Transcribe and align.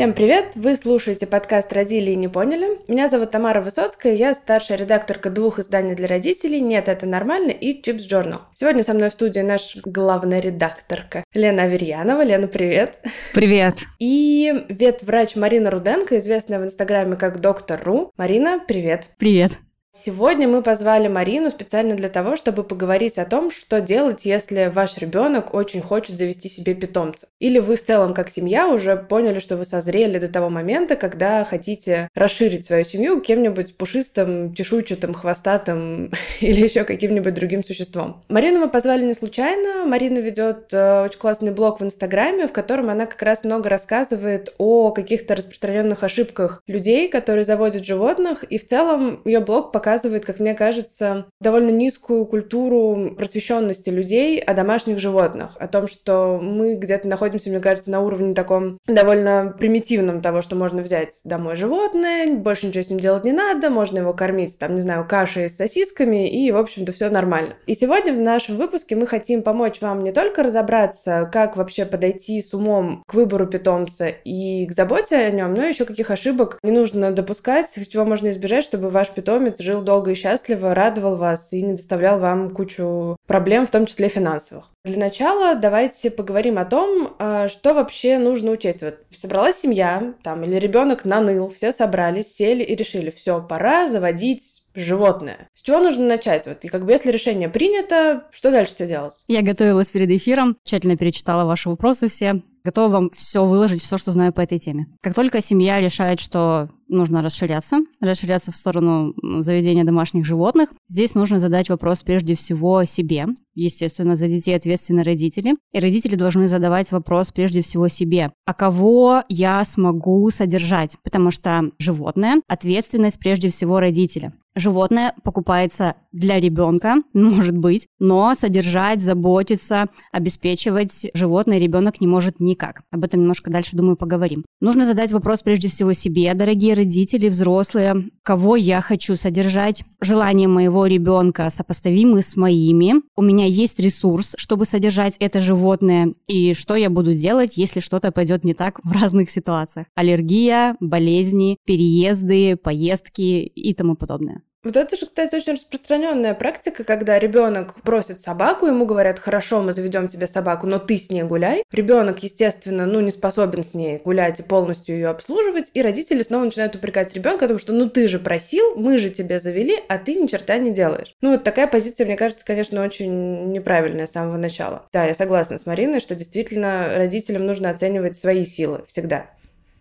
Всем 0.00 0.14
привет! 0.14 0.52
Вы 0.54 0.76
слушаете 0.76 1.26
подкаст 1.26 1.74
«Родили 1.74 2.12
и 2.12 2.16
не 2.16 2.26
поняли». 2.26 2.78
Меня 2.88 3.10
зовут 3.10 3.32
Тамара 3.32 3.60
Высоцкая, 3.60 4.14
я 4.14 4.32
старшая 4.32 4.78
редакторка 4.78 5.28
двух 5.28 5.58
изданий 5.58 5.94
для 5.94 6.08
родителей 6.08 6.58
«Нет, 6.58 6.88
это 6.88 7.04
нормально» 7.04 7.50
и 7.50 7.82
«Чипс 7.82 8.10
Journal». 8.10 8.38
Сегодня 8.54 8.82
со 8.82 8.94
мной 8.94 9.10
в 9.10 9.12
студии 9.12 9.40
наша 9.40 9.78
главная 9.84 10.40
редакторка 10.40 11.22
Лена 11.34 11.64
Аверьянова. 11.64 12.22
Лена, 12.22 12.46
привет! 12.46 12.98
Привет! 13.34 13.80
И 13.98 14.64
ветврач 14.70 15.36
Марина 15.36 15.70
Руденко, 15.70 16.16
известная 16.16 16.60
в 16.60 16.64
Инстаграме 16.64 17.16
как 17.16 17.42
Доктор 17.42 17.78
Ру. 17.84 18.10
Марина, 18.16 18.58
привет! 18.66 19.10
Привет! 19.18 19.58
Сегодня 19.92 20.46
мы 20.46 20.62
позвали 20.62 21.08
Марину 21.08 21.50
специально 21.50 21.96
для 21.96 22.08
того, 22.08 22.36
чтобы 22.36 22.62
поговорить 22.62 23.18
о 23.18 23.24
том, 23.24 23.50
что 23.50 23.80
делать, 23.80 24.24
если 24.24 24.70
ваш 24.72 24.98
ребенок 24.98 25.52
очень 25.52 25.82
хочет 25.82 26.16
завести 26.16 26.48
себе 26.48 26.74
питомца. 26.74 27.26
Или 27.40 27.58
вы 27.58 27.74
в 27.74 27.82
целом 27.82 28.14
как 28.14 28.30
семья 28.30 28.68
уже 28.68 28.96
поняли, 28.96 29.40
что 29.40 29.56
вы 29.56 29.64
созрели 29.64 30.20
до 30.20 30.28
того 30.28 30.48
момента, 30.48 30.94
когда 30.94 31.44
хотите 31.44 32.08
расширить 32.14 32.66
свою 32.66 32.84
семью 32.84 33.20
кем-нибудь 33.20 33.76
пушистым, 33.76 34.54
чешуйчатым, 34.54 35.12
хвостатым 35.12 36.12
или 36.40 36.62
еще 36.62 36.84
каким-нибудь 36.84 37.34
другим 37.34 37.64
существом. 37.64 38.22
Марину 38.28 38.60
мы 38.60 38.68
позвали 38.68 39.04
не 39.04 39.14
случайно. 39.14 39.86
Марина 39.86 40.20
ведет 40.20 40.72
э, 40.72 41.02
очень 41.04 41.18
классный 41.18 41.50
блог 41.50 41.80
в 41.80 41.84
Инстаграме, 41.84 42.46
в 42.46 42.52
котором 42.52 42.90
она 42.90 43.06
как 43.06 43.20
раз 43.22 43.42
много 43.42 43.68
рассказывает 43.68 44.54
о 44.58 44.92
каких-то 44.92 45.34
распространенных 45.34 46.04
ошибках 46.04 46.62
людей, 46.68 47.08
которые 47.08 47.44
заводят 47.44 47.84
животных. 47.84 48.44
И 48.44 48.56
в 48.56 48.68
целом 48.68 49.20
ее 49.24 49.40
блог 49.40 49.72
показывает, 49.80 50.26
как 50.26 50.40
мне 50.40 50.52
кажется, 50.52 51.24
довольно 51.40 51.70
низкую 51.70 52.26
культуру 52.26 53.14
просвещенности 53.16 53.88
людей 53.88 54.38
о 54.38 54.52
домашних 54.52 54.98
животных, 54.98 55.56
о 55.58 55.68
том, 55.68 55.88
что 55.88 56.38
мы 56.38 56.74
где-то 56.74 57.08
находимся, 57.08 57.48
мне 57.48 57.60
кажется, 57.60 57.90
на 57.90 58.02
уровне 58.02 58.34
таком 58.34 58.76
довольно 58.86 59.54
примитивном 59.58 60.20
того, 60.20 60.42
что 60.42 60.54
можно 60.54 60.82
взять 60.82 61.22
домой 61.24 61.56
животное, 61.56 62.36
больше 62.36 62.66
ничего 62.66 62.84
с 62.84 62.90
ним 62.90 63.00
делать 63.00 63.24
не 63.24 63.32
надо, 63.32 63.70
можно 63.70 64.00
его 64.00 64.12
кормить, 64.12 64.58
там, 64.58 64.74
не 64.74 64.82
знаю, 64.82 65.06
кашей 65.08 65.48
с 65.48 65.56
сосисками, 65.56 66.28
и, 66.28 66.52
в 66.52 66.58
общем-то, 66.58 66.92
все 66.92 67.08
нормально. 67.08 67.54
И 67.64 67.74
сегодня 67.74 68.12
в 68.12 68.18
нашем 68.18 68.58
выпуске 68.58 68.96
мы 68.96 69.06
хотим 69.06 69.42
помочь 69.42 69.80
вам 69.80 70.04
не 70.04 70.12
только 70.12 70.42
разобраться, 70.42 71.26
как 71.32 71.56
вообще 71.56 71.86
подойти 71.86 72.42
с 72.42 72.52
умом 72.52 73.02
к 73.06 73.14
выбору 73.14 73.46
питомца 73.46 74.08
и 74.08 74.66
к 74.66 74.72
заботе 74.72 75.16
о 75.16 75.30
нем, 75.30 75.54
но 75.54 75.64
еще 75.64 75.86
каких 75.86 76.10
ошибок 76.10 76.58
не 76.62 76.70
нужно 76.70 77.12
допускать, 77.12 77.78
чего 77.90 78.04
можно 78.04 78.28
избежать, 78.28 78.64
чтобы 78.64 78.90
ваш 78.90 79.08
питомец 79.08 79.58
жил 79.60 79.69
жил 79.70 79.82
долго 79.82 80.10
и 80.12 80.14
счастливо, 80.14 80.74
радовал 80.74 81.16
вас 81.16 81.52
и 81.52 81.62
не 81.62 81.72
доставлял 81.72 82.18
вам 82.18 82.50
кучу 82.50 83.16
проблем, 83.26 83.66
в 83.66 83.70
том 83.70 83.86
числе 83.86 84.08
финансовых. 84.08 84.70
Для 84.84 84.98
начала 84.98 85.54
давайте 85.54 86.10
поговорим 86.10 86.58
о 86.58 86.64
том, 86.64 87.14
а, 87.18 87.48
что 87.48 87.74
вообще 87.74 88.18
нужно 88.18 88.50
учесть. 88.52 88.82
Вот 88.82 88.98
собралась 89.16 89.60
семья, 89.60 90.14
там, 90.22 90.44
или 90.44 90.56
ребенок 90.56 91.04
наныл, 91.04 91.48
все 91.48 91.72
собрались, 91.72 92.34
сели 92.34 92.64
и 92.64 92.74
решили, 92.74 93.10
все, 93.10 93.40
пора 93.42 93.88
заводить 93.88 94.62
животное. 94.74 95.48
С 95.54 95.62
чего 95.62 95.80
нужно 95.80 96.06
начать? 96.06 96.46
Вот, 96.46 96.64
и 96.64 96.68
как 96.68 96.84
бы 96.84 96.92
если 96.92 97.10
решение 97.10 97.48
принято, 97.48 98.24
что 98.30 98.50
дальше-то 98.50 98.86
делать? 98.86 99.14
Я 99.28 99.42
готовилась 99.42 99.90
перед 99.90 100.10
эфиром, 100.10 100.56
тщательно 100.64 100.96
перечитала 100.96 101.44
ваши 101.44 101.68
вопросы 101.68 102.08
все, 102.08 102.42
готова 102.64 102.88
вам 102.88 103.10
все 103.10 103.44
выложить, 103.44 103.82
все, 103.82 103.96
что 103.96 104.12
знаю 104.12 104.32
по 104.32 104.40
этой 104.40 104.58
теме. 104.58 104.86
Как 105.02 105.14
только 105.14 105.40
семья 105.40 105.80
решает, 105.80 106.20
что 106.20 106.68
нужно 106.88 107.22
расширяться, 107.22 107.78
расширяться 108.00 108.52
в 108.52 108.56
сторону 108.56 109.14
заведения 109.40 109.84
домашних 109.84 110.26
животных, 110.26 110.70
здесь 110.88 111.14
нужно 111.14 111.38
задать 111.38 111.68
вопрос 111.68 112.02
прежде 112.02 112.34
всего 112.34 112.84
себе. 112.84 113.26
Естественно, 113.54 114.16
за 114.16 114.28
детей 114.28 114.54
ответственны 114.54 115.02
родители. 115.02 115.54
И 115.72 115.80
родители 115.80 116.16
должны 116.16 116.48
задавать 116.48 116.90
вопрос 116.92 117.32
прежде 117.32 117.62
всего 117.62 117.88
себе. 117.88 118.32
А 118.44 118.54
кого 118.54 119.22
я 119.28 119.64
смогу 119.64 120.30
содержать? 120.30 120.96
Потому 121.02 121.30
что 121.30 121.70
животное— 121.78 122.40
ответственность 122.48 123.18
прежде 123.18 123.50
всего 123.50 123.80
родителя. 123.80 124.32
Животное 124.56 125.14
покупается 125.22 125.94
для 126.12 126.40
ребенка, 126.40 126.96
может 127.12 127.56
быть, 127.56 127.88
но 127.98 128.34
содержать, 128.34 129.02
заботиться, 129.02 129.86
обеспечивать 130.12 131.06
животное 131.14 131.58
ребенок 131.58 132.00
не 132.00 132.06
может 132.06 132.40
никак. 132.40 132.82
Об 132.90 133.04
этом 133.04 133.20
немножко 133.20 133.50
дальше, 133.50 133.76
думаю, 133.76 133.96
поговорим. 133.96 134.44
Нужно 134.60 134.84
задать 134.84 135.12
вопрос 135.12 135.42
прежде 135.42 135.68
всего 135.68 135.92
себе, 135.92 136.32
дорогие 136.34 136.74
родители, 136.74 137.28
взрослые, 137.28 138.08
кого 138.22 138.56
я 138.56 138.80
хочу 138.80 139.16
содержать. 139.16 139.84
Желания 140.00 140.48
моего 140.48 140.86
ребенка 140.86 141.48
сопоставимы 141.50 142.22
с 142.22 142.36
моими. 142.36 142.94
У 143.16 143.22
меня 143.22 143.46
есть 143.46 143.78
ресурс, 143.80 144.34
чтобы 144.36 144.64
содержать 144.64 145.16
это 145.18 145.40
животное. 145.40 146.14
И 146.26 146.52
что 146.54 146.74
я 146.74 146.90
буду 146.90 147.14
делать, 147.14 147.56
если 147.56 147.80
что-то 147.80 148.12
пойдет 148.12 148.44
не 148.44 148.54
так 148.54 148.80
в 148.82 148.92
разных 148.92 149.30
ситуациях. 149.30 149.86
Аллергия, 149.94 150.76
болезни, 150.80 151.56
переезды, 151.64 152.56
поездки 152.56 153.42
и 153.42 153.74
тому 153.74 153.96
подобное. 153.96 154.42
Вот 154.62 154.76
это 154.76 154.94
же, 154.94 155.06
кстати, 155.06 155.34
очень 155.34 155.54
распространенная 155.54 156.34
практика, 156.34 156.84
когда 156.84 157.18
ребенок 157.18 157.80
просит 157.82 158.20
собаку, 158.20 158.66
ему 158.66 158.84
говорят, 158.84 159.18
хорошо, 159.18 159.62
мы 159.62 159.72
заведем 159.72 160.06
тебе 160.06 160.26
собаку, 160.26 160.66
но 160.66 160.78
ты 160.78 160.98
с 160.98 161.08
ней 161.08 161.22
гуляй. 161.22 161.64
Ребенок, 161.72 162.22
естественно, 162.22 162.84
ну, 162.84 163.00
не 163.00 163.10
способен 163.10 163.64
с 163.64 163.72
ней 163.72 164.02
гулять 164.04 164.40
и 164.40 164.42
полностью 164.42 164.96
ее 164.96 165.08
обслуживать, 165.08 165.70
и 165.72 165.80
родители 165.80 166.22
снова 166.22 166.44
начинают 166.44 166.74
упрекать 166.74 167.14
ребенка 167.14 167.46
о 167.46 167.58
что 167.58 167.72
ну 167.72 167.88
ты 167.88 168.06
же 168.06 168.18
просил, 168.18 168.74
мы 168.76 168.98
же 168.98 169.08
тебя 169.08 169.40
завели, 169.40 169.78
а 169.88 169.96
ты 169.96 170.14
ни 170.14 170.26
черта 170.26 170.58
не 170.58 170.72
делаешь. 170.72 171.14
Ну, 171.22 171.32
вот 171.32 171.42
такая 171.42 171.66
позиция, 171.66 172.04
мне 172.04 172.16
кажется, 172.16 172.44
конечно, 172.44 172.84
очень 172.84 173.52
неправильная 173.52 174.06
с 174.06 174.12
самого 174.12 174.36
начала. 174.36 174.86
Да, 174.92 175.06
я 175.06 175.14
согласна 175.14 175.56
с 175.56 175.64
Мариной, 175.64 176.00
что 176.00 176.14
действительно 176.14 176.92
родителям 176.96 177.46
нужно 177.46 177.70
оценивать 177.70 178.16
свои 178.16 178.44
силы 178.44 178.84
всегда 178.86 179.26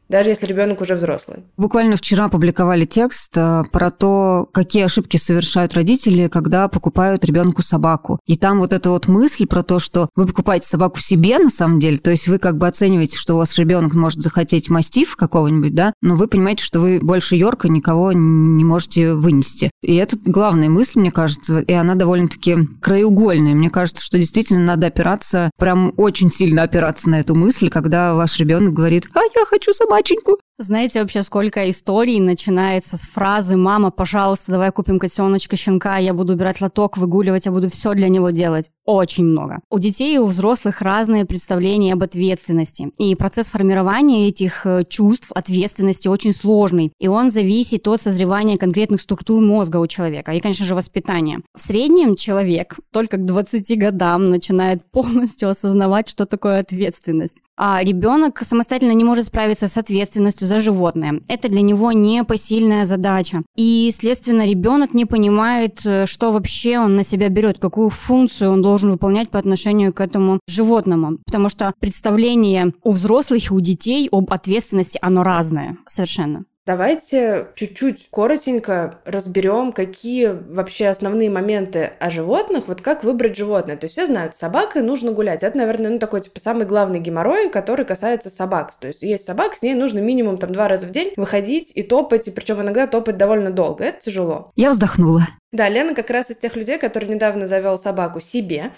даже 0.09 0.31
если 0.31 0.47
ребенок 0.47 0.81
уже 0.81 0.95
взрослый. 0.95 1.43
Буквально 1.55 1.95
вчера 1.95 2.27
публиковали 2.29 2.85
текст 2.85 3.37
э, 3.37 3.63
про 3.71 3.91
то, 3.91 4.49
какие 4.51 4.83
ошибки 4.83 5.17
совершают 5.17 5.75
родители, 5.75 6.27
когда 6.27 6.67
покупают 6.67 7.23
ребенку 7.23 7.61
собаку. 7.61 8.19
И 8.25 8.35
там 8.35 8.59
вот 8.59 8.73
эта 8.73 8.89
вот 8.89 9.07
мысль 9.07 9.45
про 9.45 9.61
то, 9.61 9.77
что 9.77 10.09
вы 10.15 10.25
покупаете 10.25 10.67
собаку 10.67 10.99
себе 10.99 11.37
на 11.37 11.49
самом 11.49 11.79
деле, 11.79 11.99
то 11.99 12.09
есть 12.09 12.27
вы 12.27 12.39
как 12.39 12.57
бы 12.57 12.67
оцениваете, 12.67 13.17
что 13.17 13.35
у 13.35 13.37
вас 13.37 13.57
ребенок 13.57 13.93
может 13.93 14.21
захотеть 14.21 14.69
мастиф 14.69 15.15
какого-нибудь, 15.15 15.75
да, 15.75 15.93
но 16.01 16.15
вы 16.15 16.27
понимаете, 16.27 16.63
что 16.63 16.79
вы 16.79 16.99
больше 16.99 17.35
Йорка 17.35 17.69
никого 17.69 18.11
не 18.11 18.63
можете 18.63 19.13
вынести. 19.13 19.69
И 19.81 19.95
это 19.95 20.17
главная 20.25 20.69
мысль, 20.69 20.99
мне 20.99 21.11
кажется, 21.11 21.59
и 21.59 21.73
она 21.73 21.93
довольно-таки 21.93 22.57
краеугольная. 22.81 23.53
Мне 23.53 23.69
кажется, 23.69 24.03
что 24.03 24.17
действительно 24.17 24.61
надо 24.61 24.87
опираться, 24.87 25.51
прям 25.57 25.93
очень 25.97 26.31
сильно 26.31 26.63
опираться 26.63 27.09
на 27.09 27.19
эту 27.19 27.35
мысль, 27.35 27.69
когда 27.69 28.15
ваш 28.15 28.39
ребенок 28.39 28.73
говорит, 28.73 29.07
а 29.13 29.19
я 29.35 29.45
хочу 29.45 29.71
собаку 29.71 29.98
собаченьку. 29.99 30.39
Знаете 30.61 30.99
вообще, 30.99 31.23
сколько 31.23 31.69
историй 31.69 32.19
начинается 32.19 32.97
с 32.97 33.03
фразы 33.03 33.55
«Мама, 33.55 33.91
пожалуйста, 33.91 34.51
давай 34.51 34.73
купим 34.73 34.99
котеночка, 34.99 35.55
щенка, 35.55 35.99
я 35.99 36.13
буду 36.13 36.33
убирать 36.33 36.59
лоток, 36.59 36.97
выгуливать, 36.97 37.45
я 37.45 37.53
буду 37.53 37.69
все 37.69 37.93
для 37.93 38.09
него 38.09 38.31
делать». 38.31 38.69
Очень 38.83 39.25
много. 39.25 39.59
У 39.69 39.77
детей 39.77 40.15
и 40.15 40.17
у 40.17 40.25
взрослых 40.25 40.81
разные 40.81 41.23
представления 41.23 41.93
об 41.93 42.01
ответственности. 42.01 42.91
И 42.97 43.13
процесс 43.13 43.47
формирования 43.47 44.27
этих 44.27 44.65
э, 44.65 44.83
чувств 44.83 45.31
ответственности 45.31 46.07
очень 46.07 46.33
сложный. 46.33 46.91
И 46.99 47.07
он 47.07 47.29
зависит 47.29 47.87
от 47.87 48.01
созревания 48.01 48.57
конкретных 48.57 48.99
структур 48.99 49.41
мозга 49.41 49.77
у 49.77 49.85
человека 49.85 50.31
и, 50.31 50.39
конечно 50.39 50.65
же, 50.65 50.73
воспитания. 50.73 51.41
В 51.55 51.61
среднем 51.61 52.15
человек 52.15 52.79
только 52.91 53.17
к 53.17 53.25
20 53.25 53.77
годам 53.77 54.31
начинает 54.31 54.83
полностью 54.91 55.49
осознавать, 55.49 56.09
что 56.09 56.25
такое 56.25 56.59
ответственность. 56.59 57.43
А 57.55 57.83
ребенок 57.83 58.39
самостоятельно 58.39 58.93
не 58.93 59.03
может 59.03 59.27
справиться 59.27 59.67
с 59.67 59.77
ответственностью 59.77 60.47
за 60.49 60.59
животное. 60.59 61.21
Это 61.27 61.47
для 61.47 61.61
него 61.61 61.93
непосильная 61.93 62.85
задача. 62.85 63.43
И, 63.55 63.89
следственно, 63.93 64.45
ребенок 64.45 64.93
не 64.93 65.05
понимает, 65.05 65.85
э, 65.85 66.05
что 66.05 66.31
вообще 66.31 66.79
он 66.79 66.95
на 66.95 67.03
себя 67.03 67.29
берет, 67.29 67.59
какую 67.59 67.89
функцию 67.89 68.51
он 68.51 68.61
должен 68.61 68.91
выполнять 68.91 69.29
по 69.29 69.39
отношению 69.39 69.93
к 69.93 70.01
этому 70.01 70.39
животному. 70.47 71.19
Потому 71.25 71.47
что 71.49 71.73
представление 71.79 72.73
у 72.83 72.91
взрослых 72.91 73.51
и 73.51 73.53
у 73.53 73.59
детей 73.61 74.09
об 74.11 74.33
ответственности, 74.33 74.99
оно 75.01 75.23
разное 75.23 75.77
совершенно. 75.87 76.43
Давайте 76.69 77.47
чуть-чуть 77.55 78.09
коротенько 78.11 78.99
разберем, 79.03 79.71
какие 79.71 80.27
вообще 80.27 80.89
основные 80.89 81.27
моменты 81.27 81.93
о 81.99 82.11
животных, 82.11 82.67
вот 82.67 82.83
как 82.83 83.03
выбрать 83.03 83.35
животное. 83.35 83.75
То 83.75 83.85
есть 83.85 83.93
все 83.93 84.05
знают, 84.05 84.35
с 84.35 84.37
собакой 84.37 84.83
нужно 84.83 85.11
гулять. 85.11 85.41
Это, 85.41 85.57
наверное, 85.57 85.89
ну 85.89 85.97
такой 85.97 86.21
типа 86.21 86.39
самый 86.39 86.67
главный 86.67 86.99
геморрой, 86.99 87.49
который 87.49 87.85
касается 87.85 88.29
собак. 88.29 88.75
То 88.79 88.85
есть 88.85 89.01
есть 89.01 89.25
собака, 89.25 89.57
с 89.57 89.63
ней 89.63 89.73
нужно 89.73 89.97
минимум 89.97 90.37
там 90.37 90.53
два 90.53 90.67
раза 90.67 90.85
в 90.85 90.91
день 90.91 91.11
выходить 91.17 91.71
и 91.73 91.81
топать, 91.81 92.27
и 92.27 92.31
причем 92.31 92.61
иногда 92.61 92.85
топать 92.85 93.17
довольно 93.17 93.49
долго. 93.49 93.85
Это 93.85 94.01
тяжело. 94.01 94.51
Я 94.55 94.69
вздохнула. 94.69 95.23
Да, 95.51 95.69
Лена 95.69 95.95
как 95.95 96.11
раз 96.11 96.29
из 96.29 96.37
тех 96.37 96.55
людей, 96.55 96.77
который 96.77 97.09
недавно 97.09 97.47
завел 97.47 97.79
собаку 97.79 98.19
себе. 98.19 98.73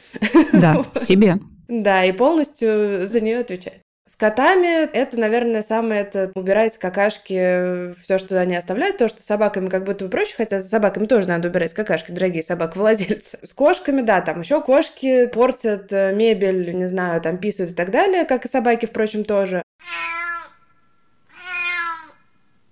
Да, 0.54 0.86
себе. 0.94 1.40
Да, 1.68 2.06
и 2.06 2.14
полностью 2.14 3.10
за 3.10 3.20
нее 3.20 3.40
отвечает. 3.40 3.82
С 4.07 4.15
котами 4.15 4.86
это, 4.92 5.19
наверное, 5.19 5.62
самое 5.62 6.01
это 6.01 6.31
убирать 6.36 6.77
какашки, 6.80 7.94
все, 8.01 8.18
что 8.18 8.39
они 8.39 8.56
оставляют, 8.56 8.98
то, 8.98 9.07
что 9.07 9.21
с 9.21 9.25
собаками 9.25 9.69
как 9.69 9.83
будто 9.83 10.06
бы 10.06 10.12
проще, 10.12 10.36
хотя 10.36 10.59
с 10.59 10.69
собаками 10.69 11.06
тоже 11.06 11.27
надо 11.27 11.50
убирать 11.50 11.74
какашки, 11.74 12.12
дорогие 12.12 12.42
собак-владельцы. 12.42 13.38
С 13.44 13.53
кошками, 13.53 14.01
да, 14.01 14.21
там 14.21 14.42
еще 14.42 14.62
кошки 14.62 15.27
портят 15.27 15.94
э, 15.94 16.13
мебель, 16.13 16.75
не 16.75 16.88
знаю, 16.88 17.21
там 17.21 17.38
писают 17.38 17.71
и 17.71 17.75
так 17.75 17.92
далее, 17.92 18.25
как 18.25 18.45
и 18.45 18.50
собаки, 18.50 18.88
впрочем, 18.88 19.24
тоже. 19.24 19.63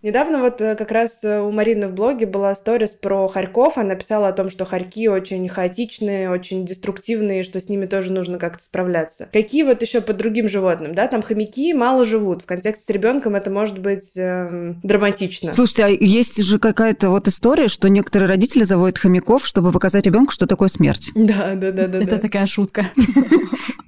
Недавно 0.01 0.39
вот 0.39 0.61
э, 0.61 0.75
как 0.75 0.91
раз 0.91 1.23
э, 1.23 1.41
у 1.41 1.51
Марины 1.51 1.87
в 1.87 1.93
блоге 1.93 2.25
была 2.25 2.55
сторис 2.55 2.91
про 2.91 3.27
хорьков. 3.27 3.77
Она 3.77 3.95
писала 3.95 4.29
о 4.29 4.31
том, 4.31 4.49
что 4.49 4.63
хорьки 4.63 5.09
очень 5.09 5.47
хаотичные, 5.49 6.29
очень 6.29 6.65
деструктивные, 6.65 7.43
что 7.43 7.59
с 7.59 7.67
ними 7.67 7.85
тоже 7.85 8.13
нужно 8.13 8.39
как-то 8.39 8.63
справляться. 8.63 9.27
Какие 9.33 9.63
вот 9.63 9.81
еще 9.81 9.99
по 9.99 10.13
другим 10.13 10.47
животным, 10.47 10.95
да, 10.95 11.07
там 11.07 11.21
хомяки 11.21 11.73
мало 11.73 12.05
живут. 12.05 12.43
В 12.43 12.45
контексте 12.45 12.85
с 12.85 12.89
ребенком 12.89 13.35
это 13.35 13.51
может 13.51 13.79
быть 13.79 14.15
э, 14.15 14.75
драматично. 14.83 15.51
Слушайте, 15.51 15.83
а 15.83 15.87
есть 15.89 16.41
же 16.41 16.59
какая-то 16.59 17.09
вот 17.09 17.27
история, 17.27 17.67
что 17.67 17.89
некоторые 17.89 18.29
родители 18.29 18.63
заводят 18.63 18.97
хомяков, 18.97 19.45
чтобы 19.45 19.73
показать 19.73 20.05
ребенку, 20.05 20.31
что 20.31 20.47
такое 20.47 20.69
смерть. 20.69 21.09
Да, 21.13 21.55
да, 21.55 21.71
да, 21.71 21.87
да. 21.87 21.99
Это 22.01 22.19
такая 22.19 22.45
шутка. 22.45 22.85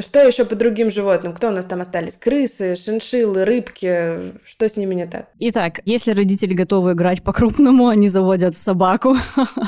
Что 0.00 0.20
еще 0.26 0.44
по 0.44 0.54
другим 0.54 0.90
животным? 0.90 1.34
Кто 1.34 1.48
у 1.48 1.50
нас 1.52 1.64
там 1.64 1.80
остались? 1.80 2.16
Крысы, 2.16 2.76
шиншиллы, 2.76 3.44
рыбки. 3.44 4.32
Что 4.44 4.68
с 4.68 4.76
ними 4.76 4.94
не 4.94 5.06
так? 5.06 5.28
Итак, 5.38 5.80
если 5.84 6.12
родители 6.12 6.54
готовы 6.54 6.92
играть 6.92 7.22
по-крупному, 7.22 7.88
они 7.88 8.08
заводят 8.08 8.56
собаку. 8.56 9.16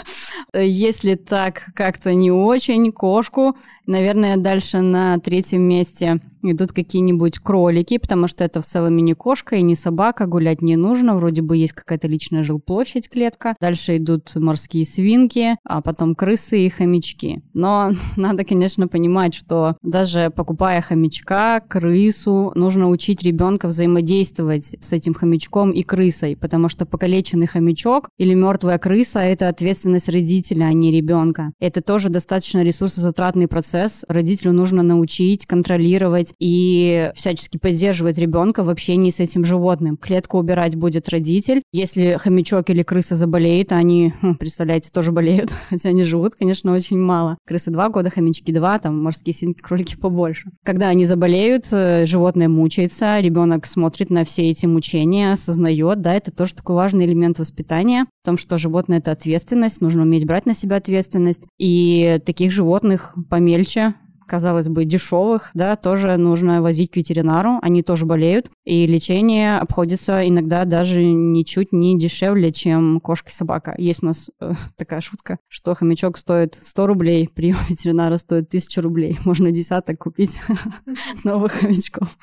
Если 0.55 1.15
так 1.15 1.63
как-то 1.75 2.15
не 2.15 2.31
очень, 2.31 2.93
кошку. 2.93 3.57
Наверное, 3.87 4.37
дальше 4.37 4.81
на 4.81 5.19
третьем 5.19 5.63
месте 5.63 6.21
идут 6.43 6.73
какие-нибудь 6.73 7.39
кролики, 7.39 7.99
потому 7.99 8.27
что 8.27 8.45
это 8.45 8.61
в 8.61 8.65
целом 8.65 8.97
не 8.97 9.15
кошка 9.15 9.57
и 9.57 9.63
не 9.63 9.75
собака, 9.75 10.27
гулять 10.27 10.63
не 10.63 10.77
нужно, 10.77 11.17
вроде 11.17 11.43
бы 11.43 11.57
есть 11.57 11.73
какая-то 11.73 12.09
личная 12.09 12.43
жилплощадь, 12.43 13.09
клетка. 13.09 13.55
Дальше 13.61 13.97
идут 13.99 14.35
морские 14.35 14.85
свинки, 14.85 15.57
а 15.65 15.81
потом 15.81 16.15
крысы 16.15 16.67
и 16.67 16.69
хомячки. 16.69 17.43
Но 17.55 17.93
надо, 18.17 18.45
конечно, 18.45 18.89
понимать, 18.89 19.35
что 19.35 19.77
даже 19.83 20.31
покупая 20.35 20.81
хомячка, 20.81 21.61
крысу, 21.61 22.53
нужно 22.55 22.89
учить 22.89 23.23
ребенка 23.23 23.69
взаимодействовать 23.69 24.77
с 24.81 24.93
этим 24.93 25.15
хомячком 25.15 25.73
и 25.73 25.83
крысой, 25.83 26.37
потому 26.37 26.69
что 26.69 26.87
покалеченный 26.87 27.47
хомячок 27.47 28.09
или 28.19 28.35
мертвая 28.35 28.79
крыса– 28.79 29.21
это 29.21 29.49
ответственность 29.49 30.09
родителя, 30.09 30.65
а 30.65 30.73
не 30.73 30.91
ребенка. 30.91 31.53
Это 31.61 31.81
тоже 31.81 32.09
достаточно 32.09 32.63
ресурсозатратный 32.63 33.49
процесс. 33.49 34.05
Родителю 34.09 34.53
нужно 34.53 34.83
научить 34.83 35.47
контролировать 35.47 36.32
и 36.39 37.11
всячески 37.15 37.59
поддерживает 37.59 38.19
ребенка 38.19 38.63
в 38.63 38.71
общении 38.71 39.11
с 39.11 39.21
этим 39.21 39.45
животным. 39.45 39.97
Клетку 39.97 40.39
убирать 40.39 40.77
будет 40.77 41.09
родитель. 41.09 41.63
Если 41.73 42.17
хомячок 42.19 42.71
или 42.71 42.83
крыса 42.83 43.17
заболеет, 43.17 43.73
они, 43.73 44.13
хм, 44.21 44.37
представляете, 44.37 44.91
тоже 44.93 45.13
болеют, 45.13 45.51
хотя 45.69 45.91
они 45.91 46.05
живут, 46.05 46.35
конечно, 46.35 46.75
очень 46.75 46.99
мало. 46.99 47.39
Крысы 47.47 47.71
два 47.71 47.89
года, 47.89 48.11
хомячки 48.11 48.53
два, 48.53 48.79
там 48.79 49.03
морские 49.03 49.35
свинки, 49.35 49.61
кролики 49.61 49.97
побольше. 49.97 50.51
Когда 50.65 50.89
они 50.89 51.05
заболеют, 51.05 51.69
э, 51.73 52.07
животное 52.07 52.49
мучается, 52.49 53.21
ребенок 53.21 53.67
смотрит 53.67 54.11
на 54.11 54.25
все 54.25 54.51
эти 54.51 54.67
мучения, 54.67 55.33
осознает, 55.33 56.01
да, 56.01 56.15
это 56.15 56.31
тоже 56.31 56.55
такой 56.55 56.77
важный 56.77 57.07
элемент 57.07 57.39
воспитания, 57.39 58.07
в 58.23 58.27
том, 58.27 58.37
что 58.37 58.59
животное— 58.59 58.99
это 59.01 59.13
ответственность, 59.13 59.81
нужно 59.81 60.03
уметь 60.03 60.27
брать 60.27 60.47
на 60.47 60.55
себя 60.55 60.77
ответственность. 60.77 61.47
И 61.59 62.21
таких 62.25 62.53
животных 62.53 63.15
помельче 63.29 63.95
казалось 64.33 64.69
бы, 64.69 64.87
дешевых, 64.87 65.51
да, 65.53 65.77
тоже 65.77 66.17
нужно 66.17 66.63
возить 66.63 66.91
к 66.91 66.97
ветеринару, 66.97 67.59
они 67.61 67.83
тоже 67.83 68.07
болеют, 68.07 68.51
и 68.65 68.87
лечение 68.87 69.59
обходится 69.59 70.27
иногда 70.27 70.65
даже 70.65 71.05
ничуть 71.05 71.71
не 71.73 71.99
дешевле, 71.99 72.51
чем 72.51 72.99
кошка 73.01 73.29
и 73.29 73.33
собака. 73.35 73.75
Есть 73.77 74.03
у 74.03 74.07
нас 74.07 74.31
э, 74.41 74.55
такая 74.79 75.03
шутка, 75.03 75.37
что 75.49 75.75
хомячок 75.75 76.17
стоит 76.17 76.55
100 76.55 76.87
рублей, 76.87 77.29
прием 77.29 77.59
ветеринара 77.69 78.17
стоит 78.17 78.49
1000 78.49 78.81
рублей. 78.81 79.19
Можно 79.27 79.51
десяток 79.51 79.99
купить 79.99 80.41
новых 81.25 81.53
хомячков. 81.53 82.17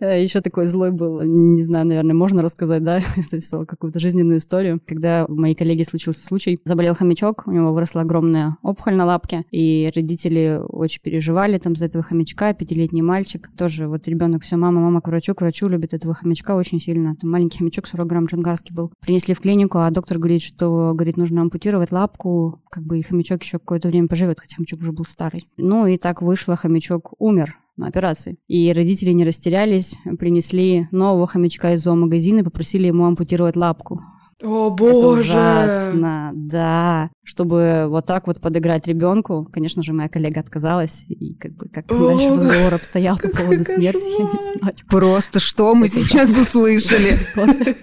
Э, 0.00 0.22
Еще 0.22 0.40
такой 0.40 0.66
злой 0.66 0.90
был, 0.90 1.22
не 1.22 1.62
знаю, 1.62 1.86
наверное, 1.86 2.14
можно 2.14 2.42
рассказать, 2.42 2.82
да, 2.82 2.98
это 3.16 3.40
все, 3.40 3.64
какую-то 3.64 3.98
жизненную 3.98 4.38
историю. 4.38 4.80
Когда 4.86 5.24
у 5.26 5.34
моей 5.34 5.54
коллеги 5.54 5.82
случился 5.82 6.24
случай, 6.24 6.60
заболел 6.64 6.94
хомячок, 6.94 7.44
у 7.46 7.52
него 7.52 7.72
выросла 7.72 8.02
огромная 8.02 8.56
опухоль 8.62 8.94
на 8.94 9.04
лапке, 9.04 9.44
и 9.50 9.90
родители 9.94 10.60
очень 10.68 11.02
переживали 11.02 11.58
там 11.58 11.76
за 11.76 11.86
этого 11.86 12.04
хомячка, 12.04 12.54
пятилетний 12.54 13.02
мальчик. 13.02 13.50
Тоже 13.56 13.88
вот 13.88 14.06
ребенок 14.08 14.42
все, 14.42 14.56
мама, 14.56 14.80
мама 14.80 15.00
к 15.00 15.08
врачу, 15.08 15.34
к 15.34 15.40
врачу, 15.40 15.68
любит 15.68 15.94
этого 15.94 16.14
хомячка 16.14 16.56
очень 16.56 16.80
сильно. 16.80 17.16
Там 17.16 17.30
маленький 17.30 17.58
хомячок, 17.58 17.86
40 17.86 18.06
грамм 18.06 18.24
джунгарский 18.26 18.74
был. 18.74 18.92
Принесли 19.00 19.34
в 19.34 19.40
клинику, 19.40 19.78
а 19.78 19.90
доктор 19.90 20.18
говорит, 20.18 20.42
что, 20.42 20.92
говорит, 20.94 21.16
нужно 21.16 21.42
ампутировать 21.42 21.92
лапку, 21.92 22.60
как 22.70 22.84
бы 22.84 22.98
и 22.98 23.02
хомячок 23.02 23.42
еще 23.42 23.58
какое-то 23.58 23.88
время 23.88 24.08
поживет, 24.08 24.40
хотя 24.40 24.56
хомячок 24.56 24.80
уже 24.80 24.92
был 24.92 25.04
старый. 25.04 25.48
Ну 25.56 25.86
и 25.86 25.96
так 25.96 26.22
вышло, 26.22 26.56
хомячок 26.56 27.14
умер 27.18 27.56
операции. 27.86 28.38
И 28.48 28.72
родители 28.72 29.12
не 29.12 29.24
растерялись, 29.24 29.96
принесли 30.18 30.88
нового 30.90 31.26
хомячка 31.26 31.72
из 31.74 31.82
зоомагазина 31.82 32.40
и 32.40 32.44
попросили 32.44 32.86
ему 32.86 33.06
ампутировать 33.06 33.56
лапку. 33.56 34.00
О 34.42 34.70
боже! 34.70 34.92
Это 34.92 35.06
ужасно, 35.06 36.30
да. 36.34 37.10
Чтобы 37.24 37.86
вот 37.88 38.06
так 38.06 38.28
вот 38.28 38.40
подыграть 38.40 38.86
ребенку, 38.86 39.46
конечно 39.52 39.82
же, 39.82 39.92
моя 39.92 40.08
коллега 40.08 40.40
отказалась, 40.40 41.06
и 41.08 41.34
как 41.34 41.52
бы 41.54 41.68
как 41.68 41.90
О, 41.90 42.08
дальше 42.08 42.34
разговор 42.34 42.74
обстоял 42.74 43.18
по 43.18 43.28
поводу 43.28 43.64
смерти, 43.64 44.18
я 44.18 44.24
не 44.24 44.60
знаю. 44.60 44.74
Просто 44.88 45.40
что 45.40 45.74
мы 45.74 45.88
сейчас 45.88 46.30
услышали? 46.38 47.18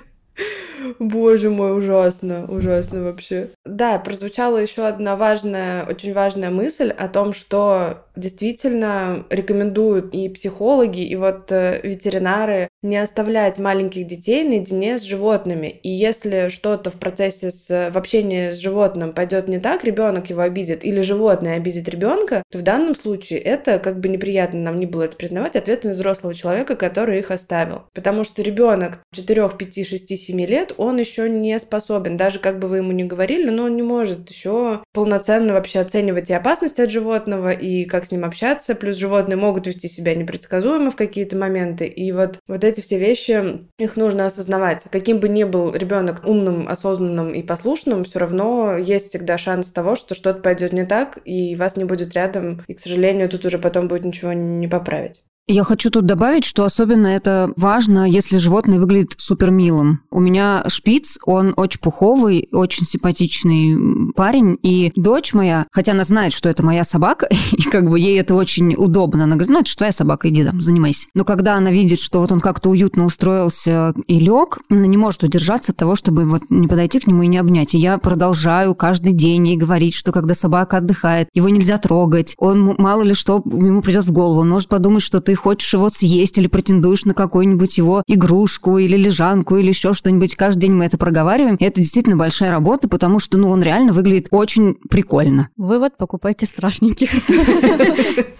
Боже 0.99 1.49
мой, 1.49 1.77
ужасно, 1.77 2.45
ужасно 2.47 3.03
вообще. 3.03 3.49
Да, 3.65 3.99
прозвучала 3.99 4.57
еще 4.57 4.87
одна 4.87 5.17
важная, 5.17 5.85
очень 5.85 6.13
важная 6.13 6.51
мысль 6.51 6.89
о 6.89 7.09
том, 7.09 7.33
что 7.33 8.04
действительно 8.15 9.25
рекомендуют 9.29 10.13
и 10.13 10.29
психологи, 10.29 11.01
и 11.01 11.15
вот 11.15 11.51
э, 11.51 11.81
ветеринары 11.83 12.69
не 12.81 12.97
оставлять 12.97 13.59
маленьких 13.59 14.05
детей 14.05 14.43
наедине 14.43 14.97
с 14.97 15.01
животными. 15.01 15.67
И 15.67 15.89
если 15.89 16.49
что-то 16.49 16.91
в 16.91 16.95
процессе 16.95 17.51
с, 17.51 17.91
в 17.91 17.97
общении 17.97 18.51
с 18.51 18.57
животным 18.57 19.13
пойдет 19.13 19.47
не 19.47 19.59
так, 19.59 19.83
ребенок 19.83 20.29
его 20.29 20.41
обидит, 20.41 20.85
или 20.85 21.01
животное 21.01 21.57
обидит 21.57 21.89
ребенка, 21.89 22.43
то 22.51 22.59
в 22.59 22.61
данном 22.61 22.95
случае 22.95 23.39
это, 23.39 23.79
как 23.79 23.99
бы 23.99 24.07
неприятно 24.07 24.59
нам 24.59 24.79
не 24.79 24.85
было 24.85 25.03
это 25.03 25.17
признавать, 25.17 25.55
ответственность 25.55 25.99
взрослого 25.99 26.33
человека, 26.33 26.75
который 26.75 27.19
их 27.19 27.31
оставил. 27.31 27.83
Потому 27.93 28.23
что 28.23 28.41
ребенок 28.41 28.99
4, 29.13 29.49
5, 29.57 29.87
6, 29.87 30.17
7 30.17 30.41
лет, 30.41 30.73
он 30.77 30.97
еще 30.97 31.29
не 31.29 31.57
способен, 31.59 32.17
даже 32.17 32.39
как 32.39 32.59
бы 32.59 32.67
вы 32.67 32.77
ему 32.77 32.91
не 32.91 33.03
говорили, 33.03 33.49
но 33.49 33.63
он 33.63 33.75
не 33.75 33.81
может 33.81 34.29
еще 34.29 34.83
полноценно 34.93 35.53
вообще 35.53 35.79
оценивать 35.79 36.29
и 36.29 36.33
опасность 36.33 36.79
от 36.79 36.91
животного, 36.91 37.51
и 37.51 37.85
как 37.85 38.04
с 38.05 38.11
ним 38.11 38.25
общаться, 38.25 38.75
плюс 38.75 38.97
животные 38.97 39.37
могут 39.37 39.67
вести 39.67 39.87
себя 39.87 40.15
непредсказуемо 40.15 40.91
в 40.91 40.95
какие-то 40.95 41.37
моменты, 41.37 41.87
и 41.87 42.11
вот, 42.11 42.39
вот 42.47 42.63
эти 42.63 42.81
все 42.81 42.97
вещи, 42.97 43.67
их 43.77 43.97
нужно 43.97 44.25
осознавать. 44.25 44.85
Каким 44.91 45.19
бы 45.19 45.29
ни 45.29 45.43
был 45.43 45.73
ребенок 45.73 46.21
умным, 46.25 46.67
осознанным 46.67 47.33
и 47.33 47.43
послушным, 47.43 48.03
все 48.03 48.19
равно 48.19 48.77
есть 48.77 49.09
всегда 49.09 49.37
шанс 49.37 49.71
того, 49.71 49.95
что 49.95 50.15
что-то 50.15 50.41
пойдет 50.41 50.73
не 50.73 50.85
так, 50.85 51.19
и 51.25 51.55
вас 51.55 51.75
не 51.75 51.85
будет 51.85 52.13
рядом, 52.13 52.63
и, 52.67 52.73
к 52.73 52.79
сожалению, 52.79 53.29
тут 53.29 53.45
уже 53.45 53.59
потом 53.59 53.87
будет 53.87 54.05
ничего 54.05 54.33
не 54.33 54.67
поправить. 54.67 55.23
Я 55.47 55.63
хочу 55.63 55.91
тут 55.91 56.07
добавить, 56.07 56.43
что 56.43 56.65
особенно 56.65 57.05
это 57.05 57.53
важно, 57.55 58.09
если 58.09 58.37
животное 58.37 58.79
выглядит 58.79 59.13
супер 59.17 59.51
милым. 59.51 60.01
У 60.09 60.19
меня 60.19 60.63
шпиц, 60.67 61.19
он 61.23 61.53
очень 61.55 61.79
пуховый, 61.79 62.49
очень 62.51 62.83
симпатичный 62.83 64.11
парень, 64.15 64.57
и 64.63 64.91
дочь 64.95 65.35
моя, 65.35 65.67
хотя 65.71 65.91
она 65.91 66.03
знает, 66.03 66.33
что 66.33 66.49
это 66.49 66.65
моя 66.65 66.83
собака, 66.83 67.29
и 67.51 67.61
как 67.61 67.87
бы 67.91 67.99
ей 67.99 68.19
это 68.19 68.33
очень 68.33 68.73
удобно, 68.75 69.25
она 69.25 69.35
говорит, 69.35 69.51
ну 69.51 69.59
это 69.59 69.69
же 69.69 69.77
твоя 69.77 69.91
собака, 69.91 70.29
иди 70.29 70.43
там, 70.43 70.61
занимайся. 70.61 71.07
Но 71.13 71.23
когда 71.25 71.53
она 71.55 71.69
видит, 71.69 71.99
что 71.99 72.21
вот 72.21 72.31
он 72.31 72.39
как-то 72.39 72.69
уютно 72.69 73.05
устроился 73.05 73.93
и 74.07 74.19
лег, 74.19 74.57
она 74.71 74.87
не 74.87 74.97
может 74.97 75.21
удержаться 75.21 75.73
от 75.73 75.77
того, 75.77 75.93
чтобы 75.93 76.25
вот 76.25 76.41
не 76.49 76.67
подойти 76.67 76.99
к 76.99 77.05
нему 77.05 77.21
и 77.21 77.27
не 77.27 77.37
обнять. 77.37 77.75
И 77.75 77.77
я 77.77 77.99
продолжаю 77.99 78.73
каждый 78.73 79.13
день 79.13 79.47
ей 79.49 79.57
говорить, 79.57 79.93
что 79.93 80.11
когда 80.11 80.33
собака 80.33 80.77
отдыхает, 80.77 81.29
его 81.35 81.49
нельзя 81.49 81.77
трогать, 81.77 82.33
он 82.39 82.75
мало 82.79 83.03
ли 83.03 83.13
что 83.13 83.43
ему 83.45 83.83
придет 83.83 84.05
в 84.05 84.11
голову, 84.11 84.41
он 84.41 84.49
может 84.49 84.69
подумать, 84.69 85.03
что 85.03 85.21
ты 85.21 85.34
хочешь 85.35 85.73
его 85.73 85.89
съесть 85.89 86.37
или 86.37 86.47
претендуешь 86.47 87.05
на 87.05 87.13
какую-нибудь 87.13 87.77
его 87.77 88.03
игрушку 88.07 88.77
или 88.77 88.97
лежанку 88.97 89.57
или 89.57 89.69
еще 89.69 89.93
что-нибудь. 89.93 90.35
Каждый 90.35 90.61
день 90.61 90.73
мы 90.73 90.85
это 90.85 90.97
проговариваем. 90.97 91.55
И 91.55 91.63
это 91.63 91.81
действительно 91.81 92.17
большая 92.17 92.51
работа, 92.51 92.87
потому 92.87 93.19
что 93.19 93.37
ну, 93.37 93.49
он 93.49 93.61
реально 93.61 93.93
выглядит 93.93 94.27
очень 94.31 94.75
прикольно. 94.89 95.49
Вывод, 95.57 95.97
покупайте 95.97 96.45
страшненьких. 96.45 97.09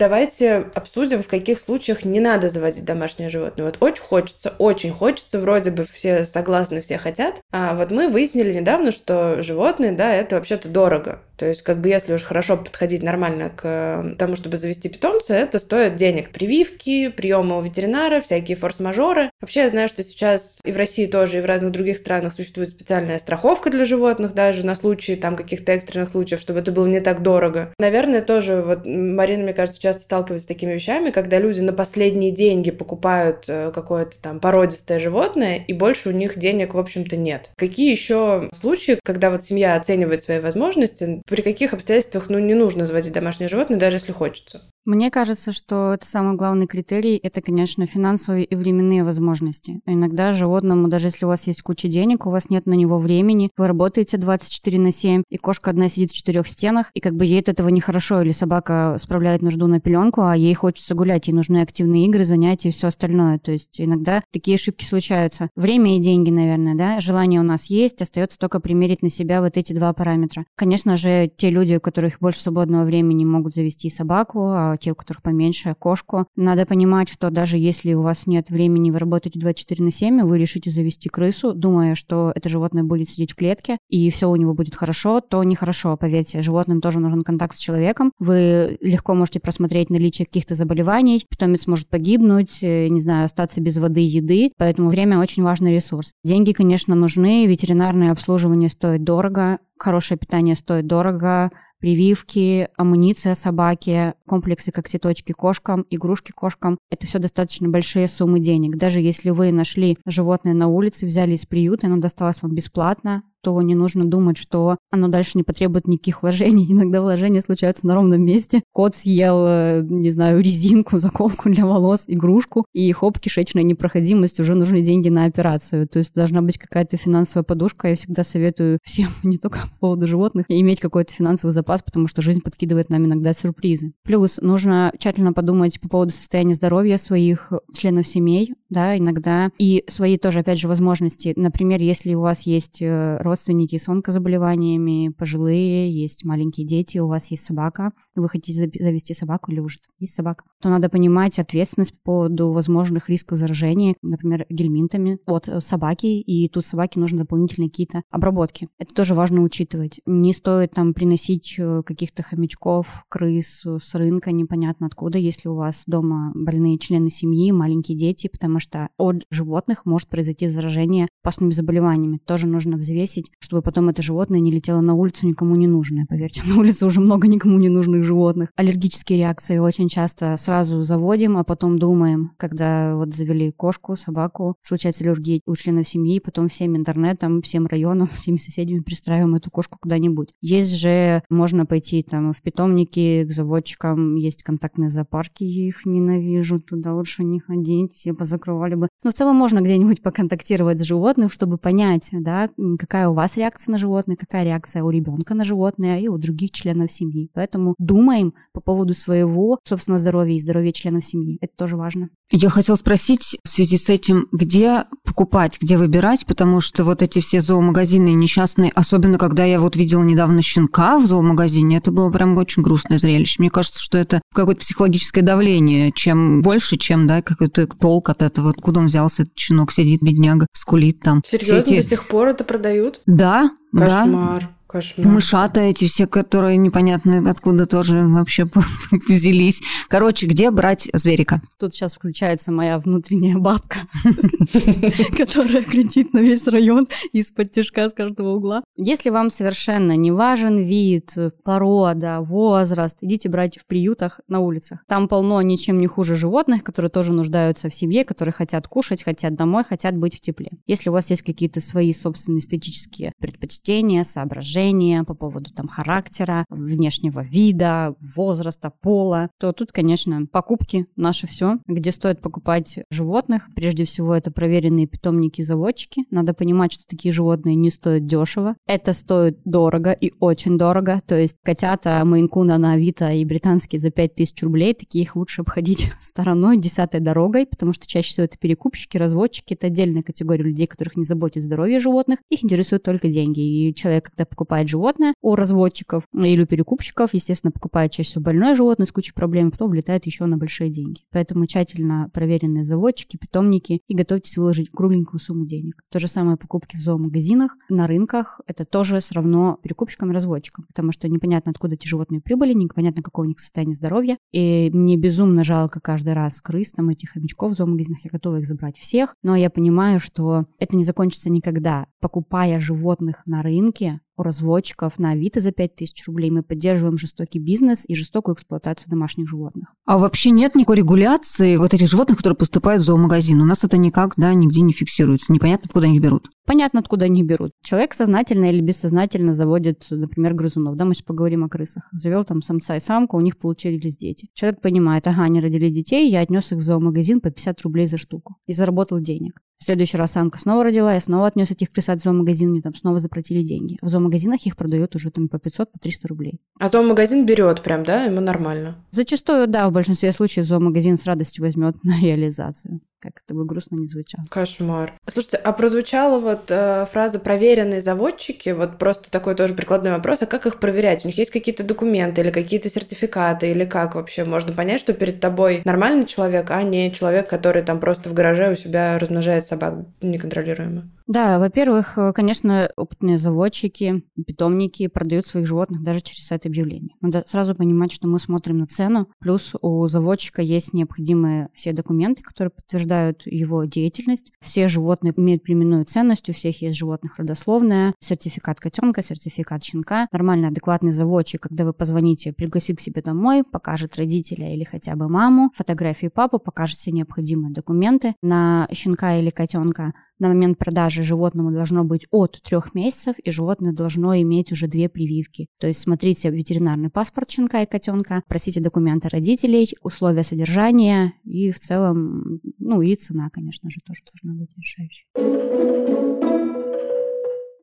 Давайте 0.00 0.64
обсудим, 0.74 1.22
в 1.22 1.28
каких 1.28 1.60
случаях 1.60 2.06
не 2.06 2.20
надо 2.20 2.48
заводить 2.48 2.86
домашнее 2.86 3.28
животное. 3.28 3.66
Вот 3.66 3.76
очень 3.80 4.02
хочется, 4.02 4.54
очень 4.56 4.92
хочется, 4.92 5.38
вроде 5.38 5.70
бы 5.70 5.84
все 5.84 6.24
согласны, 6.24 6.80
все 6.80 6.96
хотят. 6.96 7.42
А 7.52 7.74
вот 7.74 7.90
мы 7.90 8.08
выяснили 8.08 8.54
недавно, 8.54 8.92
что 8.92 9.42
животные, 9.42 9.92
да, 9.92 10.14
это 10.14 10.36
вообще-то 10.36 10.70
дорого. 10.70 11.20
То 11.40 11.46
есть, 11.46 11.62
как 11.62 11.80
бы, 11.80 11.88
если 11.88 12.12
уж 12.12 12.22
хорошо 12.22 12.58
подходить 12.58 13.02
нормально 13.02 13.48
к 13.48 13.62
э, 13.64 14.14
тому, 14.18 14.36
чтобы 14.36 14.58
завести 14.58 14.90
питомца, 14.90 15.34
это 15.34 15.58
стоит 15.58 15.96
денег. 15.96 16.32
Прививки, 16.32 17.08
приемы 17.08 17.56
у 17.56 17.62
ветеринара, 17.62 18.20
всякие 18.20 18.58
форс-мажоры. 18.58 19.30
Вообще, 19.40 19.60
я 19.60 19.70
знаю, 19.70 19.88
что 19.88 20.04
сейчас 20.04 20.60
и 20.66 20.70
в 20.70 20.76
России 20.76 21.06
тоже, 21.06 21.38
и 21.38 21.40
в 21.40 21.46
разных 21.46 21.72
других 21.72 21.96
странах 21.96 22.34
существует 22.34 22.72
специальная 22.72 23.18
страховка 23.18 23.70
для 23.70 23.86
животных, 23.86 24.34
даже 24.34 24.66
на 24.66 24.76
случай 24.76 25.16
там 25.16 25.34
каких-то 25.34 25.72
экстренных 25.72 26.10
случаев, 26.10 26.40
чтобы 26.40 26.58
это 26.58 26.72
было 26.72 26.86
не 26.86 27.00
так 27.00 27.22
дорого. 27.22 27.72
Наверное, 27.78 28.20
тоже, 28.20 28.60
вот 28.60 28.84
Марина, 28.84 29.44
мне 29.44 29.54
кажется, 29.54 29.80
сейчас 29.80 29.89
часто 29.90 30.02
сталкиваюсь 30.04 30.42
с 30.42 30.46
такими 30.46 30.74
вещами, 30.74 31.10
когда 31.10 31.38
люди 31.38 31.60
на 31.60 31.72
последние 31.72 32.30
деньги 32.30 32.70
покупают 32.70 33.44
э, 33.48 33.72
какое-то 33.74 34.20
там 34.20 34.40
породистое 34.40 34.98
животное, 34.98 35.56
и 35.56 35.72
больше 35.72 36.10
у 36.10 36.12
них 36.12 36.38
денег, 36.38 36.74
в 36.74 36.78
общем-то, 36.78 37.16
нет. 37.16 37.50
Какие 37.56 37.90
еще 37.90 38.48
случаи, 38.58 38.98
когда 39.04 39.30
вот 39.30 39.42
семья 39.42 39.74
оценивает 39.74 40.22
свои 40.22 40.38
возможности, 40.38 41.22
при 41.26 41.42
каких 41.42 41.74
обстоятельствах, 41.74 42.28
ну, 42.28 42.38
не 42.38 42.54
нужно 42.54 42.86
заводить 42.86 43.12
домашнее 43.12 43.48
животное, 43.48 43.78
даже 43.78 43.96
если 43.96 44.12
хочется? 44.12 44.62
Мне 44.86 45.10
кажется, 45.10 45.52
что 45.52 45.92
это 45.92 46.06
самый 46.06 46.36
главный 46.36 46.66
критерий, 46.66 47.16
это, 47.16 47.42
конечно, 47.42 47.86
финансовые 47.86 48.44
и 48.44 48.54
временные 48.54 49.04
возможности. 49.04 49.80
Иногда 49.84 50.32
животному, 50.32 50.88
даже 50.88 51.08
если 51.08 51.26
у 51.26 51.28
вас 51.28 51.46
есть 51.46 51.62
куча 51.62 51.86
денег, 51.86 52.26
у 52.26 52.30
вас 52.30 52.48
нет 52.48 52.66
на 52.66 52.72
него 52.72 52.98
времени, 52.98 53.50
вы 53.58 53.66
работаете 53.66 54.16
24 54.16 54.78
на 54.78 54.90
7, 54.90 55.22
и 55.28 55.36
кошка 55.36 55.70
одна 55.70 55.88
сидит 55.88 56.10
в 56.10 56.16
четырех 56.16 56.46
стенах, 56.46 56.90
и 56.94 57.00
как 57.00 57.14
бы 57.14 57.26
ей 57.26 57.40
от 57.40 57.50
этого 57.50 57.68
нехорошо, 57.68 58.22
или 58.22 58.32
собака 58.32 58.96
справляет 59.00 59.42
нужду 59.42 59.66
на 59.66 59.79
пеленку, 59.80 60.22
а 60.22 60.36
ей 60.36 60.54
хочется 60.54 60.94
гулять, 60.94 61.28
ей 61.28 61.34
нужны 61.34 61.62
активные 61.62 62.06
игры, 62.06 62.24
занятия 62.24 62.68
и 62.68 62.72
все 62.72 62.88
остальное. 62.88 63.38
То 63.38 63.52
есть 63.52 63.80
иногда 63.80 64.22
такие 64.32 64.56
ошибки 64.56 64.84
случаются. 64.84 65.48
Время 65.56 65.96
и 65.96 66.00
деньги, 66.00 66.30
наверное, 66.30 66.74
да, 66.74 67.00
желание 67.00 67.40
у 67.40 67.44
нас 67.44 67.66
есть, 67.66 68.02
остается 68.02 68.38
только 68.38 68.60
примерить 68.60 69.02
на 69.02 69.10
себя 69.10 69.40
вот 69.40 69.56
эти 69.56 69.72
два 69.72 69.92
параметра. 69.92 70.44
Конечно 70.56 70.96
же, 70.96 71.30
те 71.36 71.50
люди, 71.50 71.74
у 71.74 71.80
которых 71.80 72.18
больше 72.20 72.40
свободного 72.40 72.84
времени, 72.84 73.24
могут 73.24 73.54
завести 73.54 73.88
собаку, 73.90 74.50
а 74.50 74.76
те, 74.76 74.92
у 74.92 74.94
которых 74.94 75.22
поменьше, 75.22 75.74
кошку. 75.78 76.26
Надо 76.36 76.66
понимать, 76.66 77.08
что 77.08 77.30
даже 77.30 77.58
если 77.58 77.94
у 77.94 78.02
вас 78.02 78.26
нет 78.26 78.50
времени, 78.50 78.90
вы 78.90 78.98
работаете 78.98 79.38
24 79.38 79.84
на 79.84 79.90
7, 79.90 80.22
вы 80.22 80.38
решите 80.38 80.70
завести 80.70 81.08
крысу, 81.08 81.54
думая, 81.54 81.94
что 81.94 82.32
это 82.34 82.48
животное 82.48 82.82
будет 82.82 83.08
сидеть 83.08 83.32
в 83.32 83.36
клетке, 83.36 83.78
и 83.88 84.10
все 84.10 84.28
у 84.28 84.36
него 84.36 84.54
будет 84.54 84.74
хорошо, 84.74 85.20
то 85.20 85.42
нехорошо, 85.44 85.96
поверьте. 85.96 86.42
Животным 86.42 86.80
тоже 86.80 87.00
нужен 87.00 87.24
контакт 87.24 87.56
с 87.56 87.58
человеком. 87.58 88.12
Вы 88.18 88.78
легко 88.80 89.14
можете 89.14 89.40
просмотреть 89.40 89.59
наличие 89.90 90.26
каких-то 90.26 90.54
заболеваний, 90.54 91.24
питомец 91.28 91.66
может 91.66 91.88
погибнуть, 91.88 92.62
э, 92.62 92.88
не 92.88 93.00
знаю, 93.00 93.24
остаться 93.24 93.60
без 93.60 93.78
воды 93.78 94.02
и 94.02 94.08
еды, 94.08 94.52
поэтому 94.56 94.90
время 94.90 95.18
очень 95.18 95.42
важный 95.42 95.74
ресурс. 95.74 96.12
Деньги, 96.24 96.52
конечно, 96.52 96.94
нужны, 96.94 97.46
ветеринарное 97.46 98.12
обслуживание 98.12 98.68
стоит 98.68 99.04
дорого, 99.04 99.58
хорошее 99.78 100.18
питание 100.18 100.54
стоит 100.54 100.86
дорого, 100.86 101.50
прививки, 101.80 102.68
амуниция 102.76 103.34
собаки, 103.34 104.14
комплексы 104.26 104.70
когтеточки 104.70 105.32
кошкам, 105.32 105.86
игрушки 105.90 106.30
кошкам. 106.30 106.78
Это 106.90 107.06
все 107.06 107.18
достаточно 107.18 107.68
большие 107.68 108.06
суммы 108.06 108.38
денег. 108.38 108.76
Даже 108.76 109.00
если 109.00 109.30
вы 109.30 109.50
нашли 109.50 109.98
животное 110.06 110.54
на 110.54 110.68
улице, 110.68 111.06
взяли 111.06 111.34
из 111.34 111.46
приюта, 111.46 111.86
оно 111.86 111.96
досталось 111.96 112.42
вам 112.42 112.54
бесплатно, 112.54 113.22
то 113.42 113.60
не 113.62 113.74
нужно 113.74 114.04
думать, 114.04 114.36
что 114.36 114.76
оно 114.90 115.08
дальше 115.08 115.32
не 115.34 115.42
потребует 115.42 115.86
никаких 115.86 116.22
вложений. 116.22 116.66
Иногда 116.70 117.00
вложения 117.00 117.40
случаются 117.40 117.86
на 117.86 117.94
ровном 117.94 118.22
месте. 118.22 118.62
Кот 118.72 118.94
съел, 118.94 119.44
э, 119.46 119.82
не 119.82 120.10
знаю, 120.10 120.40
резинку, 120.40 120.98
заколку 120.98 121.50
для 121.50 121.66
волос, 121.66 122.04
игрушку, 122.06 122.66
и 122.72 122.90
хоп, 122.92 123.18
кишечная 123.18 123.62
непроходимость, 123.62 124.40
уже 124.40 124.54
нужны 124.54 124.82
деньги 124.82 125.08
на 125.08 125.24
операцию. 125.24 125.88
То 125.88 125.98
есть 125.98 126.14
должна 126.14 126.42
быть 126.42 126.58
какая-то 126.58 126.96
финансовая 126.96 127.44
подушка. 127.44 127.88
Я 127.88 127.94
всегда 127.96 128.24
советую 128.24 128.78
всем, 128.82 129.08
не 129.22 129.38
только 129.38 129.60
по 129.60 129.78
поводу 129.80 130.06
животных, 130.06 130.46
иметь 130.48 130.80
какой-то 130.80 131.12
финансовый 131.12 131.52
запас, 131.52 131.82
потому 131.82 132.06
что 132.06 132.22
жизнь 132.22 132.40
подкидывает 132.40 132.90
нам 132.90 133.04
иногда 133.06 133.32
сюрпризы. 133.32 133.92
Плюс 134.04 134.38
нужно 134.40 134.92
тщательно 134.98 135.32
подумать 135.32 135.80
по 135.80 135.88
поводу 135.88 136.12
состояния 136.12 136.54
здоровья 136.54 136.96
своих 136.96 137.52
членов 137.74 138.06
семей, 138.06 138.54
да, 138.68 138.96
иногда, 138.96 139.50
и 139.58 139.84
свои 139.88 140.16
тоже, 140.16 140.40
опять 140.40 140.58
же, 140.58 140.68
возможности. 140.68 141.32
Например, 141.36 141.80
если 141.80 142.14
у 142.14 142.20
вас 142.20 142.42
есть 142.42 142.80
э, 142.80 143.18
родственники 143.30 143.76
с 143.76 143.88
онкозаболеваниями, 143.88 145.10
пожилые, 145.10 145.92
есть 145.92 146.24
маленькие 146.24 146.66
дети, 146.66 146.98
у 146.98 147.06
вас 147.06 147.30
есть 147.30 147.44
собака, 147.44 147.90
вы 148.16 148.28
хотите 148.28 148.52
завести 148.52 149.14
собаку 149.14 149.52
или 149.52 149.60
уже 149.60 149.78
есть 150.00 150.14
собака, 150.14 150.44
то 150.60 150.68
надо 150.68 150.88
понимать 150.88 151.38
ответственность 151.38 151.94
по 152.02 152.10
поводу 152.10 152.50
возможных 152.50 153.08
рисков 153.08 153.38
заражения, 153.38 153.94
например, 154.02 154.46
гельминтами 154.48 155.18
от 155.26 155.48
собаки, 155.60 156.06
и 156.06 156.48
тут 156.48 156.64
собаке 156.64 156.98
нужны 156.98 157.20
дополнительные 157.20 157.70
какие-то 157.70 158.02
обработки. 158.10 158.68
Это 158.78 158.92
тоже 158.94 159.14
важно 159.14 159.42
учитывать. 159.42 160.00
Не 160.06 160.32
стоит 160.32 160.72
там 160.72 160.92
приносить 160.92 161.54
э, 161.58 161.82
каких-то 161.86 162.24
хомячков, 162.24 163.04
крыс 163.08 163.64
с 163.64 163.94
рынка, 163.94 164.32
непонятно 164.32 164.86
откуда, 164.86 165.18
если 165.18 165.48
у 165.48 165.54
вас 165.54 165.84
дома 165.86 166.32
больные 166.34 166.78
члены 166.78 167.10
семьи, 167.10 167.52
маленькие 167.52 167.96
дети, 167.96 168.28
потому 168.28 168.58
что 168.58 168.88
от 168.98 169.22
животных 169.30 169.86
может 169.86 170.08
произойти 170.08 170.48
заражение 170.48 171.08
опасными 171.22 171.52
заболеваниями. 171.52 172.18
Тоже 172.26 172.48
нужно 172.48 172.76
взвесить 172.76 173.19
выбросить, 173.20 173.30
чтобы 173.38 173.62
потом 173.62 173.88
это 173.88 174.02
животное 174.02 174.40
не 174.40 174.50
летело 174.50 174.80
на 174.80 174.94
улицу 174.94 175.26
никому 175.26 175.56
не 175.56 175.66
нужное. 175.66 176.06
Поверьте, 176.08 176.42
на 176.46 176.58
улице 176.58 176.86
уже 176.86 177.00
много 177.00 177.28
никому 177.28 177.58
не 177.58 177.68
нужных 177.68 178.04
животных. 178.04 178.50
Аллергические 178.56 179.18
реакции 179.18 179.58
очень 179.58 179.88
часто 179.88 180.36
сразу 180.36 180.82
заводим, 180.82 181.36
а 181.36 181.44
потом 181.44 181.78
думаем, 181.78 182.32
когда 182.36 182.94
вот 182.96 183.14
завели 183.14 183.52
кошку, 183.52 183.96
собаку, 183.96 184.56
случается 184.62 185.04
аллергия 185.04 185.40
у 185.46 185.54
членов 185.54 185.88
семьи, 185.88 186.20
потом 186.20 186.48
всем 186.48 186.76
интернетом, 186.76 187.42
всем 187.42 187.66
районам, 187.66 188.08
всеми 188.16 188.36
соседями 188.36 188.80
пристраиваем 188.80 189.34
эту 189.34 189.50
кошку 189.50 189.78
куда-нибудь. 189.80 190.30
Есть 190.40 190.76
же, 190.76 191.22
можно 191.30 191.66
пойти 191.66 192.02
там 192.02 192.32
в 192.32 192.42
питомники 192.42 193.24
к 193.24 193.32
заводчикам, 193.32 194.16
есть 194.16 194.42
контактные 194.42 194.90
зоопарки, 194.90 195.44
я 195.44 195.68
их 195.68 195.86
ненавижу, 195.86 196.60
туда 196.60 196.94
лучше 196.94 197.24
не 197.24 197.40
ходить, 197.40 197.94
все 197.94 198.14
позакрывали 198.14 198.74
бы. 198.74 198.88
Но 199.02 199.10
в 199.10 199.14
целом 199.14 199.36
можно 199.36 199.60
где-нибудь 199.60 200.02
поконтактировать 200.02 200.78
с 200.78 200.82
животным, 200.82 201.28
чтобы 201.28 201.58
понять, 201.58 202.10
да, 202.12 202.48
какая 202.78 203.09
у 203.10 203.14
вас 203.14 203.36
реакция 203.36 203.72
на 203.72 203.78
животное, 203.78 204.16
какая 204.16 204.44
реакция 204.44 204.82
у 204.82 204.90
ребенка 204.90 205.34
на 205.34 205.44
животное 205.44 206.00
и 206.00 206.08
у 206.08 206.18
других 206.18 206.50
членов 206.52 206.90
семьи. 206.90 207.30
Поэтому 207.34 207.74
думаем 207.78 208.34
по 208.52 208.60
поводу 208.60 208.94
своего 208.94 209.58
собственного 209.66 210.00
здоровья 210.00 210.34
и 210.34 210.40
здоровья 210.40 210.72
членов 210.72 211.04
семьи. 211.04 211.38
Это 211.40 211.52
тоже 211.56 211.76
важно. 211.76 212.08
Я 212.32 212.48
хотела 212.48 212.76
спросить 212.76 213.38
в 213.44 213.48
связи 213.48 213.76
с 213.76 213.88
этим, 213.88 214.28
где 214.30 214.84
покупать, 215.04 215.58
где 215.60 215.76
выбирать, 215.76 216.26
потому 216.26 216.60
что 216.60 216.84
вот 216.84 217.02
эти 217.02 217.18
все 217.20 217.40
зоомагазины 217.40 218.10
несчастные, 218.10 218.70
особенно 218.70 219.18
когда 219.18 219.44
я 219.44 219.58
вот 219.58 219.74
видела 219.74 220.02
недавно 220.02 220.40
щенка 220.40 220.98
в 220.98 221.06
зоомагазине, 221.06 221.78
это 221.78 221.90
было 221.90 222.10
прям 222.10 222.38
очень 222.38 222.62
грустное 222.62 222.98
зрелище. 222.98 223.36
Мне 223.40 223.50
кажется, 223.50 223.80
что 223.80 223.98
это 223.98 224.20
какое-то 224.32 224.60
психологическое 224.60 225.22
давление, 225.22 225.90
чем 225.92 226.40
больше, 226.40 226.76
чем, 226.76 227.08
да, 227.08 227.20
какой-то 227.20 227.66
толк 227.66 228.10
от 228.10 228.22
этого, 228.22 228.50
откуда 228.50 228.80
он 228.80 228.86
взялся, 228.86 229.22
этот 229.22 229.36
щенок 229.36 229.72
сидит, 229.72 230.00
бедняга, 230.00 230.46
скулит 230.52 231.00
там. 231.00 231.22
Серьезно, 231.26 231.56
эти... 231.56 231.82
до 231.82 231.88
сих 231.88 232.06
пор 232.06 232.28
это 232.28 232.44
продают? 232.44 232.99
Да, 233.06 233.50
Кошмар. 233.72 234.40
Да. 234.42 234.59
Кошмар. 234.70 235.08
Мышата 235.08 235.60
эти 235.62 235.86
все, 235.86 236.06
которые 236.06 236.56
непонятно 236.56 237.28
откуда 237.28 237.66
тоже 237.66 238.06
вообще 238.06 238.48
взялись. 239.08 239.60
Короче, 239.88 240.26
где 240.26 240.52
брать 240.52 240.88
зверика? 240.92 241.42
Тут 241.58 241.74
сейчас 241.74 241.94
включается 241.94 242.52
моя 242.52 242.78
внутренняя 242.78 243.36
бабка, 243.36 243.78
которая 245.16 245.64
кричит 245.64 246.14
на 246.14 246.20
весь 246.20 246.46
район 246.46 246.86
из-под 247.12 247.50
тяжка 247.50 247.88
с 247.88 247.94
каждого 247.94 248.36
угла. 248.36 248.62
Если 248.76 249.10
вам 249.10 249.30
совершенно 249.30 249.96
не 249.96 250.12
важен 250.12 250.58
вид, 250.58 251.16
порода, 251.42 252.20
возраст, 252.20 252.98
идите 253.00 253.28
брать 253.28 253.58
в 253.58 253.66
приютах 253.66 254.20
на 254.28 254.38
улицах. 254.38 254.84
Там 254.86 255.08
полно 255.08 255.42
ничем 255.42 255.80
не 255.80 255.88
хуже 255.88 256.14
животных, 256.14 256.62
которые 256.62 256.90
тоже 256.90 257.12
нуждаются 257.12 257.68
в 257.68 257.74
семье, 257.74 258.04
которые 258.04 258.32
хотят 258.32 258.68
кушать, 258.68 259.02
хотят 259.02 259.34
домой, 259.34 259.64
хотят 259.64 259.96
быть 259.96 260.16
в 260.16 260.20
тепле. 260.20 260.50
Если 260.68 260.90
у 260.90 260.92
вас 260.92 261.10
есть 261.10 261.22
какие-то 261.22 261.60
свои 261.60 261.92
собственные 261.92 262.38
эстетические 262.38 263.12
предпочтения, 263.18 264.04
соображения, 264.04 264.59
отношения, 264.60 265.04
по 265.04 265.14
поводу 265.14 265.50
там 265.52 265.68
характера, 265.68 266.44
внешнего 266.50 267.20
вида, 267.22 267.94
возраста, 268.00 268.70
пола, 268.70 269.30
то 269.38 269.52
тут, 269.52 269.72
конечно, 269.72 270.26
покупки 270.26 270.86
наше 270.96 271.26
все. 271.26 271.58
Где 271.66 271.92
стоит 271.92 272.20
покупать 272.20 272.78
животных? 272.90 273.48
Прежде 273.54 273.84
всего, 273.84 274.14
это 274.14 274.30
проверенные 274.30 274.86
питомники-заводчики. 274.86 276.04
Надо 276.10 276.34
понимать, 276.34 276.72
что 276.72 276.84
такие 276.86 277.12
животные 277.12 277.54
не 277.54 277.70
стоят 277.70 278.06
дешево. 278.06 278.56
Это 278.66 278.92
стоит 278.92 279.38
дорого 279.44 279.92
и 279.92 280.12
очень 280.20 280.58
дорого. 280.58 281.00
То 281.06 281.18
есть 281.18 281.36
котята 281.42 282.04
Мейнкуна 282.04 282.58
на 282.58 282.72
Авито 282.72 283.10
и 283.10 283.24
британские 283.24 283.80
за 283.80 283.90
5000 283.90 284.42
рублей, 284.42 284.74
такие 284.74 285.02
их 285.02 285.16
лучше 285.16 285.42
обходить 285.42 285.92
стороной, 286.00 286.58
десятой 286.58 287.00
дорогой, 287.00 287.46
потому 287.46 287.72
что 287.72 287.86
чаще 287.86 288.10
всего 288.10 288.24
это 288.24 288.38
перекупщики, 288.38 288.96
разводчики, 288.96 289.54
это 289.54 289.68
отдельная 289.68 290.02
категория 290.02 290.44
людей, 290.44 290.66
которых 290.66 290.96
не 290.96 291.04
заботит 291.04 291.42
здоровье 291.42 291.78
животных, 291.78 292.18
их 292.28 292.44
интересуют 292.44 292.82
только 292.82 293.08
деньги. 293.08 293.40
И 293.40 293.74
человек, 293.74 294.10
когда 294.10 294.24
покупает 294.26 294.49
покупает 294.50 294.68
животное 294.68 295.14
у 295.22 295.36
разводчиков 295.36 296.02
или 296.12 296.42
у 296.42 296.46
перекупщиков, 296.46 297.14
естественно, 297.14 297.52
покупает 297.52 297.92
чаще 297.92 298.10
всего 298.10 298.24
больное 298.24 298.56
животное 298.56 298.84
с 298.84 298.90
кучей 298.90 299.12
проблем, 299.12 299.52
потом 299.52 299.70
влетает 299.70 300.06
еще 300.06 300.24
на 300.24 300.38
большие 300.38 300.70
деньги. 300.70 301.02
Поэтому 301.12 301.46
тщательно 301.46 302.10
проверенные 302.12 302.64
заводчики, 302.64 303.16
питомники 303.16 303.80
и 303.86 303.94
готовьтесь 303.94 304.36
выложить 304.36 304.70
кругленькую 304.70 305.20
сумму 305.20 305.46
денег. 305.46 305.74
То 305.92 306.00
же 306.00 306.08
самое 306.08 306.36
покупки 306.36 306.76
в 306.76 306.80
зоомагазинах, 306.80 307.56
на 307.68 307.86
рынках, 307.86 308.40
это 308.48 308.64
тоже 308.64 308.98
все 308.98 309.14
равно 309.14 309.60
перекупщикам 309.62 310.10
и 310.10 310.14
разводчикам, 310.14 310.64
потому 310.66 310.90
что 310.90 311.08
непонятно, 311.08 311.52
откуда 311.52 311.76
эти 311.76 311.86
животные 311.86 312.20
прибыли, 312.20 312.52
непонятно, 312.52 313.02
какого 313.02 313.26
у 313.26 313.28
них 313.28 313.38
состояние 313.38 313.76
здоровья. 313.76 314.18
И 314.32 314.68
мне 314.72 314.96
безумно 314.96 315.44
жалко 315.44 315.78
каждый 315.78 316.14
раз 316.14 316.40
крыс, 316.40 316.72
там, 316.72 316.88
этих 316.88 317.10
хомячков 317.10 317.52
в 317.52 317.56
зоомагазинах, 317.56 318.00
я 318.02 318.10
готова 318.10 318.40
их 318.40 318.46
забрать 318.46 318.78
всех, 318.78 319.14
но 319.22 319.36
я 319.36 319.48
понимаю, 319.48 320.00
что 320.00 320.46
это 320.58 320.76
не 320.76 320.82
закончится 320.82 321.30
никогда. 321.30 321.86
Покупая 322.00 322.58
животных 322.58 323.22
на 323.26 323.42
рынке, 323.42 324.00
у 324.20 324.22
разводчиков 324.22 324.98
на 324.98 325.12
Авито 325.12 325.40
за 325.40 325.50
5000 325.50 326.06
рублей. 326.06 326.30
Мы 326.30 326.42
поддерживаем 326.42 326.98
жестокий 326.98 327.38
бизнес 327.38 327.84
и 327.88 327.94
жестокую 327.94 328.34
эксплуатацию 328.34 328.90
домашних 328.90 329.28
животных. 329.28 329.74
А 329.86 329.98
вообще 329.98 330.30
нет 330.30 330.54
никакой 330.54 330.76
регуляции 330.76 331.56
вот 331.56 331.74
этих 331.74 331.88
животных, 331.88 332.18
которые 332.18 332.36
поступают 332.36 332.82
в 332.82 332.84
зоомагазин? 332.84 333.40
У 333.40 333.46
нас 333.46 333.64
это 333.64 333.78
никак, 333.78 334.14
да, 334.16 334.34
нигде 334.34 334.60
не 334.60 334.72
фиксируется. 334.72 335.32
Непонятно, 335.32 335.66
откуда 335.66 335.86
они 335.86 335.98
берут. 335.98 336.28
Понятно, 336.46 336.80
откуда 336.80 337.06
они 337.06 337.22
берут. 337.22 337.52
Человек 337.62 337.94
сознательно 337.94 338.50
или 338.50 338.60
бессознательно 338.60 339.34
заводит, 339.34 339.86
например, 339.90 340.34
грызунов. 340.34 340.76
Да, 340.76 340.84
мы 340.84 340.94
сейчас 340.94 341.06
поговорим 341.06 341.44
о 341.44 341.48
крысах. 341.48 341.88
Завел 341.92 342.24
там 342.24 342.42
самца 342.42 342.76
и 342.76 342.80
самку, 342.80 343.16
у 343.16 343.20
них 343.20 343.38
получились 343.38 343.96
дети. 343.96 344.28
Человек 344.34 344.60
понимает, 344.60 345.06
ага, 345.06 345.22
они 345.22 345.40
родили 345.40 345.70
детей, 345.70 346.10
я 346.10 346.20
отнес 346.20 346.52
их 346.52 346.58
в 346.58 346.62
зоомагазин 346.62 347.20
по 347.20 347.30
50 347.30 347.62
рублей 347.62 347.86
за 347.86 347.96
штуку 347.96 348.36
и 348.46 348.52
заработал 348.52 349.00
денег. 349.00 349.40
В 349.60 349.64
следующий 349.66 349.98
раз 349.98 350.12
самка 350.12 350.38
снова 350.38 350.64
родила, 350.64 350.94
я 350.94 351.00
снова 351.02 351.26
отнес 351.26 351.50
этих 351.50 351.68
крысат 351.70 352.00
в 352.00 352.02
зоомагазин, 352.02 352.50
мне 352.50 352.62
там 352.62 352.74
снова 352.74 352.98
заплатили 352.98 353.42
деньги. 353.42 353.76
В 353.82 353.88
зоомагазинах 353.88 354.46
их 354.46 354.56
продают 354.56 354.96
уже 354.96 355.10
там 355.10 355.28
по 355.28 355.38
500, 355.38 355.70
по 355.70 355.78
300 355.78 356.08
рублей. 356.08 356.40
А 356.58 356.68
зоомагазин 356.68 357.26
берет 357.26 357.62
прям, 357.62 357.84
да, 357.84 358.04
ему 358.04 358.22
нормально? 358.22 358.82
Зачастую, 358.90 359.46
да, 359.48 359.68
в 359.68 359.72
большинстве 359.72 360.12
случаев 360.12 360.46
зоомагазин 360.46 360.96
с 360.96 361.04
радостью 361.04 361.44
возьмет 361.44 361.76
на 361.84 362.00
реализацию 362.00 362.80
как 363.00 363.22
это 363.24 363.34
бы 363.34 363.44
грустно 363.44 363.76
не 363.76 363.86
звучало. 363.86 364.24
Кошмар. 364.28 364.92
Слушайте, 365.06 365.38
а 365.38 365.52
прозвучала 365.52 366.20
вот 366.20 366.50
э, 366.50 366.86
фраза 366.92 367.18
«проверенные 367.18 367.80
заводчики», 367.80 368.50
вот 368.50 368.78
просто 368.78 369.10
такой 369.10 369.34
тоже 369.34 369.54
прикладной 369.54 369.92
вопрос, 369.92 370.22
а 370.22 370.26
как 370.26 370.46
их 370.46 370.60
проверять? 370.60 371.04
У 371.04 371.08
них 371.08 371.18
есть 371.18 371.30
какие-то 371.30 371.64
документы 371.64 372.20
или 372.20 372.30
какие-то 372.30 372.68
сертификаты, 372.68 373.50
или 373.50 373.64
как 373.64 373.94
вообще 373.94 374.24
можно 374.24 374.52
понять, 374.52 374.80
что 374.80 374.92
перед 374.92 375.20
тобой 375.20 375.62
нормальный 375.64 376.06
человек, 376.06 376.50
а 376.50 376.62
не 376.62 376.92
человек, 376.92 377.28
который 377.28 377.62
там 377.62 377.80
просто 377.80 378.08
в 378.08 378.12
гараже 378.12 378.52
у 378.52 378.56
себя 378.56 378.98
размножает 378.98 379.46
собак 379.46 379.86
неконтролируемо? 380.00 380.90
Да, 381.06 381.40
во-первых, 381.40 381.98
конечно, 382.14 382.70
опытные 382.76 383.18
заводчики, 383.18 384.04
питомники 384.26 384.86
продают 384.86 385.26
своих 385.26 385.46
животных 385.46 385.82
даже 385.82 386.00
через 386.02 386.24
сайт 386.26 386.46
объявлений. 386.46 386.94
Надо 387.00 387.24
сразу 387.26 387.56
понимать, 387.56 387.90
что 387.90 388.06
мы 388.06 388.20
смотрим 388.20 388.58
на 388.58 388.66
цену, 388.66 389.08
плюс 389.18 389.54
у 389.60 389.88
заводчика 389.88 390.40
есть 390.40 390.72
необходимые 390.72 391.48
все 391.52 391.72
документы, 391.72 392.22
которые 392.22 392.52
подтверждают 392.52 392.89
его 393.24 393.64
деятельность. 393.64 394.32
Все 394.40 394.68
животные 394.68 395.12
имеют 395.16 395.42
племенную 395.42 395.84
ценность, 395.84 396.28
у 396.28 396.32
всех 396.32 396.62
есть 396.62 396.78
животных 396.78 397.18
родословная, 397.18 397.94
сертификат 398.00 398.60
котенка, 398.60 399.02
сертификат 399.02 399.62
щенка. 399.62 400.08
Нормальный, 400.12 400.48
адекватный 400.48 400.92
заводчик, 400.92 401.42
когда 401.42 401.64
вы 401.64 401.72
позвоните, 401.72 402.32
пригласит 402.32 402.78
к 402.78 402.80
себе 402.80 403.02
домой, 403.02 403.42
покажет 403.44 403.96
родителя 403.96 404.54
или 404.54 404.64
хотя 404.64 404.96
бы 404.96 405.08
маму, 405.08 405.50
фотографии 405.54 406.08
папы, 406.08 406.38
покажет 406.38 406.78
все 406.78 406.90
необходимые 406.90 407.52
документы 407.52 408.14
на 408.22 408.68
щенка 408.72 409.16
или 409.16 409.30
котенка, 409.30 409.92
на 410.20 410.28
момент 410.28 410.58
продажи 410.58 411.02
животному 411.02 411.50
должно 411.50 411.84
быть 411.84 412.06
от 412.10 412.40
трех 412.42 412.74
месяцев, 412.74 413.16
и 413.18 413.30
животное 413.30 413.72
должно 413.72 414.14
иметь 414.20 414.52
уже 414.52 414.68
две 414.68 414.88
прививки. 414.88 415.48
То 415.58 415.66
есть 415.66 415.80
смотрите 415.80 416.30
ветеринарный 416.30 416.90
паспорт 416.90 417.30
щенка 417.30 417.62
и 417.62 417.66
котенка, 417.66 418.22
просите 418.28 418.60
документы 418.60 419.08
родителей, 419.08 419.74
условия 419.82 420.22
содержания 420.22 421.14
и 421.24 421.50
в 421.50 421.58
целом, 421.58 422.40
ну 422.58 422.82
и 422.82 422.94
цена, 422.94 423.30
конечно 423.32 423.70
же, 423.70 423.80
тоже 423.84 424.02
должна 424.12 424.38
быть 424.38 424.52
решающей. 424.56 425.06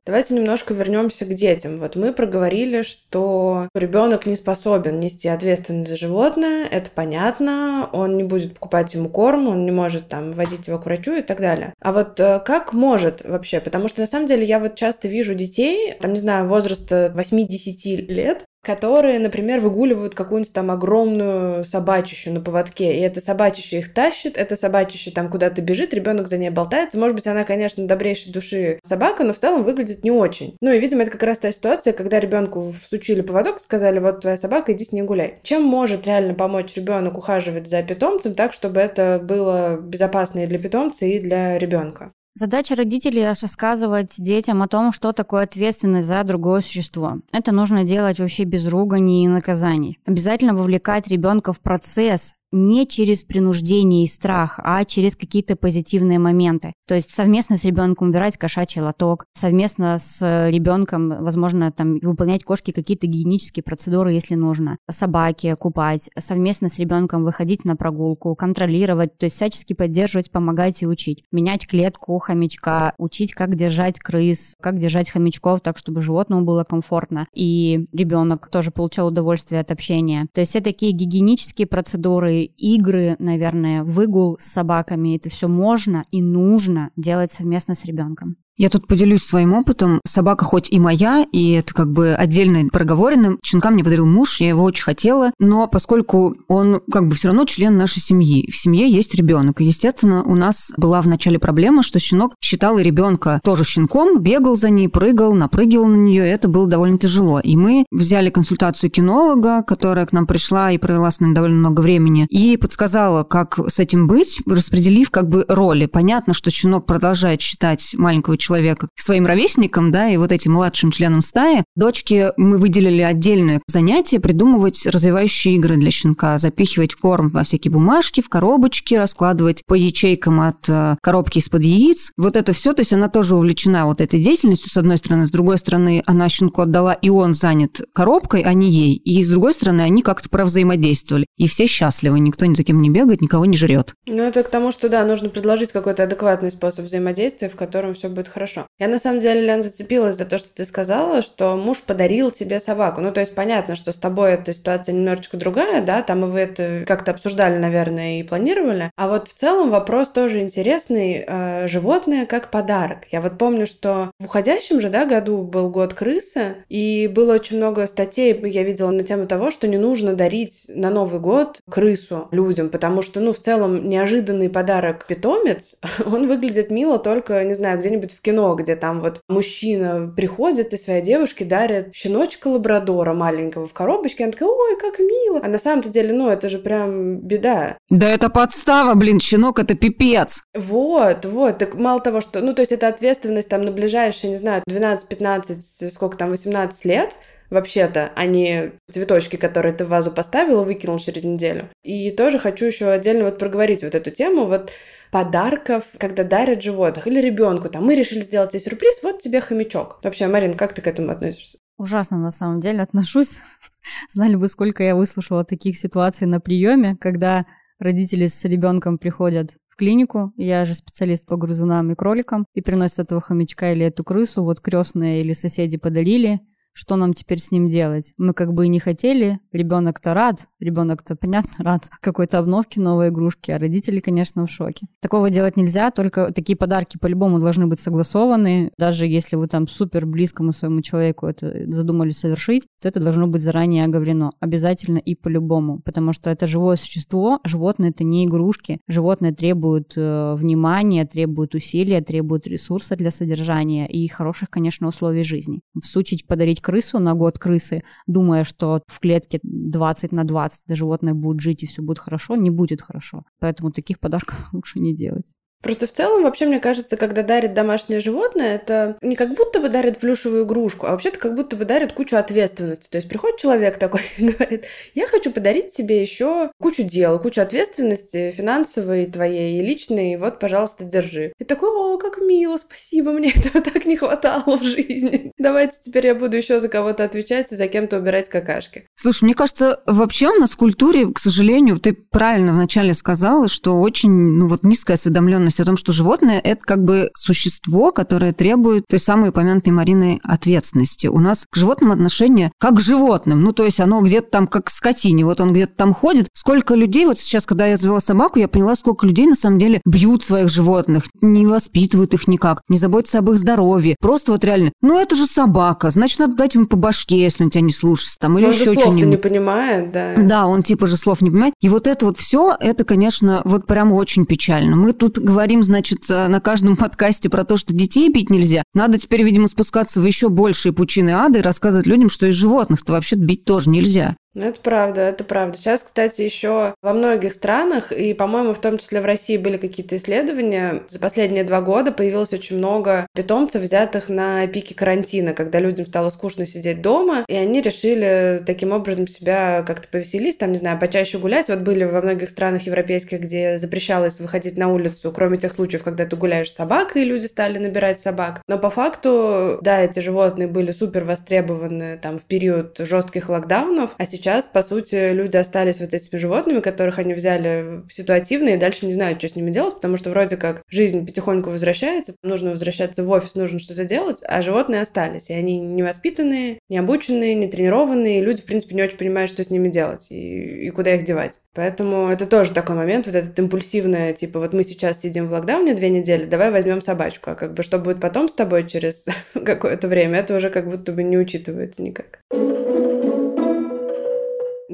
Давайте 0.08 0.36
немножко 0.36 0.74
вернемся 0.74 1.26
к 1.26 1.34
детям. 1.34 1.76
Вот 1.80 1.98
мы 1.98 2.14
проговорили, 2.14 2.82
что 2.82 3.68
ребенок 3.76 4.26
не 4.26 4.38
способен 4.38 5.02
нести 5.02 5.28
ответственность 5.28 5.90
за 5.90 5.98
животное, 5.98 6.66
это 6.66 6.90
понятно, 6.90 7.90
он 7.92 8.16
не 8.16 8.24
будет 8.24 8.54
покупать 8.54 8.94
ему 8.94 9.10
корм, 9.10 9.50
он 9.50 9.66
не 9.66 9.72
может 9.72 10.08
там 10.08 10.32
возить 10.32 10.70
его 10.70 10.80
к 10.80 10.86
врачу 10.86 11.12
и 11.12 11.22
так 11.22 11.42
далее. 11.42 11.74
А 11.82 11.92
вот 11.92 12.18
э, 12.22 12.40
как 12.40 12.72
может 12.72 13.22
вообще? 13.26 13.60
Потому 13.60 13.90
что 13.90 14.00
на 14.00 14.08
самом 14.08 14.28
деле 14.28 14.46
я 14.46 14.60
вот 14.60 14.76
часто 14.76 15.10
вижу 15.10 15.36
детей, 15.36 15.96
там, 16.00 16.14
не 16.14 16.20
знаю, 16.20 16.48
возраста 16.48 17.14
8-10 17.14 18.06
лет, 18.08 18.46
которые, 18.68 19.18
например, 19.18 19.62
выгуливают 19.62 20.14
какую-нибудь 20.14 20.52
там 20.52 20.70
огромную 20.72 21.64
собачищу 21.64 22.32
на 22.32 22.42
поводке, 22.42 22.98
и 22.98 23.00
эта 23.00 23.22
собачища 23.22 23.78
их 23.78 23.94
тащит, 23.94 24.36
эта 24.36 24.58
собачища 24.58 25.14
там 25.14 25.30
куда-то 25.30 25.62
бежит, 25.62 25.94
ребенок 25.94 26.28
за 26.28 26.38
ней 26.38 26.50
болтается. 26.50 27.00
Может 27.00 27.16
быть, 27.16 27.28
она, 27.28 27.46
конечно, 27.46 27.88
добрейшей 27.88 28.34
души 28.34 28.82
собака, 28.84 29.24
но 29.24 29.32
в 29.32 29.40
целом 29.40 29.64
выглядит 29.64 30.04
не 30.04 30.12
очень. 30.12 30.58
Ну 30.60 30.70
и, 30.70 30.80
видимо, 30.80 31.04
это 31.04 31.12
как 31.12 31.24
раз 31.24 31.40
та 31.40 31.54
ситуация, 31.54 31.94
когда 31.94 32.20
ребенку 32.20 32.74
всучили 32.86 33.22
поводок, 33.22 33.62
сказали, 33.62 34.00
вот 34.00 34.20
твоя 34.20 34.36
собака, 34.36 34.74
иди 34.74 34.84
с 34.84 34.92
ней 34.92 35.04
гуляй. 35.04 35.36
Чем 35.44 35.64
может 35.64 36.06
реально 36.06 36.34
помочь 36.34 36.76
ребенок 36.76 37.18
ухаживать 37.18 37.70
за 37.70 37.82
питомцем 37.84 38.36
так, 38.36 38.52
чтобы 38.52 38.82
это 38.82 39.22
было 39.24 39.78
безопасно 39.78 40.44
и 40.44 40.48
для 40.48 40.60
питомца, 40.60 41.06
и 41.06 41.20
для 41.20 41.58
ребенка? 41.58 42.12
Задача 42.40 42.76
родителей– 42.76 43.26
рассказывать 43.42 44.14
детям 44.20 44.62
о 44.62 44.68
том, 44.68 44.94
что 44.94 45.12
такое 45.12 45.46
ответственность 45.46 46.08
за 46.08 46.24
другое 46.24 46.62
существо. 46.62 47.18
Это 47.32 47.52
нужно 47.52 47.84
делать 47.84 48.20
вообще 48.20 48.44
без 48.44 48.68
руганий 48.68 49.26
и 49.26 49.28
наказаний. 49.28 49.98
Обязательно 50.06 50.54
вовлекать 50.54 51.08
ребенка 51.08 51.52
в 51.52 51.60
процесс 51.60 52.36
не 52.52 52.88
через 52.88 53.24
принуждение 53.24 54.04
и 54.04 54.08
страх, 54.08 54.60
а 54.64 54.86
через 54.86 55.16
какие-то 55.16 55.56
позитивные 55.56 56.20
моменты. 56.20 56.74
То 56.88 56.96
есть 56.96 57.14
совместно 57.14 57.58
с 57.58 57.66
ребенком 57.66 58.10
убирать 58.10 58.38
кошачий 58.38 58.82
лоток, 58.82 59.26
совместно 59.34 59.98
с 60.00 60.50
ребенком, 60.50 61.10
возможно, 61.24 61.72
там 61.72 62.00
выполнять 62.00 62.44
кошки 62.44 62.72
какие-то 62.72 63.08
гигиенические 63.08 63.64
процедуры, 63.64 64.14
если 64.14 64.36
нужно, 64.36 64.78
собаки 64.90 65.56
купать, 65.60 66.10
совместно 66.18 66.70
с 66.70 66.80
ребенком 66.80 67.24
выходить 67.24 67.66
на 67.66 67.76
прогулку, 67.76 68.36
контролировать, 68.36 69.18
то 69.18 69.26
есть 69.26 69.36
всячески 69.36 69.74
поддерживать, 69.74 70.32
помогать 70.32 70.82
и 70.82 70.88
учить. 70.88 71.24
Менять 71.32 71.68
клетку 71.68 72.18
хомячка, 72.20 72.94
учить, 72.98 73.34
как 73.34 73.56
держать 73.56 74.00
крыс, 74.00 74.56
как 74.62 74.80
держать 74.80 75.10
хомячков 75.10 75.62
так, 75.62 75.78
чтобы 75.78 76.02
животному 76.02 76.46
было 76.46 76.64
комфортно. 76.64 77.28
И 77.34 77.88
ребенок 77.92 78.50
тоже 78.50 78.72
получал 78.72 79.08
удовольствие 79.08 79.62
от 79.62 79.72
общения. 79.72 80.28
То 80.34 80.42
есть 80.42 80.52
все 80.52 80.62
такие 80.62 80.92
гигиенические 80.92 81.68
процедуры, 81.68 82.37
игры, 82.46 83.16
наверное, 83.20 83.84
выгул 83.84 84.38
с 84.40 84.46
собаками. 84.46 85.16
Это 85.18 85.30
все 85.30 85.48
можно 85.48 86.06
и 86.12 86.22
нужно 86.22 86.92
делать 86.96 87.32
совместно 87.32 87.76
с 87.76 87.86
ребенком. 87.86 88.38
Я 88.58 88.70
тут 88.70 88.88
поделюсь 88.88 89.24
своим 89.24 89.54
опытом. 89.54 90.02
Собака 90.04 90.44
хоть 90.44 90.72
и 90.72 90.80
моя, 90.80 91.28
и 91.32 91.52
это 91.52 91.76
как 91.76 91.92
бы 91.92 92.16
отдельно 92.16 92.68
проговорено. 92.70 93.38
Щенка 93.46 93.70
мне 93.70 93.84
подарил 93.84 94.08
муж, 94.08 94.40
я 94.40 94.50
его 94.50 94.64
очень 94.64 94.84
хотела. 94.84 95.32
Но 95.38 95.68
поскольку 95.68 96.36
он 96.48 96.82
как 96.92 97.08
бы 97.08 97.14
все 97.14 97.28
равно 97.28 97.46
член 97.46 97.78
нашей 97.78 98.00
семьи, 98.00 98.50
в 98.50 98.56
семье 98.56 98.90
есть 98.90 99.14
ребенок. 99.14 99.62
Естественно, 99.62 100.24
у 100.24 100.34
нас 100.34 100.74
была 100.76 101.02
вначале 101.02 101.38
проблема, 101.38 101.84
что 101.84 102.00
щенок 102.00 102.34
считал 102.42 102.80
и 102.80 102.84
ребенка 102.84 103.40
тоже 103.44 103.64
щенком, 103.64 104.22
бегал 104.22 104.56
за 104.56 104.72
ней, 104.72 104.90
прыгал, 104.90 105.34
напрыгивал 105.34 105.86
на 105.86 105.96
нее. 105.96 106.26
И 106.26 106.32
это 106.32 106.48
было 106.48 106.66
довольно 106.66 106.98
тяжело. 106.98 107.40
И 107.40 107.56
мы 107.56 107.86
взяли 107.92 108.32
консультацию 108.32 108.90
кинолога, 108.90 109.62
которая 109.62 110.08
к 110.08 110.14
нам 110.14 110.26
пришла 110.26 110.72
и 110.72 110.80
провела 110.80 111.12
с 111.12 111.20
ним 111.20 111.36
довольно 111.36 111.58
много 111.58 111.82
времени, 111.82 112.26
и 112.32 112.58
подсказала, 112.58 113.24
как 113.24 113.60
с 113.68 113.78
этим 113.78 114.08
быть, 114.08 114.42
распределив 114.48 115.12
как 115.12 115.30
бы 115.30 115.46
роли. 115.48 115.86
Понятно, 115.86 116.34
что 116.34 116.50
щенок 116.50 116.88
продолжает 116.88 117.42
считать 117.42 117.94
маленького 117.96 118.36
человека 118.36 118.47
человека 118.48 118.88
к 118.96 119.02
своим 119.02 119.26
ровесникам, 119.26 119.92
да, 119.92 120.10
и 120.10 120.18
вот 120.18 120.32
этим 120.32 120.54
младшим 120.54 120.92
членам 120.92 121.22
стаи, 121.22 121.64
дочке 121.76 122.32
мы 122.38 122.58
выделили 122.58 123.02
отдельное 123.02 123.62
занятие 123.68 124.20
придумывать 124.20 124.86
развивающие 124.86 125.56
игры 125.56 125.76
для 125.76 125.92
щенка, 125.92 126.38
запихивать 126.38 126.96
корм 126.96 127.30
во 127.30 127.44
всякие 127.44 127.72
бумажки, 127.72 128.22
в 128.22 128.30
коробочки, 128.30 128.96
раскладывать 128.96 129.64
по 129.68 129.74
ячейкам 129.74 130.40
от 130.42 130.70
э, 130.70 130.96
коробки 131.02 131.40
из-под 131.40 131.64
яиц. 131.64 132.12
Вот 132.18 132.38
это 132.38 132.54
все, 132.54 132.74
то 132.74 132.82
есть 132.82 132.94
она 132.94 133.10
тоже 133.10 133.36
увлечена 133.36 133.86
вот 133.86 134.02
этой 134.02 134.22
деятельностью, 134.22 134.72
с 134.72 134.78
одной 134.78 134.98
стороны, 134.98 135.26
с 135.26 135.32
другой 135.32 135.58
стороны, 135.58 136.04
она 136.06 136.30
щенку 136.30 136.62
отдала, 136.62 136.94
и 136.94 137.10
он 137.10 137.34
занят 137.34 137.82
коробкой, 137.94 138.42
а 138.44 138.54
не 138.54 138.70
ей. 138.70 138.96
И 138.96 139.22
с 139.24 139.30
другой 139.30 139.54
стороны, 139.54 139.82
они 139.82 140.02
как-то 140.02 140.30
провзаимодействовали. 140.30 141.26
И 141.36 141.48
все 141.48 141.68
счастливы, 141.68 142.20
никто 142.20 142.46
ни 142.46 142.54
за 142.54 142.64
кем 142.64 142.82
не 142.82 142.90
бегает, 142.90 143.22
никого 143.22 143.46
не 143.46 143.58
жрет. 143.58 143.94
Ну, 144.06 144.22
это 144.24 144.44
к 144.44 144.50
тому, 144.50 144.72
что, 144.72 144.90
да, 144.90 145.04
нужно 145.06 145.30
предложить 145.30 145.72
какой-то 145.72 146.04
адекватный 146.04 146.52
способ 146.52 146.86
взаимодействия, 146.86 147.50
в 147.50 147.56
котором 147.56 147.94
все 147.94 148.10
будет 148.10 148.28
хорошо 148.28 148.37
хорошо. 148.38 148.67
Я 148.80 148.88
на 148.88 149.00
самом 149.00 149.20
деле, 149.20 149.42
Лен, 149.42 149.64
зацепилась 149.64 150.18
за 150.18 150.26
то, 150.26 150.38
что 150.38 150.52
ты 150.54 150.66
сказала, 150.66 151.22
что 151.22 151.56
муж 151.56 151.82
подарил 151.82 152.30
тебе 152.30 152.60
собаку. 152.60 153.02
Ну, 153.02 153.12
то 153.12 153.22
есть 153.22 153.34
понятно, 153.34 153.76
что 153.76 153.92
с 153.92 153.98
тобой 153.98 154.34
эта 154.34 154.54
ситуация 154.54 154.94
немножечко 154.94 155.38
другая, 155.38 155.82
да, 155.82 156.04
там 156.04 156.26
и 156.26 156.28
вы 156.28 156.40
это 156.42 156.84
как-то 156.86 157.12
обсуждали, 157.12 157.58
наверное, 157.58 158.20
и 158.20 158.24
планировали. 158.24 158.92
А 158.96 159.08
вот 159.08 159.30
в 159.30 159.34
целом 159.34 159.72
вопрос 159.72 160.10
тоже 160.10 160.42
интересный. 160.42 161.26
Э, 161.28 161.68
животное 161.68 162.26
как 162.26 162.52
подарок. 162.52 163.06
Я 163.12 163.22
вот 163.22 163.38
помню, 163.38 163.66
что 163.66 164.12
в 164.20 164.26
уходящем 164.26 164.80
же, 164.80 164.90
да, 164.90 165.06
году 165.06 165.42
был 165.42 165.70
год 165.70 165.94
крысы, 165.94 166.58
и 166.70 167.08
было 167.08 167.34
очень 167.34 167.58
много 167.58 167.88
статей, 167.88 168.40
я 168.48 168.64
видела 168.64 168.92
на 168.92 169.04
тему 169.04 169.26
того, 169.28 169.50
что 169.50 169.68
не 169.68 169.78
нужно 169.78 170.14
дарить 170.14 170.66
на 170.70 170.90
Новый 170.90 171.20
год 171.20 171.62
крысу 171.70 172.28
людям, 172.32 172.70
потому 172.70 173.02
что, 173.02 173.20
ну, 173.20 173.34
в 173.34 173.40
целом 173.40 173.90
неожиданный 173.90 174.50
подарок 174.50 175.06
питомец, 175.08 175.78
он 176.06 176.28
выглядит 176.28 176.70
мило 176.70 177.00
только, 177.00 177.44
не 177.44 177.56
знаю, 177.56 177.80
где-нибудь 177.80 178.14
в 178.14 178.22
кино, 178.22 178.56
где 178.68 178.76
там 178.76 179.00
вот 179.00 179.22
мужчина 179.30 180.14
приходит 180.14 180.74
и 180.74 180.78
своей 180.78 181.02
девушке 181.02 181.46
дарит 181.46 181.96
щеночка 181.96 182.50
лабрадора 182.50 183.14
маленького 183.14 183.66
в 183.66 183.74
коробочке, 183.74 184.26
она 184.26 184.34
такая, 184.34 184.50
ой, 184.50 184.78
как 184.78 185.00
мило. 185.00 185.40
А 185.42 185.48
на 185.48 185.58
самом-то 185.58 185.88
деле, 185.88 186.14
ну, 186.14 186.30
это 186.30 186.50
же 186.50 186.60
прям 186.60 187.20
беда. 187.20 187.78
Да 187.90 188.10
это 188.10 188.30
подстава, 188.30 188.96
блин, 188.96 189.22
щенок 189.22 189.60
это 189.60 189.74
пипец. 189.76 190.44
Вот, 190.54 191.24
вот, 191.26 191.58
так 191.60 191.76
мало 191.76 192.02
того, 192.02 192.20
что, 192.20 192.42
ну, 192.42 192.54
то 192.54 192.62
есть 192.62 192.74
это 192.74 192.90
ответственность 192.90 193.48
там 193.48 193.62
на 193.62 193.72
ближайшие, 193.72 194.32
не 194.32 194.38
знаю, 194.38 194.64
12-15, 194.70 195.90
сколько 195.90 196.18
там, 196.18 196.32
18 196.32 196.84
лет, 196.84 197.16
вообще-то, 197.50 198.12
а 198.16 198.26
не 198.26 198.74
цветочки, 198.92 199.36
которые 199.36 199.74
ты 199.74 199.86
в 199.86 199.90
вазу 199.90 200.12
поставил 200.12 200.62
и 200.62 200.66
выкинул 200.66 201.00
через 201.00 201.24
неделю. 201.24 201.70
И 201.84 202.12
тоже 202.12 202.40
хочу 202.40 202.66
еще 202.66 202.90
отдельно 202.90 203.26
вот 203.26 203.38
проговорить 203.38 203.84
вот 203.84 203.96
эту 203.96 204.12
тему, 204.12 204.46
вот 204.46 204.72
подарков, 205.12 205.86
когда 205.98 206.24
дарят 206.24 206.62
животных 206.62 207.08
или 207.08 207.22
ребенку. 207.22 207.70
Там 207.70 207.86
мы 207.86 207.96
решили 207.96 208.22
сделать 208.22 208.52
тебе 208.52 208.60
сюрприз, 208.60 209.02
вот 209.04 209.22
тебе 209.22 209.42
хомячок. 209.42 210.00
Вообще, 210.04 210.28
Марин, 210.28 210.54
как 210.54 210.74
ты 210.74 210.82
к 210.82 210.88
этому 210.88 211.12
относишься? 211.12 211.60
Ужасно 211.78 212.18
на 212.18 212.32
самом 212.32 212.60
деле 212.60 212.82
отношусь. 212.82 213.42
Знали 214.10 214.36
бы, 214.36 214.48
сколько 214.48 214.84
я 214.84 214.96
выслушала 214.96 215.46
таких 215.46 215.78
ситуаций 215.78 216.28
на 216.28 216.42
приеме, 216.42 216.98
когда 217.00 217.46
родители 217.80 218.28
с 218.28 218.44
ребенком 218.46 218.98
приходят 218.98 219.52
клинику, 219.78 220.34
я 220.38 220.66
же 220.66 220.74
специалист 220.74 221.26
по 221.26 221.38
грызунам 221.38 221.92
и 221.92 221.96
кроликам, 221.96 222.46
и 222.54 222.62
приносят 222.62 223.00
этого 223.00 223.22
хомячка 223.22 223.72
или 223.72 223.86
эту 223.86 224.04
крысу, 224.04 224.44
вот 224.44 224.60
крестные 224.60 225.22
или 225.22 225.34
соседи 225.34 225.78
подарили, 225.78 226.42
что 226.78 226.96
нам 226.96 227.14
теперь 227.14 227.40
с 227.40 227.52
ним 227.52 227.68
делать? 227.68 228.14
Мы 228.18 228.34
как 228.34 228.54
бы 228.54 228.66
и 228.66 228.70
не 228.70 228.80
хотели, 228.80 229.40
ребенок-то 229.52 230.14
рад, 230.14 230.48
ребенок-то, 230.60 231.16
понятно, 231.16 231.64
рад 231.64 231.90
какой-то 232.02 232.38
обновке, 232.38 232.80
новой 232.80 233.10
игрушки, 233.10 233.50
а 233.50 233.58
родители, 233.58 234.00
конечно, 234.00 234.46
в 234.46 234.52
шоке. 234.52 234.86
Такого 235.02 235.32
делать 235.32 235.58
нельзя, 235.58 235.90
только 235.90 236.32
такие 236.32 236.56
подарки 236.56 237.00
по-любому 237.00 237.40
должны 237.40 237.66
быть 237.66 237.80
согласованы, 237.80 238.72
даже 238.78 239.08
если 239.08 239.36
вы 239.36 239.48
там 239.48 239.68
супер 239.68 240.06
близкому 240.06 240.52
своему 240.54 240.82
человеку 240.82 241.26
это 241.26 241.66
задумали 241.68 242.12
совершить, 242.12 242.68
то 242.80 242.88
это 242.88 243.00
должно 243.00 243.28
быть 243.28 243.42
заранее 243.42 243.84
оговорено, 243.84 244.34
обязательно 244.40 245.00
и 245.00 245.16
по-любому, 245.16 245.80
потому 245.80 246.14
что 246.14 246.30
это 246.30 246.46
живое 246.46 246.78
существо, 246.78 247.40
животное 247.44 247.90
это 247.90 248.04
не 248.04 248.26
игрушки, 248.26 248.80
животное 248.88 249.34
требует 249.34 249.94
э, 249.96 250.36
внимания, 250.36 251.06
требует 251.06 251.56
усилия, 251.56 252.02
требует 252.02 252.46
ресурса 252.46 252.96
для 252.96 253.10
содержания 253.10 253.88
и 253.88 254.08
хороших, 254.08 254.52
конечно, 254.52 254.88
условий 254.88 255.24
жизни. 255.24 255.62
Всучить, 255.82 256.28
подарить 256.28 256.62
крысу 256.68 257.00
на 257.00 257.14
год 257.14 257.40
крысы, 257.40 257.82
думая, 258.08 258.44
что 258.44 258.82
в 258.88 259.00
клетке 259.00 259.40
20 259.42 260.12
на 260.12 260.26
20 260.26 260.66
это 260.66 260.76
животное 260.76 261.14
будет 261.14 261.40
жить 261.40 261.64
и 261.64 261.66
все 261.66 261.82
будет 261.82 262.00
хорошо, 262.00 262.36
не 262.36 262.50
будет 262.50 262.82
хорошо. 262.82 263.24
Поэтому 263.40 263.72
таких 263.72 264.02
подарков 264.02 264.50
лучше 264.52 264.80
не 264.80 264.94
делать. 264.94 265.34
Просто 265.62 265.88
в 265.88 265.92
целом, 265.92 266.24
вообще, 266.24 266.46
мне 266.46 266.60
кажется, 266.60 266.98
когда 266.98 267.24
дарит 267.24 267.54
домашнее 267.54 268.00
животное, 268.00 268.56
это 268.56 268.98
не 269.02 269.16
как 269.16 269.36
будто 269.36 269.60
бы 269.60 269.70
дарит 269.70 270.00
плюшевую 270.00 270.46
игрушку, 270.46 270.88
а 270.88 270.92
вообще-то 270.92 271.18
как 271.20 271.36
будто 271.36 271.56
бы 271.56 271.66
дарит 271.66 271.94
кучу 271.94 272.16
ответственности. 272.16 272.90
То 272.90 272.98
есть 272.98 273.10
приходит 273.10 273.38
человек 273.38 273.78
такой 273.78 274.02
и 274.18 274.28
говорит, 274.28 274.66
я 274.94 275.08
хочу 275.08 275.32
подарить 275.32 275.70
тебе 275.70 276.02
еще 276.02 276.50
кучу 276.62 276.84
дел, 276.84 277.20
кучу 277.20 277.42
ответственности 277.42 278.32
финансовой 278.32 279.08
твоей 279.08 279.58
и 279.60 279.64
личной, 279.64 280.16
вот, 280.18 280.40
пожалуйста, 280.40 280.84
держи. 280.84 281.34
И 281.40 281.44
такой, 281.44 281.70
о, 281.70 281.98
как 281.98 282.22
мило, 282.22 282.58
спасибо, 282.58 283.12
мне 283.12 283.32
этого 283.36 283.64
так 283.64 283.86
не 283.86 283.98
хватало 283.98 284.58
в 284.58 284.64
жизни. 284.64 285.32
Давайте 285.38 285.78
теперь 285.84 286.08
я 286.08 286.16
буду 286.16 286.38
еще 286.38 286.60
за 286.60 286.70
кого-то 286.70 287.04
отвечать 287.04 287.52
и 287.52 287.56
за 287.56 287.68
кем-то 287.68 287.98
убирать 287.98 288.30
какашки. 288.30 288.88
Слушай, 288.96 289.26
мне 289.26 289.34
кажется, 289.34 289.82
вообще 289.86 290.30
у 290.30 290.40
нас 290.40 290.52
в 290.52 290.58
культуре, 290.58 291.12
к 291.12 291.20
сожалению, 291.20 291.78
ты 291.78 291.94
правильно 291.94 292.54
вначале 292.54 292.94
сказала, 292.94 293.48
что 293.48 293.80
очень, 293.80 294.12
ну 294.12 294.48
вот 294.48 294.64
низкая 294.64 294.96
осведомленность 294.96 295.47
осведомленность 295.48 295.60
о 295.60 295.66
том, 295.66 295.78
что 295.78 295.92
животное– 295.92 296.40
это 296.44 296.62
как 296.64 296.84
бы 296.84 297.10
существо, 297.16 297.92
которое 297.92 298.34
требует 298.34 298.86
той 298.88 299.00
самой 299.00 299.30
упомянутой 299.30 299.74
Мариной 299.74 300.20
ответственности. 300.24 301.08
У 301.08 301.20
нас 301.20 301.46
к 301.50 301.56
животным 301.56 301.92
отношение 301.92 302.52
как 302.60 302.76
к 302.76 302.80
животным. 302.80 303.42
Ну, 303.42 303.54
то 303.54 303.64
есть 303.64 303.80
оно 303.80 304.02
где-то 304.02 304.30
там 304.30 304.48
как 304.48 304.66
к 304.66 304.70
скотине. 304.70 305.26
Вот 305.26 305.42
он 305.42 305.54
где-то 305.54 305.74
там 305.76 305.94
ходит. 305.94 306.28
Сколько 306.34 306.76
людей, 306.76 307.06
вот 307.06 307.20
сейчас, 307.20 307.46
когда 307.46 307.68
я 307.68 307.78
завела 307.78 308.00
собаку, 308.00 308.40
я 308.40 308.48
поняла, 308.48 308.76
сколько 308.76 309.06
людей 309.06 309.26
на 309.26 309.36
самом 309.36 309.60
деле 309.60 309.82
бьют 309.86 310.24
своих 310.24 310.50
животных, 310.50 311.06
не 311.22 311.46
воспитывают 311.46 312.14
их 312.14 312.28
никак, 312.28 312.62
не 312.68 312.78
заботятся 312.78 313.20
об 313.20 313.32
их 313.32 313.38
здоровье. 313.38 313.96
Просто 314.00 314.32
вот 314.32 314.44
реально, 314.44 314.72
ну 314.82 315.00
это 315.00 315.16
же 315.16 315.26
собака, 315.26 315.90
значит, 315.90 316.20
надо 316.20 316.36
дать 316.36 316.56
ему 316.56 316.66
по 316.66 316.76
башке, 316.76 317.22
если 317.22 317.44
он 317.44 317.50
тебя 317.50 317.62
не 317.62 317.72
слушается. 317.72 318.18
Там, 318.20 318.38
или 318.38 318.46
он 318.46 318.52
еще 318.52 318.74
что-нибудь. 318.74 319.06
не 319.06 319.18
понимает, 319.18 319.92
да. 319.92 320.16
Да, 320.18 320.48
он 320.48 320.62
типа 320.62 320.88
же 320.88 320.98
слов 320.98 321.22
не 321.22 321.30
понимает. 321.30 321.54
И 321.62 321.70
вот 321.70 321.88
это 321.88 322.06
вот 322.06 322.18
все, 322.18 322.56
это, 322.60 322.84
конечно, 322.84 323.42
вот 323.46 323.66
прямо 323.66 323.94
очень 323.94 324.26
печально. 324.26 324.76
Мы 324.76 324.94
тут 324.94 325.18
говорим 325.18 325.37
говорим, 325.38 325.62
значит, 325.62 326.10
э, 326.10 326.28
на 326.28 326.42
каждом 326.42 326.76
подкасте 326.76 327.30
про 327.30 327.44
то, 327.44 327.58
что 327.58 327.72
детей 327.72 328.10
бить 328.10 328.32
нельзя, 328.32 328.64
надо 328.74 328.98
теперь, 328.98 329.22
видимо, 329.22 329.48
спускаться 329.48 330.02
в 330.02 330.06
еще 330.06 330.30
большие 330.30 330.74
пучины 330.74 331.12
ада 331.12 331.38
и 331.38 331.42
рассказывать 331.44 331.86
людям, 331.86 332.10
что 332.10 332.26
и 332.26 332.32
животных-то 332.32 332.94
вообще 332.94 333.18
бить 333.18 333.46
тоже 333.46 333.70
нельзя. 333.70 334.16
Ну, 334.38 334.46
это 334.46 334.60
правда, 334.62 335.02
это 335.02 335.24
правда. 335.24 335.58
Сейчас, 335.58 335.82
кстати, 335.82 336.22
еще 336.22 336.76
во 336.84 336.94
многих 336.94 337.34
странах, 337.34 337.92
и, 337.92 338.14
по-моему, 338.14 338.54
в 338.54 338.62
том 338.62 338.78
числе 338.78 339.02
в 339.02 339.06
России 339.06 339.36
были 339.36 339.58
какие-то 339.58 339.96
исследования, 339.96 340.84
за 340.88 341.00
последние 341.00 341.44
два 341.44 341.60
года 341.62 341.92
появилось 341.92 342.34
очень 342.34 342.60
много 342.60 343.08
питомцев, 343.16 343.64
взятых 343.64 344.10
на 344.10 344.46
пике 344.46 344.76
карантина, 344.76 345.34
когда 345.34 345.60
людям 345.60 345.88
стало 345.88 346.12
скучно 346.12 346.46
сидеть 346.46 346.84
дома, 346.84 347.26
и 347.28 347.34
они 347.34 347.62
решили 347.64 348.44
таким 348.46 348.74
образом 348.74 349.08
себя 349.08 349.64
как-то 349.66 349.88
повеселить, 349.88 350.38
там, 350.38 350.52
не 350.52 350.60
знаю, 350.60 350.78
почаще 350.78 351.18
гулять. 351.18 351.48
Вот 351.48 351.62
были 351.62 351.84
во 351.86 352.00
многих 352.04 352.30
странах 352.30 352.62
европейских, 352.68 353.22
где 353.22 353.58
запрещалось 353.58 354.20
выходить 354.20 354.56
на 354.56 354.72
улицу, 354.72 355.12
кроме 355.12 355.38
тех 355.38 355.54
случаев, 355.54 355.82
когда 355.82 356.06
ты 356.06 356.16
гуляешь 356.16 356.52
с 356.52 356.56
собакой, 356.56 357.02
и 357.02 357.06
люди 357.06 357.26
стали 357.26 357.58
набирать 357.58 358.00
собак. 358.00 358.44
Но 358.48 358.60
по 358.60 358.70
факту, 358.70 359.58
да, 359.64 359.82
эти 359.82 360.00
животные 360.00 360.48
были 360.48 360.72
супер 360.72 361.06
востребованы 361.06 361.98
там 361.98 362.20
в 362.20 362.24
период 362.26 362.78
жестких 362.78 363.30
локдаунов, 363.30 363.96
а 363.98 364.06
сейчас 364.06 364.27
сейчас, 364.28 364.44
по 364.46 364.62
сути, 364.62 365.14
люди 365.14 365.38
остались 365.38 365.80
вот 365.80 365.94
этими 365.94 366.20
животными, 366.20 366.60
которых 366.60 367.00
они 367.00 367.14
взяли 367.14 367.84
ситуативно 367.90 368.50
и 368.50 368.58
дальше 368.58 368.86
не 368.86 368.92
знают, 368.92 369.20
что 369.20 369.30
с 369.30 369.36
ними 369.38 369.52
делать, 369.52 369.76
потому 369.76 369.96
что 369.96 370.10
вроде 370.10 370.36
как 370.36 370.64
жизнь 370.70 371.06
потихоньку 371.06 371.50
возвращается, 371.50 372.14
нужно 372.24 372.50
возвращаться 372.50 373.06
в 373.06 373.10
офис, 373.10 373.36
нужно 373.36 373.60
что-то 373.60 373.86
делать, 373.86 374.22
а 374.28 374.42
животные 374.42 374.82
остались, 374.82 375.30
и 375.30 375.34
они 375.34 375.58
не 375.58 375.82
воспитанные, 375.82 376.60
не 376.68 377.48
тренированные, 377.48 378.20
и 378.20 378.22
люди, 378.22 378.42
в 378.42 378.46
принципе, 378.46 378.76
не 378.76 378.84
очень 378.84 378.98
понимают, 378.98 379.32
что 379.32 379.46
с 379.46 379.50
ними 379.50 379.70
делать 379.70 380.08
и, 380.10 380.68
и 380.68 380.70
куда 380.72 380.96
их 380.96 381.04
девать. 381.04 381.40
Поэтому 381.54 382.10
это 382.10 382.26
тоже 382.26 382.52
такой 382.52 382.76
момент, 382.76 383.06
вот 383.06 383.16
этот 383.16 383.40
импульсивное, 383.40 384.12
типа, 384.12 384.42
вот 384.42 384.52
мы 384.52 384.64
сейчас 384.64 385.00
сидим 385.00 385.30
в 385.30 385.32
локдауне 385.32 385.74
две 385.74 385.88
недели, 385.88 386.26
давай 386.26 386.52
возьмем 386.52 386.82
собачку, 386.82 387.32
а 387.32 387.36
как 387.36 387.54
бы 387.54 387.64
что 387.64 387.80
будет 387.80 388.02
потом 388.02 388.28
с 388.28 388.34
тобой 388.34 388.68
через 388.68 389.06
какое-то 389.34 389.88
время, 389.88 390.20
это 390.20 390.36
уже 390.36 390.50
как 390.50 390.70
будто 390.70 390.92
бы 390.92 391.04
не 391.04 391.18
учитывается 391.18 391.82
никак. 391.82 392.20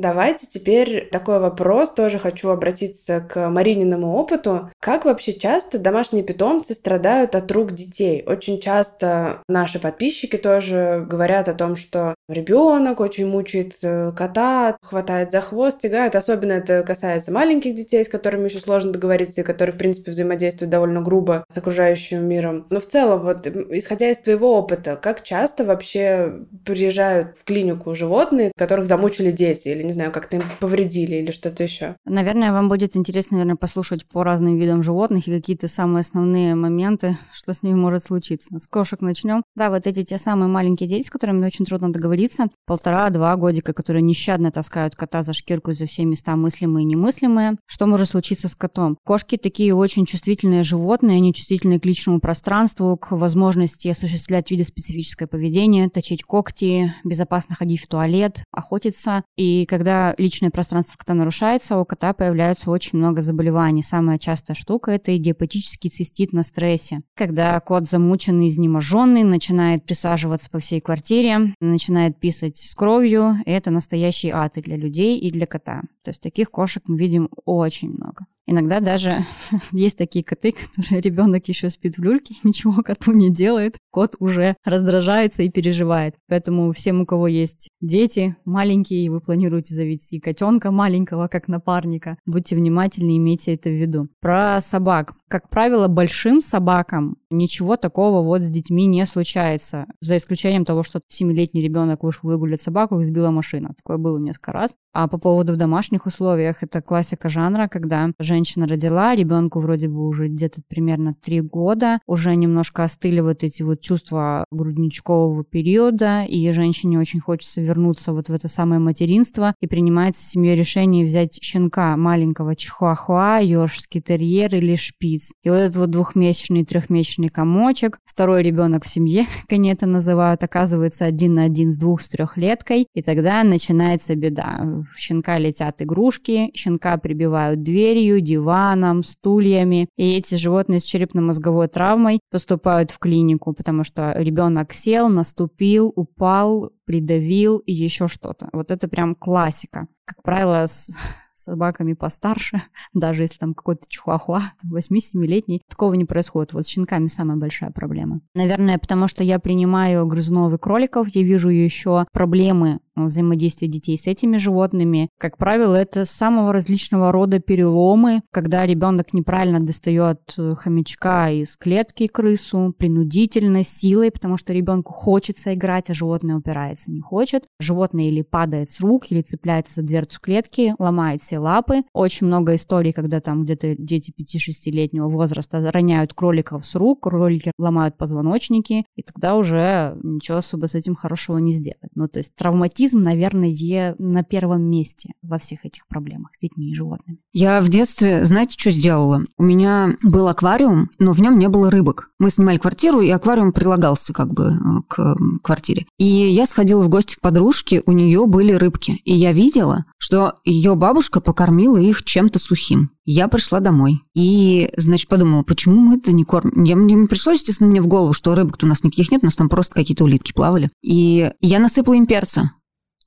Давайте 0.04 0.48
теперь 0.48 1.08
такой 1.14 1.40
вопрос, 1.40 1.90
тоже 1.90 2.20
хочу 2.20 2.50
обратиться 2.50 3.22
к 3.22 3.50
Марининому 3.50 4.16
опыту. 4.18 4.70
Как 4.82 5.06
вообще 5.06 5.32
часто 5.32 5.80
домашние 5.80 6.26
питомцы 6.26 6.74
страдают 6.74 7.36
от 7.36 7.50
рук 7.54 7.72
детей? 7.72 8.22
Очень 8.28 8.60
часто 8.60 9.44
наши 9.48 9.80
подписчики 9.80 10.36
тоже 10.36 11.08
говорят 11.10 11.48
о 11.48 11.54
том, 11.54 11.78
что 11.78 12.16
ребенок 12.28 13.00
очень 13.00 13.28
мучает 13.28 13.76
э, 13.82 14.12
кота, 14.12 14.76
хватает 14.82 15.32
за 15.32 15.40
хвост, 15.40 15.80
тягает. 15.80 16.18
Особенно 16.18 16.52
это 16.52 16.84
касается 16.84 17.32
маленьких 17.32 17.74
детей, 17.74 18.04
с 18.04 18.10
которыми 18.10 18.50
еще 18.50 18.60
сложно 18.60 18.92
договориться, 18.92 19.40
и 19.40 19.46
которые, 19.46 19.74
в 19.74 19.78
принципе, 19.78 20.12
взаимодействуют 20.12 20.70
довольно 20.70 21.02
грубо 21.02 21.46
с 21.48 21.58
окружающим 21.58 22.28
миром. 22.28 22.68
Но 22.70 22.82
в 22.82 22.88
целом, 22.88 23.22
вот, 23.22 23.48
исходя 23.48 24.12
из 24.12 24.18
твоего 24.18 24.58
опыта, 24.58 24.98
как 24.98 25.24
часто 25.24 25.64
вообще 25.64 26.42
приезжают 26.66 27.38
в 27.38 27.46
клинику 27.46 27.96
животные, 27.96 28.52
которых 28.58 28.86
замучили 28.86 29.32
дети 29.32 29.70
или 29.70 29.93
не 29.94 29.96
знаю, 29.96 30.12
как-то 30.12 30.38
им 30.38 30.44
повредили 30.60 31.18
или 31.18 31.30
что-то 31.30 31.62
еще. 31.62 31.96
Наверное, 32.06 32.52
вам 32.52 32.68
будет 32.68 32.96
интересно, 32.96 33.38
наверное, 33.38 33.58
послушать 33.58 34.08
по 34.08 34.24
разным 34.24 34.58
видам 34.58 34.82
животных 34.82 35.28
и 35.28 35.32
какие-то 35.32 35.68
самые 35.68 36.02
основные 36.02 36.56
моменты, 36.56 37.18
что 37.32 37.54
с 37.54 37.62
ними 37.62 37.76
может 37.76 38.04
случиться. 38.04 38.58
С 38.58 38.66
кошек 38.66 39.02
начнем. 39.02 39.44
Да, 39.56 39.70
вот 39.70 39.86
эти 39.86 40.04
те 40.04 40.18
самые 40.18 40.48
маленькие 40.48 40.90
дети, 40.90 41.06
с 41.06 41.12
которыми 41.12 41.46
очень 41.46 41.66
трудно 41.66 41.94
договориться. 41.94 42.48
Полтора-два 42.66 43.36
годика, 43.36 43.74
которые 43.74 44.02
нещадно 44.02 44.52
таскают 44.52 44.96
кота 44.96 45.22
за 45.22 45.34
шкирку 45.34 45.74
за 45.74 45.86
все 45.86 46.06
места 46.06 46.36
мыслимые 46.36 46.84
и 46.84 46.88
немыслимые. 46.88 47.58
Что 47.68 47.86
может 47.86 48.10
случиться 48.10 48.48
с 48.48 48.56
котом? 48.56 48.98
Кошки 49.06 49.38
такие 49.38 49.76
очень 49.76 50.08
чувствительные 50.08 50.64
животные, 50.64 51.18
они 51.18 51.36
чувствительны 51.36 51.80
к 51.80 51.86
личному 51.86 52.20
пространству, 52.20 52.98
к 52.98 53.12
возможности 53.12 53.90
осуществлять 53.90 54.50
виды 54.50 54.64
специфическое 54.64 55.28
поведение, 55.28 55.88
точить 55.90 56.24
когти, 56.24 56.96
безопасно 57.04 57.56
ходить 57.56 57.82
в 57.82 57.88
туалет, 57.88 58.44
охотиться. 58.52 59.24
И 59.38 59.66
когда 59.66 59.83
личное 60.18 60.50
пространство 60.50 60.98
кота 60.98 61.14
нарушается, 61.14 61.78
у 61.78 61.86
кота 61.86 62.14
появляется 62.14 62.72
очень 62.72 63.00
много 63.00 63.22
заболеваний. 63.22 63.84
Самая 63.84 64.18
частая 64.18 64.56
штука– 64.56 64.92
это 64.94 65.16
идиопатический 65.16 65.90
цистит 65.90 66.34
на 66.34 66.44
стрессе. 66.44 67.02
Когда 67.16 67.60
кот 67.60 67.88
замученный, 67.88 68.48
изнеможенный, 68.48 69.24
начинает 69.24 69.86
присаживаться 69.86 70.50
по 70.50 70.60
всей 70.60 70.82
квартире, 70.82 71.56
начинает 71.60 72.20
писать 72.20 72.58
с 72.58 72.74
кровью, 72.76 73.36
это 73.46 73.72
настоящий 73.72 74.30
ад 74.30 74.58
и 74.58 74.62
для 74.62 74.78
людей, 74.78 75.20
и 75.20 75.32
для 75.32 75.46
кота. 75.46 75.82
То 76.04 76.10
есть 76.10 76.22
таких 76.22 76.52
кошек 76.52 76.84
мы 76.88 76.98
видим 76.98 77.30
очень 77.46 77.92
много. 77.92 78.26
Иногда 78.46 78.80
даже 78.80 79.26
есть 79.72 79.98
такие 79.98 80.24
коты, 80.24 80.52
которые 80.52 81.02
ребенок 81.02 81.48
еще 81.48 81.70
спит 81.70 81.98
в 81.98 82.04
люльке, 82.04 82.36
ничего 82.44 82.84
коту 82.84 83.14
не 83.14 83.30
делает, 83.32 83.78
кот 83.92 84.16
уже 84.20 84.56
раздражается 84.66 85.44
и 85.44 85.50
переживает. 85.50 86.16
Поэтому 86.28 86.72
всем, 86.72 87.02
у 87.02 87.06
кого 87.06 87.28
есть 87.28 87.70
дети 87.82 88.36
маленькие, 88.46 89.06
и 89.06 89.10
вы 89.10 89.22
планируете 89.22 89.76
завести 89.76 90.20
котенка 90.20 90.72
маленького, 90.72 91.28
как 91.28 91.48
напарника, 91.48 92.18
будьте 92.26 92.56
внимательны, 92.56 93.18
имейте 93.18 93.54
это 93.54 93.70
в 93.70 93.74
виду. 93.74 94.10
Про 94.20 94.60
собак. 94.62 95.14
Как 95.30 95.50
правило, 95.50 95.88
большим 95.88 96.42
собакам 96.42 97.18
ничего 97.34 97.78
такого 97.78 98.22
вот 98.22 98.42
с 98.42 98.50
детьми 98.50 98.86
не 98.86 99.06
случается, 99.06 99.86
за 100.02 100.18
исключением 100.18 100.66
того, 100.66 100.84
что 100.84 101.02
семилетний 101.08 101.64
ребенок 101.64 102.04
вышел 102.04 102.30
выгулять 102.30 102.62
собаку, 102.62 103.00
их 103.00 103.06
сбила 103.06 103.32
машина. 103.32 103.74
Такое 103.78 103.98
было 103.98 104.18
несколько 104.18 104.52
раз. 104.52 104.76
А 104.94 105.08
по 105.08 105.18
поводу 105.18 105.54
в 105.54 105.56
домашних 105.56 106.06
условиях, 106.06 106.62
это 106.62 106.82
классика 106.82 107.28
жанра, 107.28 107.68
когда 107.68 108.12
женщина 108.20 108.68
родила, 108.68 109.16
ребенку 109.16 109.60
вроде 109.60 109.88
бы 109.88 110.08
уже 110.08 110.28
где-то 110.28 110.62
примерно 110.68 111.14
три 111.14 111.42
года, 111.42 112.00
уже 112.06 112.36
немножко 112.36 112.84
остыли 112.84 113.20
вот 113.20 113.44
эти 113.44 113.64
вот 113.64 113.82
чувства 113.82 114.46
грудничкового 114.52 115.44
периода, 115.44 116.24
и 116.24 116.52
женщине 116.52 117.00
очень 117.00 117.20
хочется 117.20 117.62
вернуться 117.62 118.14
вот 118.14 118.30
в 118.30 118.34
это 118.34 118.48
самое 118.48 118.80
материнство, 118.80 119.56
и 119.62 119.68
принимается 119.68 120.22
с 120.22 120.30
семьей 120.30 120.56
решение 120.56 121.06
взять 121.06 121.40
щенка 121.42 121.98
маленького 121.98 122.56
чихуахуа, 122.56 123.40
йоршский 123.40 124.02
терьер 124.02 124.54
или 124.54 124.76
шпиц. 124.76 125.32
И 125.44 125.50
вот 125.50 125.56
этот 125.56 125.76
вот 125.76 125.90
двухмесячный, 125.90 126.66
трехмесячный 126.66 127.23
комочек, 127.30 128.00
второй 128.06 128.44
ребенок 128.44 128.86
в 128.86 128.88
семье, 128.88 129.26
как 129.42 129.54
они 129.54 129.72
это 129.72 129.86
называют, 129.86 130.44
оказывается 130.44 131.06
один 131.06 131.36
на 131.36 131.44
один 131.44 131.72
с 131.72 131.78
двух 131.78 132.02
с 132.02 132.10
трехлеткой, 132.10 132.88
и 132.94 133.02
тогда 133.02 133.44
начинается 133.44 134.16
беда 134.16 134.84
в 134.94 135.00
щенка 135.00 135.38
летят 135.38 135.82
игрушки, 135.82 136.52
щенка 136.54 136.98
прибивают 136.98 137.64
дверью, 137.64 138.22
диваном, 138.22 139.04
стульями, 139.04 139.90
и 139.98 140.16
эти 140.18 140.36
животные 140.36 140.80
с 140.80 140.84
черепно-мозговой 140.84 141.68
травмой 141.68 142.20
поступают 142.32 142.92
в 142.92 143.00
клинику, 143.00 143.54
потому 143.54 143.84
что 143.84 144.14
ребенок 144.16 144.74
сел, 144.74 145.10
наступил, 145.10 145.92
упал, 145.96 146.72
придавил 146.86 147.58
и 147.60 147.74
еще 147.74 148.08
что-то. 148.08 148.50
Вот 148.54 148.72
это 148.72 148.88
прям 148.88 149.16
классика. 149.16 149.88
Как 150.06 150.22
правило, 150.22 150.66
с 150.66 150.96
собаками 151.44 151.94
постарше, 151.94 152.62
даже 152.94 153.24
если 153.24 153.38
там 153.38 153.54
какой-то 153.54 153.86
чихуахуа, 153.88 154.42
8-7-летний, 154.66 155.62
такого 155.68 155.94
не 155.94 156.06
происходит. 156.06 156.54
Вот 156.54 156.66
с 156.66 156.70
щенками 156.70 157.08
самая 157.08 157.38
большая 157.38 157.72
проблема. 157.72 158.22
Наверное, 158.34 158.78
потому 158.78 159.08
что 159.08 159.24
я 159.24 159.40
принимаю 159.40 160.06
грызунов 160.08 160.54
и 160.54 160.58
кроликов, 160.58 161.08
я 161.10 161.24
вижу 161.24 161.50
еще 161.50 162.06
проблемы 162.12 162.80
взаимодействия 162.96 163.68
детей 163.68 163.98
с 163.98 164.08
этими 164.08 164.38
животными. 164.38 165.10
Как 165.20 165.38
правило, 165.38 165.76
это 165.76 166.06
самого 166.06 166.54
различного 166.54 167.12
рода 167.12 167.40
переломы, 167.40 168.22
когда 168.32 168.66
ребенок 168.66 169.14
неправильно 169.14 169.60
достает 169.60 170.20
э, 170.38 170.54
хомячка 170.56 171.32
из 171.32 171.58
клетки 171.58 172.08
крысу, 172.08 172.74
принудительно, 172.78 173.64
силой, 173.64 174.12
потому 174.12 174.38
что 174.38 174.54
ребенку 174.54 174.94
хочется 174.94 175.54
играть, 175.54 175.90
а 175.90 175.94
животное 175.94 176.36
упирается, 176.36 176.92
не 176.92 177.02
хочет. 177.02 177.46
Животное 177.60 178.06
или 178.06 178.22
падает 178.22 178.70
с 178.70 178.80
рук, 178.80 179.12
или 179.12 179.22
цепляется 179.22 179.76
за 179.76 179.82
дверцу 179.84 180.20
клетки, 180.22 180.76
ломает 180.80 181.22
все 181.22 181.40
лапы. 181.40 181.84
Очень 181.94 182.28
много 182.28 182.56
историй, 182.56 182.94
когда 182.94 183.20
там 183.20 183.44
где-то 183.44 183.76
дети 183.78 184.14
5-6-летнего 184.18 185.10
возраста 185.10 185.72
роняют 185.72 186.14
кроликов 186.14 186.66
с 186.66 186.76
рук, 186.76 187.04
кролики 187.04 187.52
ломают 187.58 187.98
позвоночники, 187.98 188.86
и 188.96 189.04
тогда 189.04 189.36
уже 189.36 189.98
ничего 190.04 190.38
особо 190.38 190.68
с 190.68 190.76
этим 190.76 190.96
хорошего 190.96 191.38
не 191.38 191.52
сделать. 191.52 191.92
Ну, 191.96 192.08
то 192.08 192.20
есть 192.20 192.36
травматизм 192.36 192.83
аутизм, 192.84 193.02
наверное, 193.02 193.96
на 193.98 194.24
первом 194.24 194.70
месте 194.70 195.14
во 195.22 195.38
всех 195.38 195.66
этих 195.66 195.88
проблемах 195.88 196.32
с 196.36 196.40
детьми 196.40 196.72
и 196.72 196.76
животными. 196.76 197.20
Я 197.32 197.62
в 197.62 197.70
детстве, 197.70 198.26
знаете, 198.26 198.56
что 198.58 198.72
сделала? 198.72 199.24
У 199.38 199.44
меня 199.44 199.92
был 200.04 200.28
аквариум, 200.28 200.90
но 201.00 201.14
в 201.14 201.22
нем 201.22 201.40
не 201.40 201.48
было 201.48 201.70
рыбок. 201.72 202.10
Мы 202.20 202.30
снимали 202.30 202.58
квартиру, 202.58 203.02
и 203.02 203.10
аквариум 203.10 203.54
прилагался 203.54 204.14
как 204.14 204.34
бы 204.34 204.52
э, 204.52 204.58
к 204.88 205.16
квартире. 205.44 205.86
И 205.98 206.06
я 206.06 206.46
сходила 206.46 206.82
в 206.84 206.90
гости 206.90 207.16
к 207.16 207.22
подружке, 207.22 207.82
у 207.86 207.92
нее 207.92 208.26
были 208.28 208.54
рыбки. 208.54 209.00
И 209.04 209.14
я 209.14 209.32
видела, 209.32 209.86
что 209.98 210.36
ее 210.44 210.76
бабушка 210.76 211.22
покормила 211.22 211.78
их 211.78 212.04
чем-то 212.04 212.40
сухим. 212.40 212.92
Я 213.06 213.28
пришла 213.28 213.60
домой 213.60 214.02
и, 214.16 214.70
значит, 214.78 215.10
подумала, 215.10 215.44
почему 215.44 215.76
мы 215.82 215.98
это 215.98 216.14
не 216.14 216.24
кормим? 216.24 216.64
Я, 216.64 216.78
мне 216.78 217.08
пришло, 217.08 217.34
естественно, 217.34 217.70
мне 217.70 217.82
в 217.82 217.88
голову, 217.88 218.14
что 218.14 218.34
рыбок-то 218.34 218.66
у 218.66 218.70
нас 218.70 218.84
никаких 218.84 219.12
нет, 219.12 219.24
у 219.24 219.26
нас 219.26 219.36
там 219.36 219.50
просто 219.50 219.76
какие-то 219.76 220.06
улитки 220.06 220.32
плавали. 220.32 220.70
И 220.82 221.32
я 221.42 221.60
насыпала 221.60 221.96
им 221.96 222.06
перца 222.06 222.52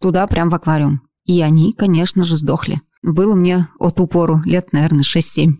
туда 0.00 0.26
прям 0.26 0.50
в 0.50 0.54
аквариум. 0.54 1.02
И 1.24 1.42
они, 1.42 1.72
конечно 1.72 2.24
же, 2.24 2.36
сдохли. 2.36 2.80
Было 3.02 3.34
мне 3.34 3.68
от 3.78 4.00
упору 4.00 4.42
лет, 4.44 4.72
наверное, 4.72 5.02
6-7. 5.04 5.54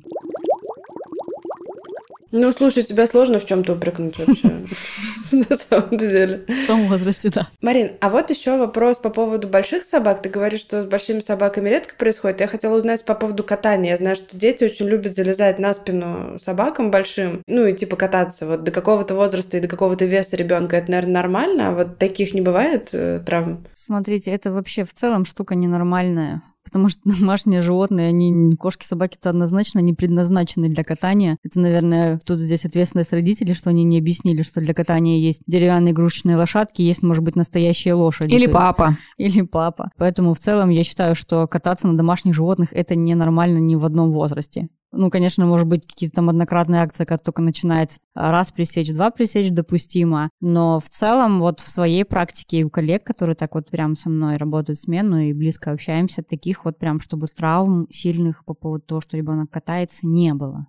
Ну, 2.33 2.53
слушай, 2.53 2.83
тебя 2.83 3.07
сложно 3.07 3.39
в 3.39 3.47
чем-то 3.47 3.75
упрекнуть 3.75 4.19
вообще, 4.19 4.67
на 5.33 5.57
самом 5.57 5.97
деле. 5.97 6.45
В 6.49 6.67
том 6.67 6.89
возрасте, 6.89 7.31
да. 7.31 7.49
Марин, 7.63 7.93
а 8.01 8.11
вот 8.11 8.31
еще 8.31 8.59
вопрос 8.59 8.99
по 8.99 9.11
поводу 9.11 9.49
больших 9.49 9.85
собак. 9.85 10.23
Ты 10.23 10.29
говоришь, 10.29 10.61
что 10.61 10.83
с 10.83 10.87
большими 10.87 11.21
собаками 11.21 11.69
редко 11.69 11.95
происходит. 11.97 12.41
Я 12.41 12.49
хотела 12.49 12.77
узнать 12.77 13.05
по 13.05 13.15
поводу 13.15 13.45
катания. 13.45 13.91
Я 13.91 13.97
знаю, 13.97 14.17
что 14.17 14.37
дети 14.37 14.65
очень 14.65 14.87
любят 14.87 15.15
залезать 15.15 15.59
на 15.59 15.73
спину 15.73 16.39
собакам 16.41 16.91
большим, 16.91 17.43
ну 17.47 17.67
и 17.67 17.75
типа 17.75 17.97
кататься. 17.97 18.47
Вот 18.47 18.65
до 18.65 18.71
какого-то 18.71 19.15
возраста 19.15 19.57
и 19.57 19.61
до 19.61 19.69
какого-то 19.69 20.05
веса 20.05 20.37
ребенка 20.37 20.77
это, 20.77 20.91
наверное, 20.91 21.15
нормально, 21.15 21.69
а 21.69 21.73
вот 21.73 21.99
таких 21.99 22.35
не 22.35 22.41
бывает 22.41 22.91
э, 22.93 23.21
травм? 23.25 23.65
Смотрите, 23.73 24.33
это 24.33 24.53
вообще 24.53 24.85
в 24.85 24.93
целом 24.93 25.25
штука 25.25 25.55
ненормальная 25.55 26.43
потому 26.77 26.91
что 26.91 27.01
домашние 27.21 27.63
животные, 27.63 28.09
они, 28.09 28.55
кошки, 28.57 28.85
собаки-то 28.85 29.31
однозначно 29.31 29.79
не 29.79 29.95
предназначены 29.95 30.69
для 30.69 30.85
катания. 30.85 31.39
Это, 31.43 31.59
наверное, 31.59 32.21
тут 32.25 32.39
здесь 32.39 32.67
ответственность 32.67 33.13
родителей, 33.13 33.55
что 33.55 33.71
они 33.71 33.83
не 33.85 33.99
объяснили, 33.99 34.43
что 34.43 34.61
для 34.61 34.75
катания 34.75 35.19
есть 35.19 35.41
деревянные 35.47 35.93
игрушечные 35.93 36.37
лошадки, 36.37 36.83
есть, 36.83 37.03
может 37.03 37.25
быть, 37.25 37.35
настоящие 37.35 37.95
лошади. 37.95 38.35
Или 38.35 38.47
папа. 38.47 38.97
Или 39.17 39.41
папа. 39.43 39.91
Поэтому 39.97 40.35
в 40.35 40.39
целом 40.39 40.69
я 40.69 40.85
считаю, 40.85 41.15
что 41.15 41.47
кататься 41.47 41.89
на 41.89 41.97
домашних 41.97 42.35
животных 42.35 42.69
это 42.73 42.95
ненормально 42.95 43.59
ни 43.59 43.75
в 43.75 43.85
одном 43.85 44.13
возрасте. 44.13 44.69
Ну, 44.97 45.11
конечно, 45.11 45.45
может 45.47 45.67
быть, 45.67 45.87
какие-то 45.87 46.17
там 46.17 46.31
однократные 46.31 46.83
акции, 46.83 47.05
когда 47.05 47.19
только 47.23 47.43
начинается 47.43 47.99
раз 48.15 48.51
пресечь, 48.51 48.93
два 48.93 49.11
пресечь 49.11 49.51
допустимо, 49.51 50.31
но 50.41 50.81
в 50.81 50.89
целом 50.89 51.41
вот 51.41 51.61
в 51.61 51.69
своей 51.69 52.05
практике 52.05 52.59
и 52.59 52.65
у 52.65 52.71
коллег, 52.71 53.05
которые 53.05 53.37
так 53.37 53.55
вот 53.55 53.71
прям 53.71 53.97
со 53.97 54.09
мной 54.09 54.37
работают 54.39 54.79
смену 54.79 55.21
и 55.21 55.33
близко 55.33 55.71
общаемся, 55.71 56.23
таких 56.23 56.65
вот 56.65 56.79
прям, 56.79 57.01
чтобы 57.01 57.29
травм 57.29 57.87
сильных 57.91 58.45
по 58.45 58.55
поводу 58.55 58.85
того, 58.87 59.01
что 59.01 59.17
ребенок 59.17 59.51
катается, 59.51 60.07
не 60.07 60.33
было. 60.33 60.67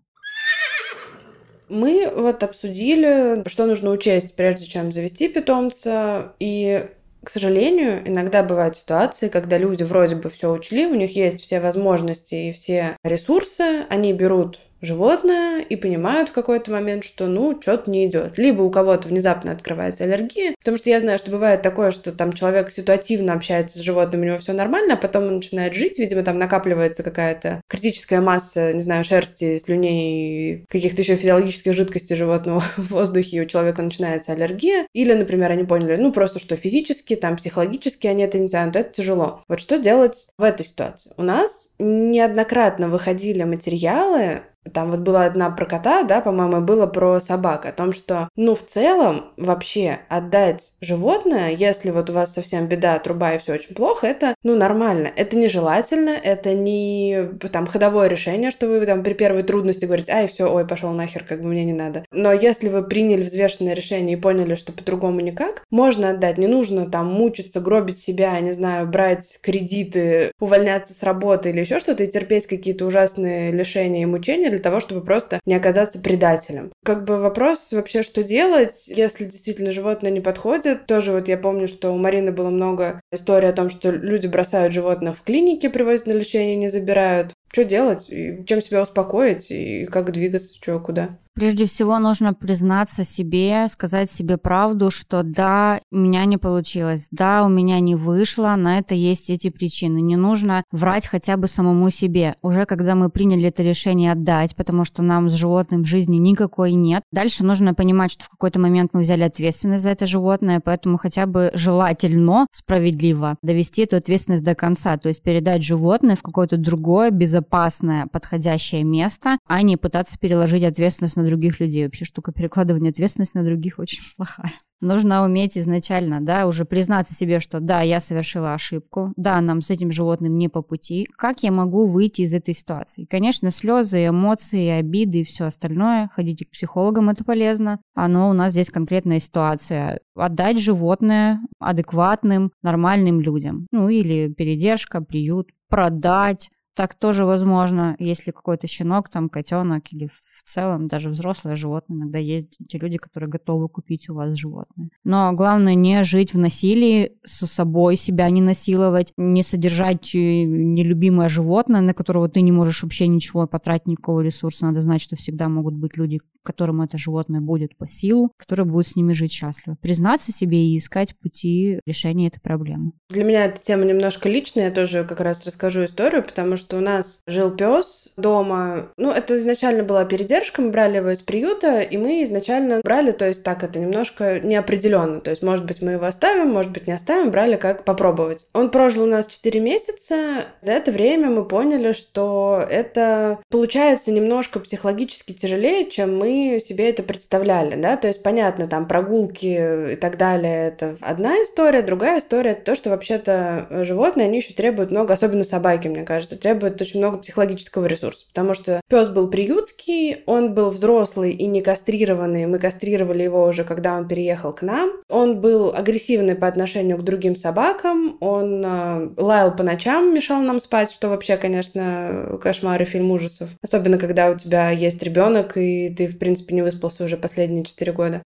Мы 1.70 2.12
вот 2.16 2.44
обсудили, 2.44 3.44
что 3.48 3.66
нужно 3.66 3.92
учесть, 3.92 4.36
прежде 4.36 4.66
чем 4.66 4.92
завести 4.92 5.28
питомца, 5.28 6.34
и 6.40 6.90
к 7.28 7.30
сожалению, 7.30 8.08
иногда 8.08 8.42
бывают 8.42 8.78
ситуации, 8.78 9.28
когда 9.28 9.58
люди 9.58 9.84
вроде 9.84 10.16
бы 10.16 10.30
все 10.30 10.50
учли, 10.50 10.88
у 10.88 10.96
них 10.96 11.14
есть 11.14 11.42
все 11.42 11.60
возможности 11.60 12.36
и 12.36 12.52
все 12.54 12.96
ресурсы, 13.04 13.86
они 13.90 14.14
берут 14.14 14.62
животное 14.82 15.62
и 15.62 15.76
понимают 15.76 16.30
в 16.30 16.34
какой-то 16.34 16.72
момент, 16.72 17.04
что 17.04 17.28
ну, 17.28 17.60
что-то 17.62 17.90
не 17.90 18.06
идет. 18.06 18.38
Либо 18.38 18.62
у 18.62 18.70
кого-то 18.70 19.08
внезапно 19.08 19.52
открывается 19.52 20.04
аллергия, 20.04 20.56
потому 20.60 20.78
что 20.78 20.90
я 20.90 21.00
знаю, 21.00 21.18
что 21.18 21.32
бывает 21.32 21.62
такое, 21.62 21.92
что 21.92 22.12
там 22.12 22.34
человек 22.34 22.72
ситуативно 22.72 23.34
общается 23.34 23.80
с 23.80 23.82
животным, 23.82 24.22
у 24.22 24.26
него 24.26 24.38
все 24.38 24.54
нормально, 24.54 24.94
а 24.94 24.98
потом 24.98 25.28
он 25.28 25.36
начинает 25.38 25.74
жить, 25.74 25.98
видимо, 26.00 26.24
там 26.24 26.38
накапливается 26.38 27.04
какая-то 27.04 27.62
критическая 27.68 28.22
масса, 28.22 28.74
не 28.74 28.82
знаю, 28.82 29.04
шерсти, 29.04 29.58
слюней, 29.58 30.66
каких-то 30.70 31.02
еще 31.02 31.16
физиологических 31.16 31.74
жидкостей 31.74 32.16
животного 32.16 32.60
в 32.78 32.92
воздухе, 32.92 33.38
и 33.38 33.42
у 33.42 33.46
человека 33.46 33.82
начинается 33.82 34.34
аллергия. 34.34 34.88
Или, 34.94 35.14
например, 35.14 35.52
они 35.52 35.64
поняли, 35.64 35.96
ну, 35.96 36.12
просто 36.12 36.40
что 36.40 36.56
физически, 36.56 37.16
там, 37.16 37.38
психологически 37.38 38.08
они 38.08 38.24
это 38.24 38.40
не 38.40 38.50
тянут, 38.50 38.76
это 38.76 38.92
тяжело. 38.92 39.44
Вот 39.48 39.60
что 39.60 39.78
делать 39.78 40.28
в 40.38 40.44
этой 40.44 40.66
ситуации? 40.66 41.12
У 41.18 41.24
нас 41.24 41.70
неоднократно 41.80 42.90
выходили 42.90 43.44
материалы 43.44 44.42
там 44.74 44.92
вот 44.92 45.00
была 45.00 45.26
одна 45.26 45.50
про 45.50 45.66
кота, 45.66 46.04
да, 46.04 46.22
по-моему, 46.22 46.62
было 46.62 46.88
про 46.88 47.20
собак, 47.20 47.66
о 47.66 47.72
том, 47.72 47.94
что, 47.94 48.30
ну, 48.36 48.56
в 48.56 48.64
целом, 48.66 49.32
вообще 49.38 50.00
отдать 50.10 50.74
животное, 50.82 51.50
если 51.50 51.92
вот 51.92 52.10
у 52.10 52.14
вас 52.14 52.34
совсем 52.34 52.68
беда, 52.68 53.00
труба 53.00 53.34
и 53.34 53.38
все 53.38 53.54
очень 53.54 53.76
плохо, 53.76 54.08
это, 54.08 54.36
ну, 54.44 54.56
нормально. 54.56 55.12
Это 55.16 55.38
нежелательно, 55.38 56.12
это 56.12 56.54
не 56.54 57.30
там 57.52 57.68
ходовое 57.68 58.08
решение, 58.08 58.52
что 58.52 58.68
вы 58.68 58.86
там 58.86 59.04
при 59.04 59.14
первой 59.14 59.44
трудности 59.44 59.86
говорите, 59.86 60.12
ай, 60.12 60.28
все, 60.28 60.52
ой, 60.52 60.66
пошел 60.68 60.92
нахер, 60.92 61.24
как 61.24 61.42
бы 61.42 61.48
мне 61.48 61.66
не 61.66 61.74
надо. 61.74 62.06
Но 62.12 62.34
если 62.34 62.70
вы 62.70 62.84
приняли 62.84 63.24
взвешенное 63.24 63.74
решение 63.74 64.18
и 64.18 64.22
поняли, 64.22 64.56
что 64.56 64.72
по-другому 64.72 65.20
никак, 65.22 65.64
можно 65.72 66.12
отдать, 66.12 66.38
не 66.38 66.48
нужно 66.48 66.90
там 66.90 67.08
мучиться, 67.08 67.60
гробить 67.60 67.98
себя, 67.98 68.40
не 68.40 68.52
знаю, 68.52 68.88
брать 68.88 69.40
кредиты, 69.42 70.32
увольняться 70.40 70.94
с 70.94 71.04
работы 71.04 71.50
или 71.50 71.60
еще 71.60 71.80
что-то 71.80 72.04
и 72.04 72.08
терпеть 72.08 72.48
какие-то 72.48 72.86
ужасные 72.86 73.52
лишения 73.52 74.04
и 74.04 74.06
мучения 74.06 74.50
для 74.58 74.64
того, 74.64 74.80
чтобы 74.80 75.02
просто 75.02 75.40
не 75.46 75.56
оказаться 75.56 76.00
предателем. 76.00 76.72
Как 76.84 77.04
бы 77.04 77.18
вопрос 77.18 77.72
вообще, 77.72 78.02
что 78.02 78.24
делать, 78.24 78.88
если 78.88 79.26
действительно 79.26 79.72
животное 79.72 80.12
не 80.12 80.20
подходит. 80.20 80.88
Тоже 80.88 81.12
вот 81.12 81.28
я 81.28 81.38
помню, 81.38 81.68
что 81.68 81.92
у 81.92 81.98
Марины 81.98 82.32
было 82.32 82.50
много 82.50 83.00
история 83.12 83.50
о 83.50 83.54
том, 83.54 83.70
что 83.70 83.92
люди 83.92 84.28
бросают 84.28 84.74
животных 84.74 85.18
в 85.18 85.24
клинике, 85.24 85.70
привозят 85.70 86.08
на 86.08 86.14
лечение, 86.14 86.56
не 86.56 86.70
забирают. 86.70 87.34
Что 87.52 87.64
делать? 87.64 88.10
И 88.10 88.44
чем 88.46 88.62
себя 88.62 88.84
успокоить? 88.84 89.50
И 89.50 89.86
как 89.86 90.12
двигаться? 90.12 90.54
Что, 90.56 90.80
куда? 90.80 91.18
Прежде 91.34 91.68
всего 91.68 92.00
нужно 92.00 92.34
признаться 92.34 93.04
себе, 93.04 93.68
сказать 93.70 94.10
себе 94.10 94.38
правду, 94.38 94.90
что 94.90 95.22
да, 95.22 95.80
у 95.92 95.98
меня 95.98 96.26
не 96.26 96.38
получилось, 96.38 97.10
да, 97.12 97.46
у 97.46 97.48
меня 97.48 97.80
не 97.80 97.94
вышло, 97.94 98.56
на 98.58 98.80
это 98.80 98.96
есть 98.96 99.30
эти 99.30 99.52
причины. 99.52 100.02
Не 100.02 100.16
нужно 100.16 100.64
врать 100.72 101.06
хотя 101.06 101.38
бы 101.38 101.46
самому 101.46 101.92
себе. 101.92 102.34
Уже 102.42 102.66
когда 102.66 102.96
мы 102.96 103.12
приняли 103.12 103.50
это 103.50 103.62
решение 103.62 104.14
отдать, 104.14 104.56
потому 104.56 104.84
что 104.84 105.04
нам 105.04 105.30
с 105.30 105.34
животным 105.34 105.86
жизни 105.86 106.18
никакой 106.18 106.74
нет, 106.74 107.04
дальше 107.12 107.46
нужно 107.46 107.76
понимать, 107.76 108.12
что 108.14 108.26
в 108.26 108.30
какой-то 108.30 108.60
момент 108.60 108.90
мы 108.94 109.02
взяли 109.02 109.22
ответственность 109.22 109.84
за 109.84 109.92
это 109.92 110.08
животное, 110.08 110.60
поэтому 110.60 110.98
хотя 110.98 111.28
бы 111.28 111.52
желательно, 111.54 112.48
справедливо 112.52 112.97
довести 113.42 113.84
эту 113.84 113.96
ответственность 113.96 114.44
до 114.44 114.56
конца, 114.56 114.98
то 114.98 115.10
есть 115.10 115.22
передать 115.22 115.64
животное 115.64 116.16
в 116.16 116.22
какое-то 116.22 116.58
другое 116.58 117.12
безопасное, 117.12 118.08
подходящее 118.08 118.84
место, 118.84 119.38
а 119.46 119.62
не 119.62 119.78
пытаться 119.78 120.18
переложить 120.20 120.64
ответственность 120.64 121.16
на 121.16 121.26
других 121.26 121.60
людей. 121.60 121.86
Вообще 121.86 122.06
штука 122.06 122.32
перекладывания 122.32 122.92
ответственности 122.92 123.38
на 123.38 123.44
других 123.44 123.80
очень 123.80 124.02
плохая. 124.16 124.54
Нужно 124.80 125.24
уметь 125.24 125.58
изначально, 125.58 126.22
да, 126.22 126.46
уже 126.46 126.66
признаться 126.66 127.14
себе, 127.14 127.40
что 127.40 127.60
да, 127.60 127.82
я 127.82 128.00
совершила 128.00 128.54
ошибку, 128.54 129.12
да, 129.16 129.42
нам 129.42 129.62
с 129.62 129.72
этим 129.72 129.92
животным 129.92 130.38
не 130.38 130.50
по 130.50 130.62
пути. 130.62 131.08
Как 131.18 131.42
я 131.44 131.52
могу 131.52 131.88
выйти 131.88 132.22
из 132.22 132.34
этой 132.34 132.54
ситуации? 132.54 133.06
Конечно, 133.06 133.50
слезы, 133.50 134.08
эмоции, 134.08 134.68
обиды 134.68 135.22
и 135.22 135.24
все 135.24 135.46
остальное. 135.46 136.10
Ходите 136.14 136.46
к 136.46 136.52
психологам, 136.52 137.10
это 137.10 137.24
полезно. 137.24 137.80
Но 137.96 138.30
у 138.30 138.34
нас 138.34 138.52
здесь 138.52 138.70
конкретная 138.70 139.20
ситуация. 139.20 140.00
Отдать 140.16 140.60
животное 140.60 141.42
адекватным, 141.60 142.52
нормальным 142.62 143.20
людям. 143.20 143.68
Ну 143.72 143.90
или 143.90 144.32
передержка, 144.32 145.02
приют, 145.02 145.50
продать, 145.70 146.50
так 146.78 146.94
тоже 146.94 147.26
возможно, 147.26 147.96
если 147.98 148.30
какой-то 148.30 148.68
щенок, 148.68 149.10
там, 149.10 149.30
котенок 149.30 149.92
или 149.92 150.06
в 150.08 150.44
целом 150.46 150.88
даже 150.88 151.10
взрослое 151.10 151.56
животное. 151.56 151.98
Иногда 151.98 152.20
есть 152.20 152.60
те 152.70 152.78
люди, 152.78 153.00
которые 153.00 153.32
готовы 153.32 153.68
купить 153.68 154.08
у 154.10 154.14
вас 154.14 154.38
животное. 154.38 154.90
Но 155.04 155.34
главное 155.34 155.74
не 155.74 156.04
жить 156.04 156.36
в 156.36 156.38
насилии 156.38 157.14
со 157.26 157.48
собой, 157.48 157.96
себя 157.96 158.30
не 158.30 158.42
насиловать, 158.42 159.12
не 159.18 159.42
содержать 159.42 160.14
э, 160.14 160.20
нелюбимое 160.20 161.30
животное, 161.30 161.82
на 161.82 161.96
которого 161.96 162.30
ты 162.30 162.42
не 162.42 162.52
можешь 162.52 162.84
вообще 162.84 163.08
ничего 163.08 163.48
потратить, 163.48 163.88
никакого 163.88 164.22
ресурса. 164.22 164.68
Надо 164.68 164.82
знать, 164.82 165.02
что 165.02 165.16
всегда 165.16 165.50
могут 165.50 165.74
быть 165.74 165.98
люди, 165.98 166.22
которым 166.48 166.82
это 166.82 166.98
животное 166.98 167.42
будет 167.42 167.76
по 167.78 167.88
силу, 167.88 168.32
которые 168.38 168.66
будут 168.66 168.88
с 168.88 168.96
ними 168.96 169.12
жить 169.12 169.34
счастливо. 169.34 169.76
Признаться 169.82 170.32
себе 170.32 170.66
и 170.66 170.78
искать 170.78 171.14
пути 171.20 171.82
решения 171.86 172.28
этой 172.28 172.40
проблемы. 172.40 172.94
Для 173.10 173.26
меня 173.26 173.46
эта 173.46 173.62
тема 173.62 173.84
немножко 173.84 174.30
личная, 174.30 174.66
я 174.66 174.72
тоже 174.72 175.04
как 175.04 175.20
раз 175.20 175.46
расскажу 175.46 175.84
историю, 175.84 176.24
потому 176.24 176.56
что 176.56 176.78
у 176.78 176.80
нас 176.80 177.22
жил 177.28 177.52
пес 177.52 178.10
дома. 178.16 178.90
Ну, 178.98 179.12
это 179.12 179.36
изначально 179.36 179.84
была 179.84 180.06
передержка, 180.06 180.62
мы 180.62 180.70
брали 180.70 180.98
его 180.98 181.10
из 181.10 181.22
приюта, 181.22 181.82
и 181.82 181.98
мы 181.98 182.24
изначально 182.24 182.80
брали, 182.82 183.12
то 183.12 183.28
есть 183.28 183.44
так 183.44 183.64
это 183.64 183.80
немножко 183.80 184.40
неопределенно. 184.40 185.20
То 185.20 185.32
есть, 185.32 185.44
может 185.44 185.66
быть, 185.66 185.82
мы 185.82 185.92
его 185.92 186.06
оставим, 186.06 186.52
может 186.52 186.72
быть, 186.72 186.88
не 186.88 186.94
оставим, 186.94 187.30
брали 187.30 187.58
как 187.58 187.84
попробовать. 187.84 188.48
Он 188.54 188.72
прожил 188.72 189.04
у 189.04 189.08
нас 189.08 189.28
4 189.28 189.60
месяца. 189.60 190.46
За 190.62 190.72
это 190.72 190.92
время 190.92 191.30
мы 191.30 191.46
поняли, 191.46 191.92
что 191.92 192.66
это 192.70 193.40
получается 193.50 194.12
немножко 194.12 194.60
психологически 194.60 195.34
тяжелее, 195.34 195.90
чем 195.90 196.18
мы 196.18 196.37
себе 196.60 196.90
это 196.90 197.04
представляли, 197.04 197.80
да, 197.80 197.98
то 197.98 198.08
есть 198.08 198.24
понятно, 198.24 198.68
там 198.68 198.88
прогулки 198.88 199.92
и 199.94 199.96
так 199.96 200.18
далее, 200.18 200.68
это 200.68 200.98
одна 201.02 201.36
история, 201.44 201.82
другая 201.82 202.20
история, 202.20 202.52
это 202.52 202.64
то, 202.64 202.76
что 202.76 202.90
вообще-то 202.90 203.68
животные, 203.84 204.28
они 204.28 204.38
еще 204.38 204.54
требуют 204.54 204.92
много, 204.92 205.14
особенно 205.14 205.44
собаки, 205.44 205.88
мне 205.88 206.04
кажется, 206.04 206.38
требуют 206.38 206.82
очень 206.82 207.00
много 207.00 207.18
психологического 207.20 207.86
ресурса, 207.86 208.26
потому 208.28 208.54
что 208.54 208.82
пес 208.90 209.10
был 209.10 209.30
приютский, 209.30 210.24
он 210.26 210.54
был 210.54 210.72
взрослый 210.72 211.32
и 211.32 211.46
не 211.46 211.62
кастрированный, 211.62 212.46
мы 212.46 212.60
кастрировали 212.60 213.24
его 213.24 213.46
уже, 213.46 213.64
когда 213.64 213.96
он 213.96 214.08
переехал 214.08 214.54
к 214.54 214.62
нам. 214.62 214.92
Он 215.10 215.40
был 215.40 215.74
агрессивный 215.74 216.36
по 216.36 216.48
отношению 216.48 216.98
к 216.98 217.04
другим 217.04 217.36
собакам, 217.36 218.18
он 218.20 218.64
э, 218.66 219.10
лаял 219.18 219.56
по 219.56 219.64
ночам, 219.64 220.14
мешал 220.14 220.42
нам 220.42 220.60
спать, 220.60 220.92
что 220.92 221.10
вообще, 221.10 221.38
конечно, 221.38 222.38
кошмар 222.42 222.82
и 222.82 222.86
фильм 222.86 223.12
ужасов. 223.12 223.50
Особенно, 223.62 223.98
когда 223.98 224.30
у 224.30 224.38
тебя 224.38 224.72
есть 224.72 225.02
ребенок, 225.04 225.58
и 225.58 225.94
ты, 225.96 226.08
в 226.08 226.18
принципе, 226.28 226.56
не 226.56 226.62
выспался 226.62 227.06
уже 227.06 227.16
последние 227.16 227.64
четыре 227.64 227.94
года. 227.94 228.22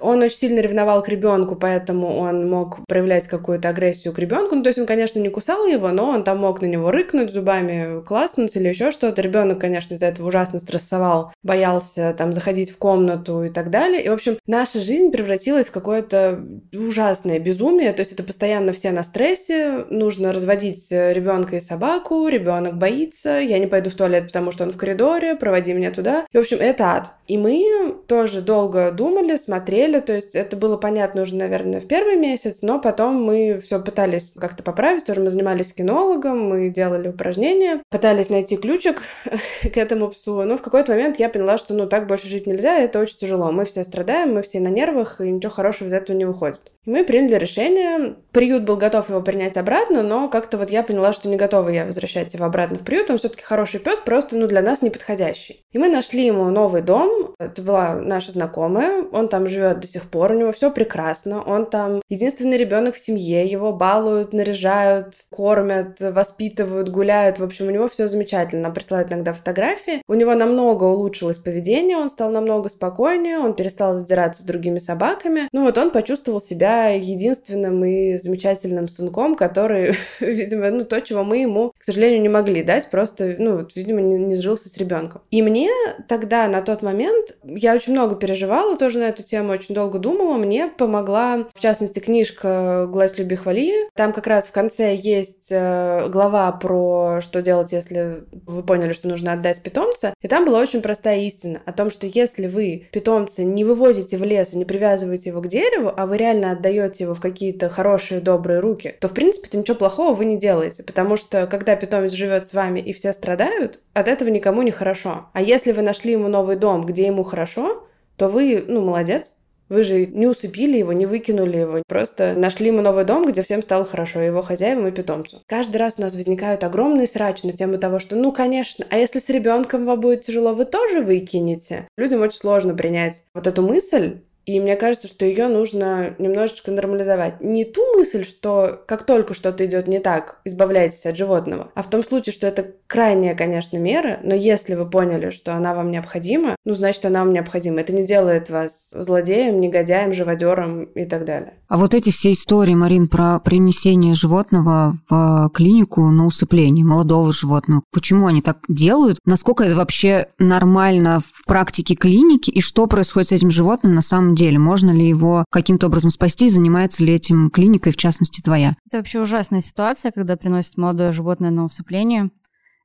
Он 0.00 0.22
очень 0.22 0.36
сильно 0.36 0.60
ревновал 0.60 1.02
к 1.02 1.08
ребенку, 1.08 1.56
поэтому 1.56 2.18
он 2.18 2.48
мог 2.48 2.78
проявлять 2.86 3.26
какую-то 3.26 3.68
агрессию 3.68 4.12
к 4.12 4.18
ребенку. 4.18 4.54
Ну, 4.54 4.62
то 4.62 4.68
есть 4.68 4.78
он, 4.78 4.86
конечно, 4.86 5.18
не 5.18 5.28
кусал 5.28 5.66
его, 5.66 5.88
но 5.88 6.08
он 6.08 6.24
там 6.24 6.38
мог 6.38 6.60
на 6.60 6.66
него 6.66 6.90
рыкнуть 6.90 7.32
зубами, 7.32 8.02
класснуть 8.04 8.56
или 8.56 8.68
еще 8.68 8.90
что-то. 8.90 9.22
Ребенок, 9.22 9.60
конечно, 9.60 9.94
из-за 9.94 10.06
этого 10.06 10.28
ужасно 10.28 10.58
стрессовал, 10.58 11.32
боялся 11.42 12.14
там 12.16 12.32
заходить 12.32 12.70
в 12.70 12.78
комнату 12.78 13.44
и 13.44 13.50
так 13.50 13.70
далее. 13.70 14.02
И, 14.02 14.08
в 14.08 14.12
общем, 14.12 14.38
наша 14.46 14.80
жизнь 14.80 15.10
превратилась 15.10 15.66
в 15.66 15.72
какое-то 15.72 16.44
ужасное 16.72 17.38
безумие. 17.38 17.92
То 17.92 18.00
есть 18.00 18.12
это 18.12 18.22
постоянно 18.22 18.72
все 18.72 18.90
на 18.90 19.02
стрессе, 19.02 19.84
нужно 19.90 20.32
разводить 20.32 20.90
ребенка 20.90 21.56
и 21.56 21.60
собаку, 21.60 22.28
ребенок 22.28 22.78
боится, 22.78 23.38
я 23.38 23.58
не 23.58 23.66
пойду 23.66 23.90
в 23.90 23.94
туалет, 23.94 24.26
потому 24.26 24.52
что 24.52 24.64
он 24.64 24.70
в 24.70 24.76
коридоре, 24.76 25.34
проводи 25.34 25.72
меня 25.72 25.90
туда. 25.90 26.26
И, 26.32 26.36
в 26.36 26.40
общем, 26.40 26.58
это 26.60 26.84
ад. 26.84 27.12
И 27.26 27.38
мы 27.38 27.94
тоже 28.06 28.40
долго 28.40 28.90
думали, 28.90 29.36
смотрели, 29.36 29.89
неделю, 29.90 30.02
то 30.02 30.14
есть 30.14 30.34
это 30.34 30.56
было 30.56 30.76
понятно 30.76 31.22
уже, 31.22 31.34
наверное, 31.34 31.80
в 31.80 31.86
первый 31.86 32.16
месяц, 32.16 32.58
но 32.62 32.80
потом 32.80 33.22
мы 33.22 33.60
все 33.62 33.80
пытались 33.80 34.32
как-то 34.38 34.62
поправить, 34.62 35.04
тоже 35.04 35.20
мы 35.20 35.30
занимались 35.30 35.72
кинологом, 35.72 36.40
мы 36.48 36.68
делали 36.70 37.08
упражнения, 37.08 37.82
пытались 37.90 38.30
найти 38.30 38.56
ключик 38.56 39.02
к 39.62 39.76
этому 39.76 40.08
псу, 40.08 40.42
но 40.42 40.56
в 40.56 40.62
какой-то 40.62 40.92
момент 40.92 41.18
я 41.18 41.28
поняла, 41.28 41.58
что 41.58 41.74
ну 41.74 41.86
так 41.86 42.06
больше 42.06 42.28
жить 42.28 42.46
нельзя, 42.46 42.78
это 42.78 42.98
очень 42.98 43.16
тяжело, 43.16 43.50
мы 43.50 43.64
все 43.64 43.84
страдаем, 43.84 44.34
мы 44.34 44.42
все 44.42 44.60
на 44.60 44.68
нервах, 44.68 45.20
и 45.20 45.30
ничего 45.30 45.50
хорошего 45.50 45.88
из 45.88 45.92
этого 45.92 46.16
не 46.16 46.24
выходит. 46.24 46.70
И 46.84 46.90
мы 46.90 47.04
приняли 47.04 47.34
решение, 47.34 48.16
приют 48.32 48.62
был 48.62 48.76
готов 48.76 49.10
его 49.10 49.20
принять 49.20 49.56
обратно, 49.56 50.02
но 50.02 50.28
как-то 50.28 50.56
вот 50.56 50.70
я 50.70 50.82
поняла, 50.82 51.12
что 51.12 51.28
не 51.28 51.36
готова 51.36 51.68
я 51.68 51.84
возвращать 51.84 52.32
его 52.32 52.46
обратно 52.46 52.78
в 52.78 52.82
приют, 52.82 53.10
он 53.10 53.18
все-таки 53.18 53.42
хороший 53.42 53.80
пес, 53.80 54.00
просто 54.00 54.36
ну 54.36 54.46
для 54.46 54.62
нас 54.62 54.80
неподходящий. 54.82 55.64
И 55.72 55.78
мы 55.78 55.88
нашли 55.88 56.24
ему 56.24 56.48
новый 56.50 56.82
дом, 56.82 57.34
это 57.38 57.62
была 57.62 57.96
наша 57.96 58.32
знакомая, 58.32 59.04
он 59.12 59.28
там 59.28 59.46
живет 59.46 59.79
до 59.80 59.86
сих 59.86 60.10
пор, 60.10 60.32
у 60.32 60.38
него 60.38 60.52
все 60.52 60.70
прекрасно, 60.70 61.42
он 61.42 61.66
там 61.66 62.02
единственный 62.08 62.56
ребенок 62.56 62.94
в 62.94 62.98
семье, 62.98 63.44
его 63.44 63.72
балуют, 63.72 64.32
наряжают, 64.32 65.14
кормят, 65.30 66.00
воспитывают, 66.00 66.88
гуляют, 66.88 67.38
в 67.38 67.44
общем, 67.44 67.68
у 67.68 67.70
него 67.70 67.88
все 67.88 68.08
замечательно, 68.08 68.70
присылают 68.70 69.12
иногда 69.12 69.32
фотографии, 69.32 70.02
у 70.06 70.14
него 70.14 70.34
намного 70.34 70.84
улучшилось 70.84 71.38
поведение, 71.38 71.96
он 71.96 72.10
стал 72.10 72.30
намного 72.30 72.68
спокойнее, 72.68 73.38
он 73.38 73.54
перестал 73.54 73.94
задираться 73.94 74.42
с 74.42 74.44
другими 74.44 74.78
собаками, 74.78 75.48
ну 75.52 75.64
вот 75.64 75.78
он 75.78 75.90
почувствовал 75.90 76.40
себя 76.40 76.88
единственным 76.88 77.84
и 77.84 78.16
замечательным 78.16 78.88
сынком, 78.88 79.34
который, 79.34 79.94
видимо, 80.20 80.70
ну 80.70 80.84
то, 80.84 81.00
чего 81.00 81.24
мы 81.24 81.38
ему, 81.38 81.72
к 81.78 81.84
сожалению, 81.84 82.20
не 82.20 82.28
могли 82.28 82.62
дать, 82.62 82.90
просто, 82.90 83.36
ну, 83.38 83.58
вот, 83.58 83.74
видимо, 83.74 84.00
не, 84.00 84.16
не 84.16 84.36
сжился 84.36 84.68
с 84.68 84.76
ребенком. 84.76 85.22
И 85.30 85.42
мне 85.42 85.70
тогда, 86.08 86.48
на 86.48 86.60
тот 86.62 86.82
момент, 86.82 87.36
я 87.44 87.74
очень 87.74 87.92
много 87.92 88.16
переживала 88.16 88.76
тоже 88.76 88.98
на 88.98 89.04
эту 89.04 89.22
тему, 89.22 89.52
очень 89.52 89.69
долго 89.74 89.98
думала, 89.98 90.36
мне 90.36 90.68
помогла, 90.68 91.46
в 91.54 91.60
частности, 91.60 91.98
книжка 91.98 92.86
«Глазь 92.90 93.18
люби 93.18 93.36
хвали». 93.36 93.88
Там 93.94 94.12
как 94.12 94.26
раз 94.26 94.46
в 94.46 94.52
конце 94.52 94.94
есть 94.94 95.48
э, 95.50 96.08
глава 96.08 96.50
про 96.52 97.20
что 97.20 97.42
делать, 97.42 97.72
если 97.72 98.24
вы 98.46 98.62
поняли, 98.62 98.92
что 98.92 99.08
нужно 99.08 99.32
отдать 99.32 99.62
питомца. 99.62 100.14
И 100.20 100.28
там 100.28 100.44
была 100.44 100.60
очень 100.60 100.82
простая 100.82 101.20
истина 101.20 101.60
о 101.64 101.72
том, 101.72 101.90
что 101.90 102.06
если 102.06 102.46
вы 102.46 102.88
питомца 102.92 103.44
не 103.44 103.64
вывозите 103.64 104.16
в 104.16 104.24
лес 104.24 104.52
и 104.52 104.58
не 104.58 104.64
привязываете 104.64 105.30
его 105.30 105.40
к 105.40 105.48
дереву, 105.48 105.92
а 105.96 106.06
вы 106.06 106.16
реально 106.16 106.52
отдаете 106.52 107.04
его 107.04 107.14
в 107.14 107.20
какие-то 107.20 107.68
хорошие, 107.68 108.20
добрые 108.20 108.60
руки, 108.60 108.94
то, 109.00 109.08
в 109.08 109.12
принципе-то, 109.12 109.58
ничего 109.58 109.76
плохого 109.76 110.14
вы 110.14 110.24
не 110.24 110.38
делаете. 110.38 110.82
Потому 110.82 111.16
что, 111.16 111.46
когда 111.46 111.76
питомец 111.76 112.12
живет 112.12 112.46
с 112.46 112.54
вами 112.54 112.80
и 112.80 112.92
все 112.92 113.12
страдают, 113.12 113.80
от 113.92 114.08
этого 114.08 114.28
никому 114.28 114.62
не 114.62 114.70
хорошо. 114.70 115.26
А 115.32 115.42
если 115.42 115.72
вы 115.72 115.82
нашли 115.82 116.12
ему 116.12 116.28
новый 116.28 116.56
дом, 116.56 116.82
где 116.82 117.06
ему 117.06 117.22
хорошо, 117.22 117.84
то 118.16 118.28
вы, 118.28 118.64
ну, 118.68 118.82
молодец, 118.82 119.32
вы 119.70 119.84
же 119.84 120.04
не 120.04 120.26
усыпили 120.26 120.76
его, 120.76 120.92
не 120.92 121.06
выкинули 121.06 121.56
его, 121.56 121.82
просто 121.86 122.34
нашли 122.36 122.66
ему 122.66 122.82
новый 122.82 123.04
дом, 123.04 123.24
где 123.24 123.42
всем 123.42 123.62
стало 123.62 123.86
хорошо, 123.86 124.20
его 124.20 124.42
хозяевам 124.42 124.88
и 124.88 124.90
питомцу. 124.90 125.42
Каждый 125.46 125.78
раз 125.78 125.94
у 125.96 126.02
нас 126.02 126.14
возникают 126.14 126.64
огромные 126.64 127.06
срач 127.06 127.42
на 127.44 127.52
тему 127.52 127.78
того, 127.78 127.98
что, 127.98 128.16
ну, 128.16 128.32
конечно, 128.32 128.84
а 128.90 128.98
если 128.98 129.20
с 129.20 129.28
ребенком 129.30 129.86
вам 129.86 130.00
будет 130.00 130.22
тяжело, 130.22 130.52
вы 130.52 130.66
тоже 130.66 131.00
выкинете. 131.00 131.88
Людям 131.96 132.20
очень 132.20 132.38
сложно 132.38 132.74
принять 132.74 133.22
вот 133.32 133.46
эту 133.46 133.62
мысль, 133.62 134.18
И 134.46 134.58
мне 134.58 134.76
кажется, 134.76 135.06
что 135.06 135.24
ее 135.24 135.48
нужно 135.48 136.14
немножечко 136.18 136.70
нормализовать. 136.70 137.40
Не 137.40 137.64
ту 137.64 137.80
мысль, 137.96 138.24
что 138.24 138.82
как 138.86 139.04
только 139.04 139.34
что-то 139.34 139.64
идет 139.64 139.86
не 139.86 139.98
так, 139.98 140.40
избавляйтесь 140.44 141.06
от 141.06 141.16
животного, 141.16 141.70
а 141.74 141.82
в 141.82 141.90
том 141.90 142.02
случае, 142.02 142.32
что 142.32 142.46
это 142.46 142.66
крайняя, 142.86 143.36
конечно, 143.36 143.76
мера, 143.76 144.18
но 144.22 144.34
если 144.34 144.74
вы 144.74 144.88
поняли, 144.88 145.30
что 145.30 145.54
она 145.54 145.74
вам 145.74 145.90
необходима, 145.90 146.56
ну, 146.64 146.74
значит, 146.74 147.04
она 147.04 147.20
вам 147.20 147.32
необходима. 147.32 147.80
Это 147.80 147.92
не 147.92 148.04
делает 148.04 148.50
вас 148.50 148.90
злодеем, 148.92 149.60
негодяем, 149.60 150.12
живодером 150.12 150.84
и 150.84 151.04
так 151.04 151.24
далее. 151.24 151.54
А 151.68 151.76
вот 151.76 151.94
эти 151.94 152.10
все 152.10 152.32
истории, 152.32 152.74
Марин, 152.74 153.06
про 153.06 153.38
принесение 153.38 154.14
животного 154.14 154.98
в 155.08 155.50
клинику 155.54 156.10
на 156.10 156.26
усыпление 156.26 156.84
молодого 156.84 157.32
животного, 157.32 157.82
почему 157.92 158.26
они 158.26 158.42
так 158.42 158.58
делают? 158.68 159.18
Насколько 159.24 159.64
это 159.64 159.76
вообще 159.76 160.28
нормально 160.38 161.20
в 161.20 161.44
практике 161.46 161.94
клиники? 161.94 162.50
И 162.50 162.60
что 162.60 162.86
происходит 162.86 163.28
с 163.28 163.32
этим 163.32 163.50
животным 163.50 163.94
на 163.94 164.02
самом 164.02 164.29
деле? 164.34 164.58
Можно 164.58 164.90
ли 164.90 165.06
его 165.08 165.44
каким-то 165.50 165.86
образом 165.86 166.10
спасти? 166.10 166.48
Занимается 166.48 167.04
ли 167.04 167.14
этим 167.14 167.50
клиника, 167.50 167.90
в 167.90 167.96
частности, 167.96 168.40
твоя? 168.40 168.76
Это 168.86 168.98
вообще 168.98 169.20
ужасная 169.20 169.60
ситуация, 169.60 170.10
когда 170.10 170.36
приносят 170.36 170.76
молодое 170.76 171.12
животное 171.12 171.50
на 171.50 171.64
усыпление. 171.64 172.30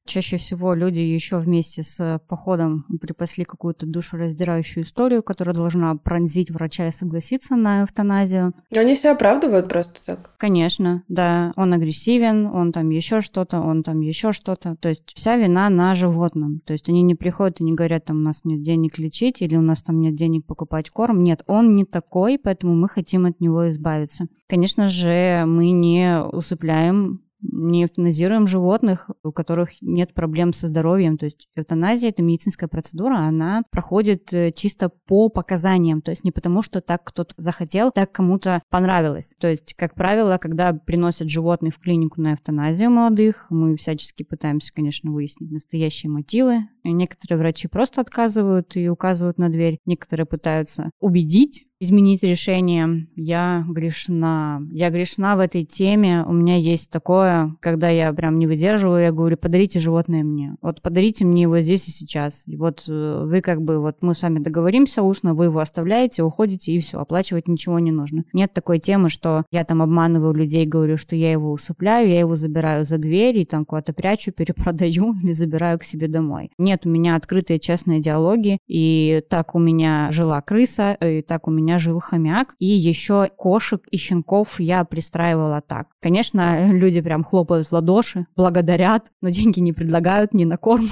Чаще 0.05 0.37
всего 0.37 0.75
люди 0.75 0.99
еще 0.99 1.37
вместе 1.37 1.81
с 1.81 2.21
походом 2.27 2.85
припасли 3.01 3.43
какую-то 3.43 3.87
душераздирающую 3.87 4.83
историю, 4.83 5.23
которая 5.23 5.55
должна 5.55 5.95
пронзить 5.95 6.51
врача 6.51 6.87
и 6.87 6.91
согласиться 6.91 7.55
на 7.55 7.83
эвтаназию. 7.83 8.53
Они 8.75 8.95
все 8.95 9.11
оправдывают 9.11 9.67
просто 9.67 9.99
так. 10.05 10.35
Конечно, 10.37 11.03
да. 11.07 11.53
Он 11.55 11.73
агрессивен, 11.73 12.45
он 12.45 12.71
там 12.71 12.89
еще 12.89 13.21
что-то, 13.21 13.59
он 13.59 13.81
там 13.81 14.01
еще 14.01 14.31
что-то. 14.31 14.75
То 14.75 14.89
есть 14.89 15.11
вся 15.15 15.37
вина 15.37 15.69
на 15.69 15.95
животном. 15.95 16.59
То 16.65 16.73
есть 16.73 16.87
они 16.87 17.01
не 17.01 17.15
приходят 17.15 17.59
и 17.59 17.63
не 17.63 17.73
говорят, 17.73 18.05
там 18.05 18.17
у 18.17 18.21
нас 18.21 18.41
нет 18.43 18.61
денег 18.61 18.99
лечить 18.99 19.41
или 19.41 19.55
у 19.55 19.61
нас 19.61 19.81
там 19.81 19.99
нет 19.99 20.15
денег 20.15 20.45
покупать 20.45 20.91
корм. 20.91 21.23
Нет, 21.23 21.43
он 21.47 21.75
не 21.75 21.83
такой, 21.83 22.37
поэтому 22.37 22.75
мы 22.75 22.87
хотим 22.89 23.25
от 23.25 23.39
него 23.39 23.67
избавиться. 23.69 24.27
Конечно 24.47 24.87
же, 24.87 25.45
мы 25.47 25.71
не 25.71 26.21
усыпляем 26.21 27.21
не 27.51 27.85
эвтаназируем 27.85 28.47
животных, 28.47 29.09
у 29.23 29.31
которых 29.31 29.71
нет 29.81 30.13
проблем 30.13 30.53
со 30.53 30.67
здоровьем. 30.67 31.17
То 31.17 31.25
есть 31.25 31.47
эвтаназия– 31.55 32.09
это 32.11 32.21
медицинская 32.21 32.67
процедура, 32.67 33.17
она 33.17 33.63
проходит 33.71 34.33
э, 34.33 34.51
чисто 34.51 34.89
по 34.89 35.29
показаниям, 35.29 36.01
то 36.01 36.11
есть 36.11 36.23
не 36.23 36.31
потому, 36.31 36.61
что 36.61 36.81
так 36.81 37.03
кто-то 37.03 37.33
захотел, 37.37 37.91
так 37.91 38.11
кому-то 38.11 38.61
понравилось. 38.69 39.33
То 39.39 39.47
есть, 39.47 39.73
как 39.75 39.95
правило, 39.95 40.37
когда 40.37 40.73
приносят 40.73 41.29
животных 41.29 41.75
в 41.75 41.79
клинику 41.79 42.21
на 42.21 42.33
эвтаназию 42.33 42.91
молодых, 42.91 43.47
мы 43.49 43.75
всячески 43.75 44.23
пытаемся, 44.23 44.73
конечно, 44.73 45.11
выяснить 45.11 45.51
настоящие 45.51 46.11
мотивы. 46.11 46.67
Некоторые 46.83 47.39
врачи 47.39 47.67
просто 47.67 48.01
отказывают 48.01 48.75
и 48.75 48.89
указывают 48.89 49.37
на 49.37 49.49
дверь, 49.49 49.79
некоторые 49.85 50.25
пытаются 50.25 50.89
убедить 50.99 51.67
изменить 51.85 52.23
решение. 52.23 53.07
Я 53.15 53.65
грешна. 53.67 54.61
Я 54.71 54.89
грешна 54.89 55.35
в 55.35 55.39
этой 55.39 55.63
теме. 55.63 56.23
У 56.27 56.33
меня 56.33 56.57
есть 56.57 56.89
такое, 56.89 57.55
когда 57.61 57.89
я 57.89 58.11
прям 58.13 58.37
не 58.37 58.47
выдерживаю, 58.47 59.03
я 59.03 59.11
говорю, 59.11 59.37
подарите 59.37 59.79
животное 59.79 60.23
мне. 60.23 60.55
Вот 60.61 60.81
подарите 60.81 61.23
мне 61.25 61.43
его 61.43 61.59
здесь 61.61 61.87
и 61.87 61.91
сейчас. 61.91 62.43
И 62.47 62.57
вот 62.57 62.83
э, 62.87 63.23
вы 63.25 63.41
как 63.41 63.61
бы, 63.61 63.79
вот 63.79 63.97
мы 64.01 64.13
с 64.13 64.21
вами 64.21 64.39
договоримся 64.39 65.01
устно, 65.01 65.33
вы 65.33 65.45
его 65.45 65.59
оставляете, 65.59 66.23
уходите 66.23 66.71
и 66.71 66.79
все, 66.79 66.99
оплачивать 66.99 67.47
ничего 67.47 67.79
не 67.79 67.91
нужно. 67.91 68.23
Нет 68.33 68.53
такой 68.53 68.79
темы, 68.79 69.09
что 69.09 69.43
я 69.51 69.63
там 69.63 69.81
обманываю 69.81 70.33
людей, 70.33 70.65
говорю, 70.65 70.97
что 70.97 71.15
я 71.15 71.31
его 71.31 71.51
усыпляю, 71.51 72.09
я 72.09 72.19
его 72.19 72.35
забираю 72.35 72.85
за 72.85 72.97
дверь 72.97 73.37
и 73.37 73.45
там 73.45 73.65
куда-то 73.65 73.93
прячу, 73.93 74.31
перепродаю 74.35 75.15
или 75.23 75.31
забираю 75.31 75.79
к 75.79 75.83
себе 75.83 76.07
домой. 76.07 76.51
Нет, 76.57 76.85
у 76.85 76.89
меня 76.89 77.15
открытые 77.15 77.59
честные 77.59 78.01
диалоги, 78.01 78.57
и 78.67 79.23
так 79.29 79.55
у 79.55 79.59
меня 79.59 80.09
жила 80.11 80.41
крыса, 80.41 80.93
и 80.93 81.21
так 81.21 81.47
у 81.47 81.51
меня 81.51 81.74
меня 81.75 81.79
жил 81.79 81.99
хомяк, 81.99 82.55
и 82.59 82.65
еще 82.65 83.29
кошек 83.35 83.81
и 83.91 83.97
щенков 83.97 84.59
я 84.59 84.83
пристраивала 84.83 85.61
так. 85.61 85.87
Конечно, 86.01 86.71
люди 86.71 87.01
прям 87.01 87.23
хлопают 87.23 87.67
в 87.67 87.73
ладоши, 87.73 88.25
благодарят, 88.35 89.11
но 89.21 89.29
деньги 89.29 89.59
не 89.59 89.73
предлагают 89.73 90.33
ни 90.33 90.45
на 90.45 90.57
корм, 90.57 90.89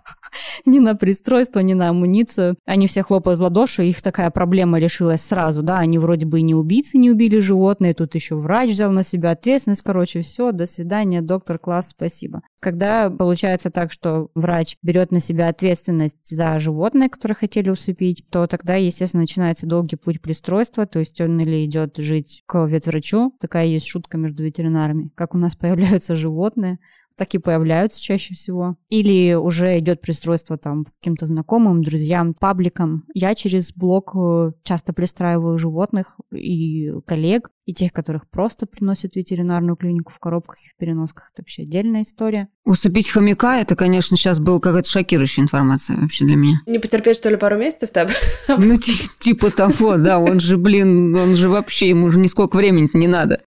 ни 0.70 0.80
на 0.80 0.94
пристройство, 0.94 1.60
ни 1.60 1.74
на 1.74 1.90
амуницию. 1.90 2.56
Они 2.64 2.86
все 2.86 3.02
хлопают 3.02 3.38
в 3.38 3.42
ладоши, 3.42 3.84
их 3.84 4.02
такая 4.02 4.30
проблема 4.30 4.78
решилась 4.78 5.22
сразу, 5.22 5.62
да, 5.62 5.78
они 5.78 5.98
вроде 5.98 6.26
бы 6.26 6.40
и 6.40 6.42
не 6.42 6.54
убийцы, 6.54 6.98
не 6.98 7.10
убили 7.10 7.38
животные, 7.38 7.94
тут 7.94 8.14
еще 8.14 8.36
врач 8.36 8.70
взял 8.70 8.90
на 8.90 9.02
себя 9.02 9.30
ответственность, 9.30 9.82
короче, 9.82 10.20
все, 10.22 10.52
до 10.52 10.66
свидания, 10.66 11.22
доктор, 11.22 11.58
класс, 11.58 11.90
спасибо. 11.90 12.42
Когда 12.60 13.10
получается 13.10 13.70
так, 13.70 13.92
что 13.92 14.28
врач 14.34 14.76
берет 14.82 15.12
на 15.12 15.20
себя 15.20 15.48
ответственность 15.48 16.26
за 16.26 16.58
животное, 16.58 17.08
которое 17.08 17.34
хотели 17.34 17.70
усыпить, 17.70 18.24
то 18.30 18.46
тогда, 18.46 18.74
естественно, 18.74 19.22
начинается 19.22 19.66
долгий 19.66 19.96
путь 19.96 20.20
пристройства, 20.20 20.86
то 20.86 20.98
есть 20.98 21.20
он 21.20 21.38
или 21.38 21.64
идет 21.64 21.96
жить 21.98 22.42
к 22.46 22.64
ветврачу, 22.66 23.32
такая 23.40 23.66
есть 23.66 23.86
шутка 23.86 24.18
между 24.18 24.42
ветеринарами, 24.42 25.10
как 25.14 25.34
у 25.34 25.38
нас 25.38 25.54
появляются 25.56 26.16
животные, 26.16 26.78
так 27.16 27.34
и 27.34 27.38
появляются 27.38 28.02
чаще 28.02 28.34
всего. 28.34 28.76
Или 28.88 29.34
уже 29.34 29.78
идет 29.78 30.00
пристройство 30.00 30.56
там 30.56 30.84
каким-то 31.00 31.26
знакомым, 31.26 31.82
друзьям, 31.82 32.34
пабликам. 32.34 33.04
Я 33.14 33.34
через 33.34 33.72
блог 33.72 34.14
э, 34.16 34.52
часто 34.62 34.92
пристраиваю 34.92 35.58
животных 35.58 36.18
и 36.32 36.92
коллег, 37.06 37.50
и 37.64 37.74
тех, 37.74 37.92
которых 37.92 38.28
просто 38.30 38.66
приносят 38.66 39.14
в 39.14 39.16
ветеринарную 39.16 39.76
клинику 39.76 40.12
в 40.12 40.18
коробках 40.18 40.58
и 40.64 40.68
в 40.68 40.76
переносках. 40.78 41.30
Это 41.32 41.42
вообще 41.42 41.62
отдельная 41.62 42.02
история. 42.02 42.48
Усыпить 42.64 43.10
хомяка, 43.10 43.58
это, 43.58 43.74
конечно, 43.74 44.16
сейчас 44.16 44.38
была 44.38 44.60
какая-то 44.60 44.88
шокирующая 44.88 45.42
информация 45.42 45.96
вообще 45.96 46.24
для 46.24 46.36
меня. 46.36 46.60
Не 46.66 46.78
потерпеть, 46.78 47.16
что 47.16 47.28
ли, 47.28 47.36
пару 47.36 47.58
месяцев 47.58 47.90
там? 47.90 48.08
Ну, 48.48 48.76
типа 48.78 49.50
того, 49.50 49.96
да, 49.96 50.18
он 50.18 50.40
же, 50.40 50.56
блин, 50.56 51.14
он 51.14 51.34
же 51.34 51.48
вообще, 51.48 51.88
ему 51.88 52.06
уже 52.06 52.18
нисколько 52.18 52.56
времени 52.56 52.88
не 52.94 53.08
надо. 53.08 53.42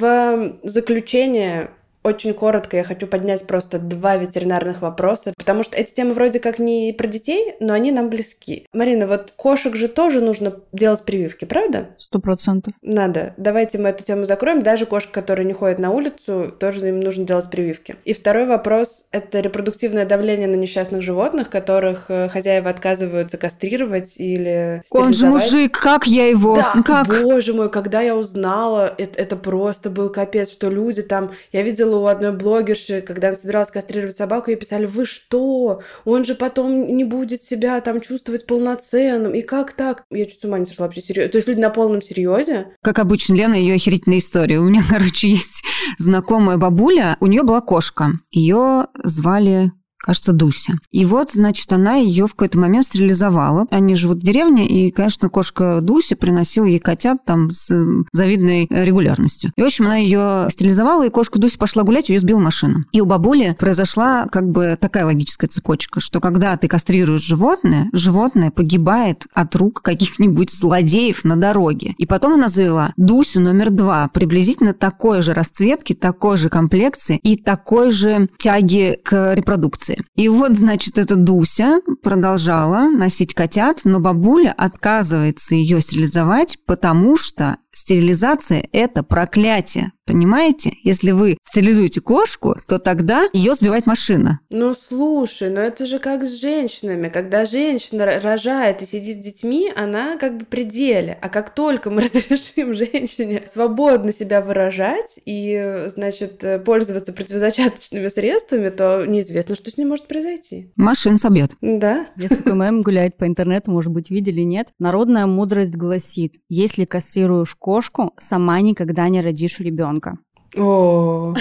В 0.00 0.56
заключение 0.62 1.70
очень 2.02 2.32
коротко 2.32 2.76
я 2.76 2.84
хочу 2.84 3.06
поднять 3.06 3.46
просто 3.46 3.78
два 3.78 4.16
ветеринарных 4.16 4.80
вопроса, 4.80 5.32
потому 5.36 5.62
что 5.62 5.76
эти 5.76 5.92
темы 5.92 6.14
вроде 6.14 6.40
как 6.40 6.58
не 6.58 6.94
про 6.96 7.06
детей, 7.06 7.54
но 7.60 7.74
они 7.74 7.92
нам 7.92 8.08
близки. 8.08 8.66
Марина, 8.72 9.06
вот 9.06 9.32
кошек 9.36 9.74
же 9.74 9.88
тоже 9.88 10.20
нужно 10.20 10.54
делать 10.72 11.04
прививки, 11.04 11.44
правда? 11.44 11.90
Сто 11.98 12.18
процентов. 12.18 12.72
Надо. 12.82 13.34
Давайте 13.36 13.78
мы 13.78 13.90
эту 13.90 14.04
тему 14.04 14.24
закроем. 14.24 14.62
Даже 14.62 14.86
кошек, 14.86 15.10
которые 15.10 15.44
не 15.46 15.52
ходят 15.52 15.78
на 15.78 15.90
улицу, 15.90 16.54
тоже 16.58 16.88
им 16.88 17.00
нужно 17.00 17.24
делать 17.24 17.50
прививки. 17.50 17.96
И 18.04 18.14
второй 18.14 18.46
вопрос— 18.46 19.06
это 19.10 19.40
репродуктивное 19.40 20.06
давление 20.06 20.48
на 20.48 20.56
несчастных 20.56 21.02
животных, 21.02 21.50
которых 21.50 22.10
э, 22.10 22.28
хозяева 22.28 22.70
отказываются 22.70 23.36
кастрировать 23.36 24.14
или 24.16 24.82
Он 24.90 25.12
же 25.12 25.26
мужик, 25.26 25.78
как 25.78 26.06
я 26.06 26.28
его? 26.28 26.56
Да, 26.56 26.74
как? 26.84 27.08
боже 27.08 27.52
мой, 27.52 27.70
когда 27.70 28.00
я 28.00 28.16
узнала, 28.16 28.92
это, 28.96 29.20
это 29.20 29.36
просто 29.36 29.90
был 29.90 30.08
капец, 30.08 30.50
что 30.50 30.70
люди 30.70 31.02
там... 31.02 31.32
Я 31.52 31.62
видела 31.62 31.89
видела 31.90 31.96
у 31.98 32.06
одной 32.06 32.32
блогерши, 32.32 33.00
когда 33.00 33.28
она 33.28 33.36
собиралась 33.36 33.70
кастрировать 33.70 34.16
собаку, 34.16 34.50
ей 34.50 34.56
писали, 34.56 34.86
вы 34.86 35.06
что? 35.06 35.82
Он 36.04 36.24
же 36.24 36.34
потом 36.34 36.96
не 36.96 37.04
будет 37.04 37.42
себя 37.42 37.80
там 37.80 38.00
чувствовать 38.00 38.46
полноценным. 38.46 39.34
И 39.34 39.42
как 39.42 39.72
так? 39.72 40.04
Я 40.10 40.26
чуть 40.26 40.40
с 40.40 40.44
ума 40.44 40.58
не 40.58 40.66
сошла 40.66 40.86
вообще 40.86 41.02
серьезно. 41.02 41.32
То 41.32 41.38
есть 41.38 41.48
люди 41.48 41.60
на 41.60 41.70
полном 41.70 42.02
серьезе? 42.02 42.68
Как 42.82 42.98
обычно, 42.98 43.34
Лена, 43.34 43.54
ее 43.54 43.74
охерительная 43.74 44.18
история. 44.18 44.58
У 44.58 44.64
меня, 44.64 44.82
короче, 44.88 45.28
есть 45.28 45.64
знакомая 45.98 46.56
бабуля, 46.56 47.16
у 47.20 47.26
нее 47.26 47.42
была 47.42 47.60
кошка. 47.60 48.12
Ее 48.30 48.86
звали 49.02 49.72
кажется, 50.00 50.32
Дуся. 50.32 50.74
И 50.90 51.04
вот, 51.04 51.32
значит, 51.32 51.70
она 51.72 51.96
ее 51.96 52.26
в 52.26 52.32
какой-то 52.32 52.58
момент 52.58 52.86
стерилизовала. 52.86 53.66
Они 53.70 53.94
живут 53.94 54.18
в 54.18 54.22
деревне, 54.22 54.66
и, 54.66 54.90
конечно, 54.90 55.28
кошка 55.28 55.80
Дуся 55.82 56.16
приносила 56.16 56.64
ей 56.64 56.78
котят 56.78 57.24
там 57.24 57.50
с 57.50 57.70
завидной 58.12 58.66
регулярностью. 58.70 59.52
И, 59.56 59.62
в 59.62 59.64
общем, 59.64 59.86
она 59.86 59.96
ее 59.96 60.48
стерилизовала, 60.50 61.06
и 61.06 61.10
кошка 61.10 61.38
Дуся 61.38 61.58
пошла 61.58 61.82
гулять, 61.82 62.08
ее 62.08 62.20
сбила 62.20 62.38
машина. 62.38 62.84
И 62.92 63.00
у 63.00 63.06
бабули 63.06 63.56
произошла 63.58 64.26
как 64.26 64.50
бы 64.50 64.76
такая 64.80 65.04
логическая 65.04 65.48
цепочка, 65.48 66.00
что 66.00 66.20
когда 66.20 66.56
ты 66.56 66.68
кастрируешь 66.68 67.22
животное, 67.22 67.88
животное 67.92 68.50
погибает 68.50 69.26
от 69.34 69.54
рук 69.56 69.82
каких-нибудь 69.82 70.50
злодеев 70.50 71.24
на 71.24 71.36
дороге. 71.36 71.94
И 71.98 72.06
потом 72.06 72.34
она 72.34 72.48
завела 72.48 72.92
Дусю 72.96 73.40
номер 73.40 73.70
два, 73.70 74.08
приблизительно 74.08 74.72
такой 74.72 75.20
же 75.20 75.34
расцветки, 75.34 75.92
такой 75.92 76.36
же 76.36 76.48
комплекции 76.48 77.18
и 77.22 77.36
такой 77.36 77.90
же 77.90 78.28
тяги 78.38 78.98
к 79.02 79.34
репродукции 79.34 79.89
инфекции. 79.90 80.04
И 80.14 80.28
вот, 80.28 80.56
значит, 80.56 80.98
эта 80.98 81.16
Дуся 81.16 81.80
продолжала 82.02 82.90
носить 82.90 83.34
котят, 83.34 83.80
но 83.84 84.00
бабуля 84.00 84.54
отказывается 84.56 85.54
ее 85.54 85.80
стерилизовать, 85.80 86.58
потому 86.66 87.16
что 87.16 87.58
стерилизация– 87.72 88.68
это 88.72 89.02
проклятие. 89.02 89.92
Понимаете? 90.10 90.72
Если 90.82 91.12
вы 91.12 91.38
стерилизуете 91.48 92.00
кошку, 92.00 92.56
то 92.66 92.78
тогда 92.78 93.28
ее 93.32 93.54
сбивает 93.54 93.86
машина. 93.86 94.40
Ну, 94.50 94.74
слушай, 94.74 95.50
ну 95.50 95.60
это 95.60 95.86
же 95.86 96.00
как 96.00 96.24
с 96.24 96.40
женщинами. 96.40 97.08
Когда 97.08 97.44
женщина 97.44 98.06
рожает 98.20 98.82
и 98.82 98.86
сидит 98.86 99.18
с 99.18 99.24
детьми, 99.24 99.72
она 99.74 100.16
как 100.16 100.36
бы 100.36 100.44
при 100.44 100.64
деле. 100.64 101.16
А 101.22 101.28
как 101.28 101.54
только 101.54 101.90
мы 101.90 102.02
разрешим 102.12 102.74
женщине 102.74 103.44
свободно 103.46 104.12
себя 104.12 104.40
выражать 104.40 105.20
и, 105.24 105.84
значит, 105.86 106.44
пользоваться 106.64 107.12
противозачаточными 107.12 108.08
средствами, 108.08 108.68
то 108.70 109.04
неизвестно, 109.06 109.54
что 109.54 109.70
с 109.70 109.76
ним 109.76 109.90
может 109.90 110.08
произойти? 110.08 110.72
Машин 110.74 111.18
собьет. 111.18 111.52
Да. 111.60 112.08
Такой 112.28 112.54
мем, 112.54 112.82
гуляет 112.82 113.16
по 113.16 113.28
интернету, 113.28 113.70
может 113.70 113.92
быть, 113.92 114.10
видели, 114.10 114.40
нет? 114.40 114.68
Народная 114.80 115.26
мудрость 115.26 115.76
гласит, 115.76 116.34
если 116.48 116.84
кастрируешь 116.84 117.54
кошку, 117.60 118.12
сама 118.18 118.60
никогда 118.60 119.08
не 119.08 119.20
родишь 119.20 119.60
ребенка. 119.60 120.18
О, 120.56 121.34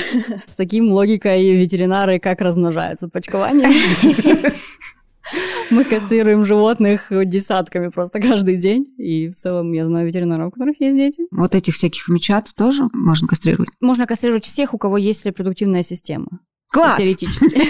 С 0.46 0.56
таким 0.56 0.92
логикой 0.92 1.56
ветеринары 1.56 2.20
как 2.20 2.42
размножаются 2.42 3.10
почкованием. 3.10 3.72
Мы 5.72 5.84
кастрируем 5.84 6.44
животных 6.46 7.12
десятками 7.26 7.90
просто 7.90 8.20
каждый 8.20 8.58
день. 8.58 8.86
И 8.98 9.30
в 9.30 9.36
целом 9.36 9.72
я 9.74 9.86
знаю 9.86 10.08
ветеринаров, 10.08 10.48
у 10.50 10.52
которых 10.52 10.80
есть 10.82 10.98
дети. 10.98 11.24
Вот 11.32 11.56
этих 11.56 11.76
всяких 11.76 12.08
мечат 12.08 12.54
тоже 12.56 12.88
можно 12.94 13.28
кастрировать. 13.28 13.70
Можно 13.80 14.08
кастрировать 14.08 14.46
всех, 14.46 14.74
у 14.74 14.78
кого 14.78 14.98
есть 14.98 15.26
репродуктивная 15.26 15.84
система. 15.84 16.40
Класс! 16.72 16.98
Теоретически. 16.98 17.62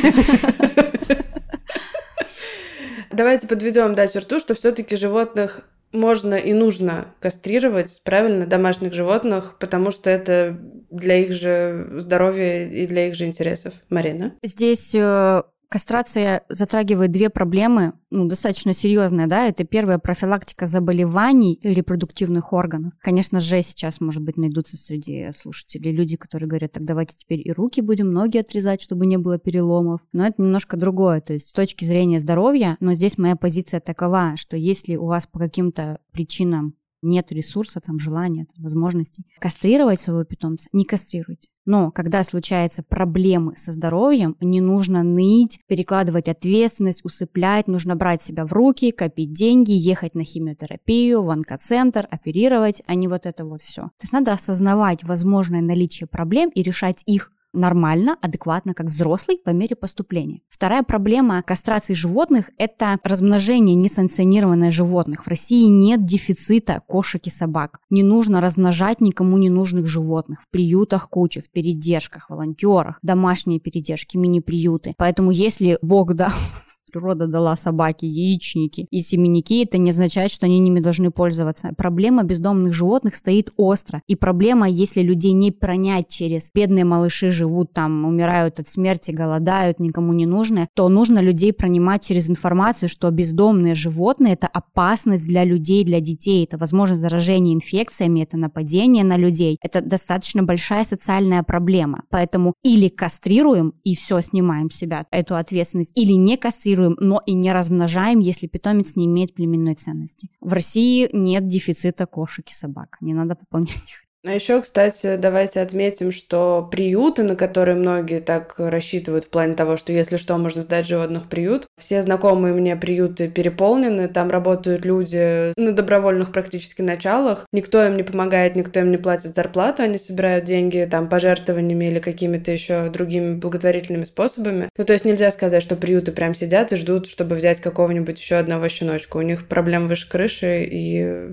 Давайте 3.11 3.47
подведем 3.47 3.95
да, 3.95 4.07
черту, 4.07 4.39
что 4.39 4.55
все-таки 4.55 4.95
животных 4.95 5.61
можно 5.91 6.35
и 6.35 6.53
нужно 6.53 7.13
кастрировать, 7.19 8.01
правильно, 8.03 8.45
домашних 8.45 8.93
животных, 8.93 9.57
потому 9.59 9.91
что 9.91 10.09
это 10.09 10.57
для 10.89 11.17
их 11.17 11.33
же 11.33 11.87
здоровья 11.97 12.67
и 12.67 12.87
для 12.87 13.07
их 13.07 13.15
же 13.15 13.25
интересов. 13.25 13.73
Марина? 13.89 14.35
Здесь 14.43 14.93
э, 14.95 15.43
Кастрация 15.69 16.45
затрагивает 16.49 17.11
две 17.11 17.29
проблемы, 17.29 17.93
ну, 18.09 18.27
достаточно 18.27 18.73
серьезные, 18.73 19.27
да, 19.27 19.45
это 19.45 19.63
первая 19.63 19.99
профилактика 19.99 20.65
заболеваний 20.65 21.59
репродуктивных 21.61 22.53
органов. 22.53 22.93
Конечно 23.01 23.39
же, 23.39 23.61
сейчас, 23.61 24.01
может 24.01 24.23
быть, 24.23 24.35
найдутся 24.35 24.77
среди 24.77 25.29
слушателей 25.31 25.91
люди, 25.91 26.17
которые 26.17 26.49
говорят, 26.49 26.71
так 26.71 26.85
давайте 26.85 27.15
теперь 27.15 27.47
и 27.47 27.51
руки 27.51 27.81
будем, 27.81 28.11
ноги 28.11 28.39
отрезать, 28.39 28.81
чтобы 28.81 29.05
не 29.05 29.17
было 29.17 29.37
переломов. 29.37 30.01
Но 30.11 30.25
это 30.25 30.41
немножко 30.41 30.75
другое, 30.75 31.21
то 31.21 31.33
есть 31.33 31.49
с 31.49 31.53
точки 31.53 31.85
зрения 31.85 32.19
здоровья, 32.19 32.75
но 32.79 32.95
здесь 32.95 33.19
моя 33.19 33.35
позиция 33.35 33.79
такова, 33.79 34.37
что 34.37 34.57
если 34.57 34.95
у 34.95 35.05
вас 35.05 35.27
по 35.27 35.37
каким-то 35.37 35.99
причинам 36.11 36.73
нет 37.01 37.31
ресурса, 37.31 37.79
там, 37.79 37.99
желания, 37.99 38.45
там, 38.45 38.63
возможностей. 38.63 39.25
Кастрировать 39.39 39.99
своего 39.99 40.23
питомца 40.23 40.69
не 40.73 40.85
кастрируйте. 40.85 41.49
Но 41.65 41.91
когда 41.91 42.23
случаются 42.23 42.81
проблемы 42.81 43.55
со 43.55 43.71
здоровьем, 43.71 44.35
не 44.41 44.59
нужно 44.59 45.03
ныть, 45.03 45.59
перекладывать 45.67 46.27
ответственность, 46.27 47.05
усыплять, 47.05 47.67
нужно 47.67 47.95
брать 47.95 48.23
себя 48.23 48.45
в 48.45 48.53
руки, 48.53 48.91
копить 48.91 49.33
деньги, 49.33 49.71
ехать 49.71 50.15
на 50.15 50.23
химиотерапию, 50.23 51.21
в 51.21 51.29
онкоцентр, 51.29 52.07
оперировать, 52.09 52.81
а 52.87 52.95
не 52.95 53.07
вот 53.07 53.25
это 53.25 53.45
вот 53.45 53.61
все. 53.61 53.83
То 53.83 54.03
есть 54.03 54.13
надо 54.13 54.33
осознавать 54.33 55.03
возможное 55.03 55.61
наличие 55.61 56.07
проблем 56.07 56.49
и 56.49 56.63
решать 56.63 57.03
их 57.05 57.31
нормально, 57.53 58.17
адекватно, 58.21 58.73
как 58.73 58.87
взрослый 58.87 59.37
по 59.43 59.49
мере 59.51 59.75
поступления. 59.75 60.41
Вторая 60.49 60.83
проблема 60.83 61.41
кастрации 61.41 61.93
животных– 61.93 62.51
это 62.57 62.97
размножение 63.03 63.75
несанкционированное 63.75 64.71
животных. 64.71 65.23
В 65.23 65.27
России 65.27 65.67
нет 65.67 66.05
дефицита 66.05 66.81
кошек 66.87 67.25
и 67.25 67.29
собак. 67.29 67.79
Не 67.89 68.03
нужно 68.03 68.41
размножать 68.41 69.01
никому 69.01 69.37
не 69.37 69.49
нужных 69.49 69.87
животных. 69.87 70.41
В 70.41 70.49
приютах 70.49 71.09
куча, 71.09 71.41
в 71.41 71.49
передержках, 71.49 72.29
волонтерах, 72.29 72.99
домашние 73.01 73.59
передержки, 73.59 74.17
мини-приюты. 74.17 74.93
Поэтому 74.97 75.31
если 75.31 75.77
Бог 75.81 76.13
дал 76.13 76.31
природа 76.91 77.27
дала 77.27 77.55
собаке 77.55 78.07
яичники 78.07 78.87
и 78.89 78.99
семенники, 78.99 79.63
это 79.63 79.77
не 79.77 79.89
означает, 79.89 80.31
что 80.31 80.45
они 80.45 80.59
ними 80.59 80.79
должны 80.79 81.11
пользоваться. 81.11 81.71
Проблема 81.77 82.23
бездомных 82.23 82.73
животных 82.73 83.15
стоит 83.15 83.51
остро. 83.57 84.01
И 84.07 84.15
проблема, 84.15 84.69
если 84.69 85.01
людей 85.01 85.33
не 85.33 85.51
пронять 85.51 86.07
через 86.09 86.51
бедные 86.53 86.85
малыши 86.85 87.29
живут 87.29 87.73
там, 87.73 88.05
умирают 88.05 88.59
от 88.59 88.67
смерти, 88.67 89.11
голодают, 89.11 89.79
никому 89.79 90.13
не 90.13 90.25
нужны, 90.25 90.67
то 90.75 90.89
нужно 90.89 91.19
людей 91.19 91.53
пронимать 91.53 92.03
через 92.05 92.29
информацию, 92.29 92.89
что 92.89 93.09
бездомные 93.11 93.75
животные– 93.75 94.33
это 94.35 94.47
опасность 94.47 95.27
для 95.27 95.43
людей, 95.43 95.83
для 95.83 95.99
детей, 95.99 96.45
это 96.45 96.57
возможность 96.57 97.01
заражения 97.01 97.53
инфекциями, 97.53 98.21
это 98.21 98.37
нападение 98.37 99.03
на 99.03 99.17
людей. 99.17 99.57
Это 99.61 99.81
достаточно 99.81 100.43
большая 100.43 100.83
социальная 100.83 101.43
проблема. 101.43 102.03
Поэтому 102.09 102.53
или 102.63 102.87
кастрируем 102.87 103.73
и 103.83 103.95
все, 103.95 104.21
снимаем 104.21 104.69
себя 104.69 105.05
эту 105.11 105.35
ответственность, 105.35 105.91
или 105.95 106.13
не 106.13 106.37
кастрируем, 106.37 106.78
кастрируем, 106.79 106.95
но 106.99 107.21
и 107.25 107.33
не 107.33 107.51
размножаем, 107.51 108.19
если 108.19 108.47
питомец 108.47 108.95
не 108.95 109.05
имеет 109.05 109.33
племенной 109.33 109.75
ценности. 109.75 110.29
В 110.41 110.53
России 110.53 111.09
нет 111.13 111.47
дефицита 111.47 112.05
кошек 112.05 112.47
и 112.47 112.53
собак. 112.53 112.97
Не 113.01 113.13
надо 113.13 113.35
пополнять 113.35 113.89
их. 113.89 114.08
А 114.25 114.33
еще, 114.33 114.61
кстати, 114.61 115.15
давайте 115.15 115.61
отметим, 115.61 116.11
что 116.11 116.67
приюты, 116.69 117.23
на 117.23 117.37
которые 117.37 117.75
многие 117.75 118.19
так 118.19 118.55
рассчитывают 118.57 119.23
в 119.23 119.29
плане 119.29 119.55
того, 119.55 119.77
что 119.77 119.93
если 119.93 120.17
что, 120.17 120.37
можно 120.37 120.61
сдать 120.61 120.87
животных 120.87 121.23
в 121.23 121.29
приют. 121.29 121.67
Все 121.79 122.01
знакомые 122.01 122.53
мне 122.53 122.75
приюты 122.75 123.29
переполнены, 123.29 124.09
там 124.09 124.29
работают 124.29 124.83
люди 124.83 125.53
на 125.57 125.71
добровольных 125.71 126.33
практически 126.33 126.81
началах. 126.81 127.45
Никто 127.53 127.81
им 127.85 127.95
не 127.95 128.03
помогает, 128.03 128.57
никто 128.57 128.81
им 128.81 128.91
не 128.91 128.97
платит 128.97 129.35
зарплату, 129.35 129.83
они 129.83 129.97
собирают 129.97 130.43
деньги 130.43 130.85
там 130.91 131.07
пожертвованиями 131.07 131.85
или 131.85 131.99
какими-то 131.99 132.51
еще 132.51 132.89
другими 132.89 133.35
благотворительными 133.35 134.03
способами. 134.03 134.67
Ну, 134.77 134.83
то 134.83 134.91
есть 134.91 135.05
нельзя 135.05 135.31
сказать, 135.31 135.63
что 135.63 135.77
приюты 135.77 136.11
прям 136.11 136.33
сидят 136.33 136.73
и 136.73 136.75
ждут, 136.75 137.07
чтобы 137.07 137.37
взять 137.37 137.61
какого-нибудь 137.61 138.19
еще 138.19 138.35
одного 138.35 138.67
щеночка. 138.67 139.15
У 139.15 139.21
них 139.21 139.47
проблем 139.47 139.87
выше 139.87 140.09
крыши, 140.09 140.67
и 140.69 141.23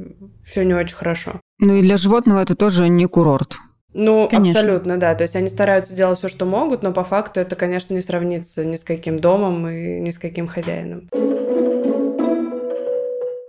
все 0.44 0.64
не 0.64 0.74
очень 0.74 0.94
хорошо. 0.94 1.40
Ну 1.58 1.74
и 1.74 1.82
для 1.82 1.96
животного 1.96 2.40
это 2.40 2.54
тоже 2.54 2.88
не 2.88 3.06
курорт. 3.06 3.56
Ну, 3.94 4.28
конечно. 4.28 4.60
абсолютно, 4.60 4.98
да. 4.98 5.14
То 5.14 5.22
есть 5.22 5.36
они 5.36 5.48
стараются 5.48 5.94
делать 5.94 6.18
все, 6.18 6.28
что 6.28 6.44
могут, 6.44 6.82
но 6.82 6.92
по 6.92 7.02
факту 7.02 7.40
это, 7.40 7.56
конечно, 7.56 7.94
не 7.94 8.02
сравнится 8.02 8.64
ни 8.64 8.76
с 8.76 8.84
каким 8.84 9.18
домом 9.18 9.66
и 9.68 10.00
ни 10.00 10.10
с 10.10 10.18
каким 10.18 10.48
хозяином. 10.48 11.08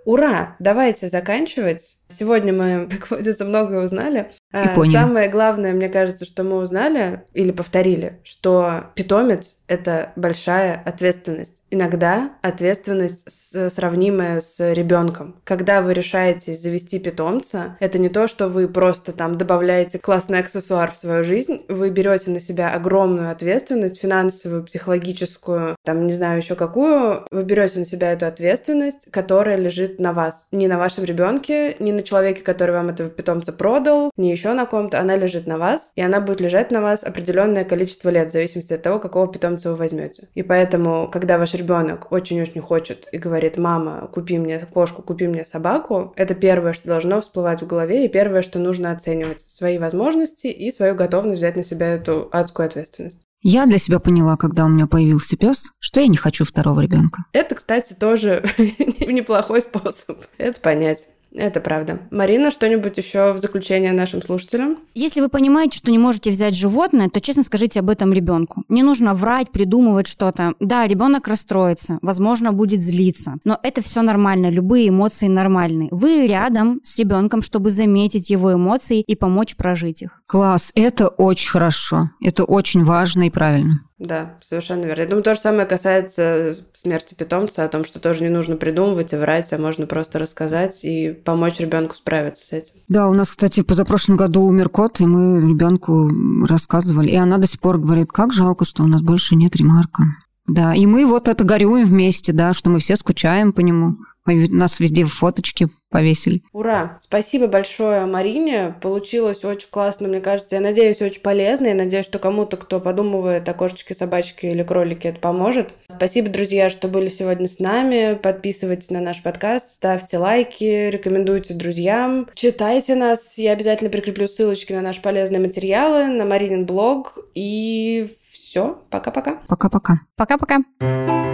Ура! 0.06 0.56
Давайте 0.60 1.10
заканчивать. 1.10 1.98
Сегодня 2.08 2.54
мы, 2.54 2.88
как 2.90 3.12
водится, 3.12 3.44
многое 3.44 3.84
узнали. 3.84 4.32
И 4.54 4.74
поняли. 4.74 4.94
Самое 4.94 5.28
главное, 5.30 5.74
мне 5.74 5.90
кажется, 5.90 6.24
что 6.24 6.46
мы 6.46 6.60
узнали 6.60 7.26
или 7.34 7.52
повторили, 7.52 8.22
что 8.24 8.86
питомец— 8.96 9.57
это 9.68 10.12
большая 10.16 10.82
ответственность. 10.86 11.62
Иногда 11.70 12.32
ответственность 12.42 13.26
сравнимая 13.72 14.40
с 14.40 14.74
ребенком. 14.74 15.42
Когда 15.44 15.82
вы 15.82 15.94
решаете 15.94 16.54
завести 16.54 16.98
питомца, 17.00 17.76
это 17.80 18.00
не 18.00 18.10
то, 18.10 18.28
что 18.28 18.48
вы 18.48 18.70
просто 18.70 19.12
там 19.12 19.38
добавляете 19.38 20.00
классный 20.00 20.40
аксессуар 20.40 20.92
в 20.92 20.98
свою 20.98 21.24
жизнь, 21.24 21.66
вы 21.68 21.90
берете 21.90 22.32
на 22.32 22.40
себя 22.40 22.72
огромную 22.74 23.32
ответственность, 23.32 24.00
финансовую, 24.00 24.64
психологическую, 24.64 25.76
там, 25.84 26.06
не 26.08 26.14
знаю 26.14 26.38
еще 26.38 26.56
какую, 26.56 27.26
вы 27.32 27.44
берете 27.44 27.80
на 27.80 27.86
себя 27.86 28.14
эту 28.14 28.26
ответственность, 28.28 29.12
которая 29.12 29.58
лежит 29.58 30.00
на 30.00 30.14
вас. 30.14 30.48
Не 30.52 30.68
на 30.68 30.78
вашем 30.78 31.04
ребенке, 31.04 31.76
не 31.80 31.92
на 31.92 32.04
человеке, 32.04 32.42
который 32.42 32.72
вам 32.72 32.90
этого 32.90 33.10
питомца 33.10 33.52
продал, 33.52 34.12
не 34.16 34.32
еще 34.32 34.54
на 34.54 34.66
ком-то, 34.66 35.00
она 35.00 35.16
лежит 35.16 35.48
на 35.48 35.58
вас, 35.58 35.92
и 35.96 36.02
она 36.02 36.22
будет 36.22 36.40
лежать 36.40 36.72
на 36.72 36.82
вас 36.82 37.04
определенное 37.04 37.66
количество 37.66 38.10
лет, 38.10 38.30
в 38.30 38.34
зависимости 38.34 38.74
от 38.74 38.82
того, 38.82 39.00
какого 39.00 39.30
питомца 39.32 39.57
вы 39.66 39.76
возьмете. 39.76 40.30
И 40.34 40.44
поэтому, 40.44 41.10
когда 41.12 41.38
ваш 41.38 41.54
ребенок 41.54 42.12
очень-очень 42.12 42.62
хочет 42.62 43.08
и 43.12 43.18
говорит, 43.18 43.58
мама, 43.58 44.10
купи 44.14 44.38
мне 44.38 44.60
кошку, 44.60 45.02
купи 45.02 45.28
мне 45.28 45.46
собаку, 45.46 46.14
это 46.16 46.36
первое, 46.36 46.74
что 46.74 46.88
должно 46.88 47.22
всплывать 47.22 47.62
в 47.62 47.68
голове, 47.68 48.06
и 48.06 48.10
первое, 48.10 48.42
что 48.42 48.60
нужно 48.60 48.92
оценивать 48.92 49.42
свои 49.42 49.78
возможности 49.78 50.48
и 50.48 50.72
свою 50.72 50.96
готовность 50.96 51.40
взять 51.40 51.56
на 51.56 51.64
себя 51.64 51.88
эту 51.88 52.30
адскую 52.32 52.66
ответственность. 52.66 53.28
Я 53.42 53.66
для 53.66 53.78
себя 53.78 54.00
поняла, 54.00 54.36
когда 54.36 54.66
у 54.66 54.70
меня 54.70 54.88
появился 54.88 55.38
пес, 55.38 55.72
что 55.80 56.02
я 56.02 56.08
не 56.08 56.18
хочу 56.18 56.44
второго 56.44 56.82
ребенка. 56.82 57.26
Это, 57.34 57.56
кстати, 57.56 57.94
тоже 57.94 58.44
неплохой 58.58 59.62
способ 59.62 60.18
это 60.38 60.60
понять. 60.60 61.08
Это 61.38 61.62
правда. 61.62 62.00
Марина, 62.12 62.52
что-нибудь 62.52 62.98
еще 62.98 63.32
в 63.32 63.40
заключение 63.40 63.94
нашим 63.94 64.22
слушателям? 64.22 64.78
Если 64.96 65.22
вы 65.22 65.30
понимаете, 65.30 65.78
что 65.78 65.92
не 65.92 66.00
можете 66.00 66.32
взять 66.32 66.56
животное, 66.56 67.10
то 67.10 67.22
честно 67.22 67.44
скажите 67.44 67.80
об 67.80 67.90
этом 67.90 68.12
ребенку. 68.12 68.64
Не 68.70 68.84
нужно 68.84 69.14
врать, 69.14 69.52
придумывать 69.52 70.08
что-то. 70.08 70.54
Да, 70.60 70.88
ребенок 70.88 71.28
расстроится, 71.28 72.00
возможно, 72.02 72.52
будет 72.52 72.80
злиться, 72.80 73.36
но 73.44 73.60
это 73.62 73.82
все 73.82 74.02
нормально, 74.02 74.50
любые 74.50 74.90
эмоции 74.90 75.28
нормальны. 75.28 75.90
Вы 75.92 76.28
рядом 76.28 76.82
с 76.84 76.98
ребенком, 76.98 77.42
чтобы 77.42 77.70
заметить 77.70 78.30
его 78.30 78.54
эмоции 78.54 79.02
и 79.02 79.16
помочь 79.16 79.56
прожить 79.56 80.02
их. 80.02 80.22
Класс, 80.26 80.72
это 80.76 81.08
очень 81.08 81.50
хорошо, 81.50 82.10
это 82.22 82.44
очень 82.44 82.84
важно 82.84 83.28
и 83.28 83.30
правильно. 83.30 83.82
Да, 84.00 84.38
совершенно 84.42 84.86
верно. 84.86 85.02
Я 85.02 85.08
думаю, 85.08 85.24
то 85.24 85.34
же 85.34 85.42
самое 85.42 85.66
касается 85.66 86.56
смерти 86.74 87.16
питомца, 87.16 87.64
о 87.64 87.68
том, 87.68 87.84
что 87.84 88.00
тоже 88.00 88.22
не 88.24 88.30
нужно 88.30 88.56
придумывать 88.56 89.14
и 89.14 89.16
врать, 89.16 89.52
а 89.54 89.58
можно 89.58 89.88
просто 89.88 90.20
рассказать 90.20 90.84
и 90.84 91.12
помочь 91.12 91.60
ребенку 91.60 91.96
справиться 91.96 92.46
с 92.46 92.54
этим. 92.54 92.76
Да, 92.88 93.08
у 93.08 93.14
нас, 93.14 93.30
кстати, 93.30 93.64
позапрошлом 93.64 94.16
году 94.16 94.44
умер 94.44 94.70
кот, 94.70 95.02
и 95.02 95.06
мы 95.08 95.42
ребенку 95.42 96.10
рассказывали, 96.46 97.10
и 97.10 97.16
она 97.16 97.40
до 97.40 97.48
сих 97.48 97.60
пор 97.60 97.80
говорит, 97.80 98.12
как 98.12 98.34
жалко, 98.34 98.66
что 98.66 98.84
у 98.84 98.88
нас 98.88 99.02
больше 99.02 99.36
нет 99.36 99.56
ремарка. 99.56 100.04
Да, 100.46 100.76
и 100.76 100.86
мы 100.86 101.06
вот 101.06 101.28
это 101.28 101.44
горюем 101.44 101.84
вместе, 101.84 102.34
да, 102.34 102.54
что 102.54 102.70
мы 102.70 102.80
все 102.80 102.96
скучаем 102.96 103.52
по 103.52 103.62
нему. 103.62 103.98
У 104.28 104.56
нас 104.56 104.80
везде 104.80 105.06
фоточки 105.06 105.68
повесили. 105.90 106.42
Ура! 106.52 106.98
Спасибо 107.00 107.48
большое 107.48 108.06
Марине. 108.06 108.76
Получилось 108.82 109.46
очень 109.46 109.70
классно, 109.70 110.08
мне 110.08 110.20
кажется. 110.20 110.56
Я 110.56 110.62
надеюсь, 110.62 111.02
очень 111.02 111.22
полезно. 111.22 111.68
Я 111.68 111.76
надеюсь, 111.76 112.06
что 112.06 112.20
кому-то, 112.20 112.58
кто 112.58 112.80
подумывает 112.80 113.48
о 113.48 113.54
кошечке, 113.54 113.96
собачке 113.96 114.52
или 114.52 114.64
кролике, 114.64 115.10
это 115.10 115.20
поможет. 115.20 115.74
Спасибо, 115.90 116.30
друзья, 116.30 116.70
что 116.70 116.88
были 116.88 117.08
сегодня 117.08 117.48
с 117.48 117.60
нами. 117.60 118.16
Подписывайтесь 118.22 118.92
на 118.92 119.00
наш 119.00 119.24
подкаст, 119.24 119.72
ставьте 119.72 120.18
лайки, 120.18 120.90
рекомендуйте 120.90 121.54
друзьям. 121.54 122.28
Читайте 122.34 122.96
нас. 122.96 123.38
Я 123.38 123.54
обязательно 123.54 123.90
прикреплю 123.90 124.28
ссылочки 124.28 124.74
на 124.74 124.82
наши 124.82 125.02
полезные 125.02 125.40
материалы, 125.40 126.08
на 126.08 126.26
Маринин 126.26 126.66
блог. 126.66 127.18
И 127.34 128.12
все. 128.32 128.82
Пока-пока. 128.90 129.40
Пока-пока. 129.48 130.02
Пока-пока. 130.16 131.27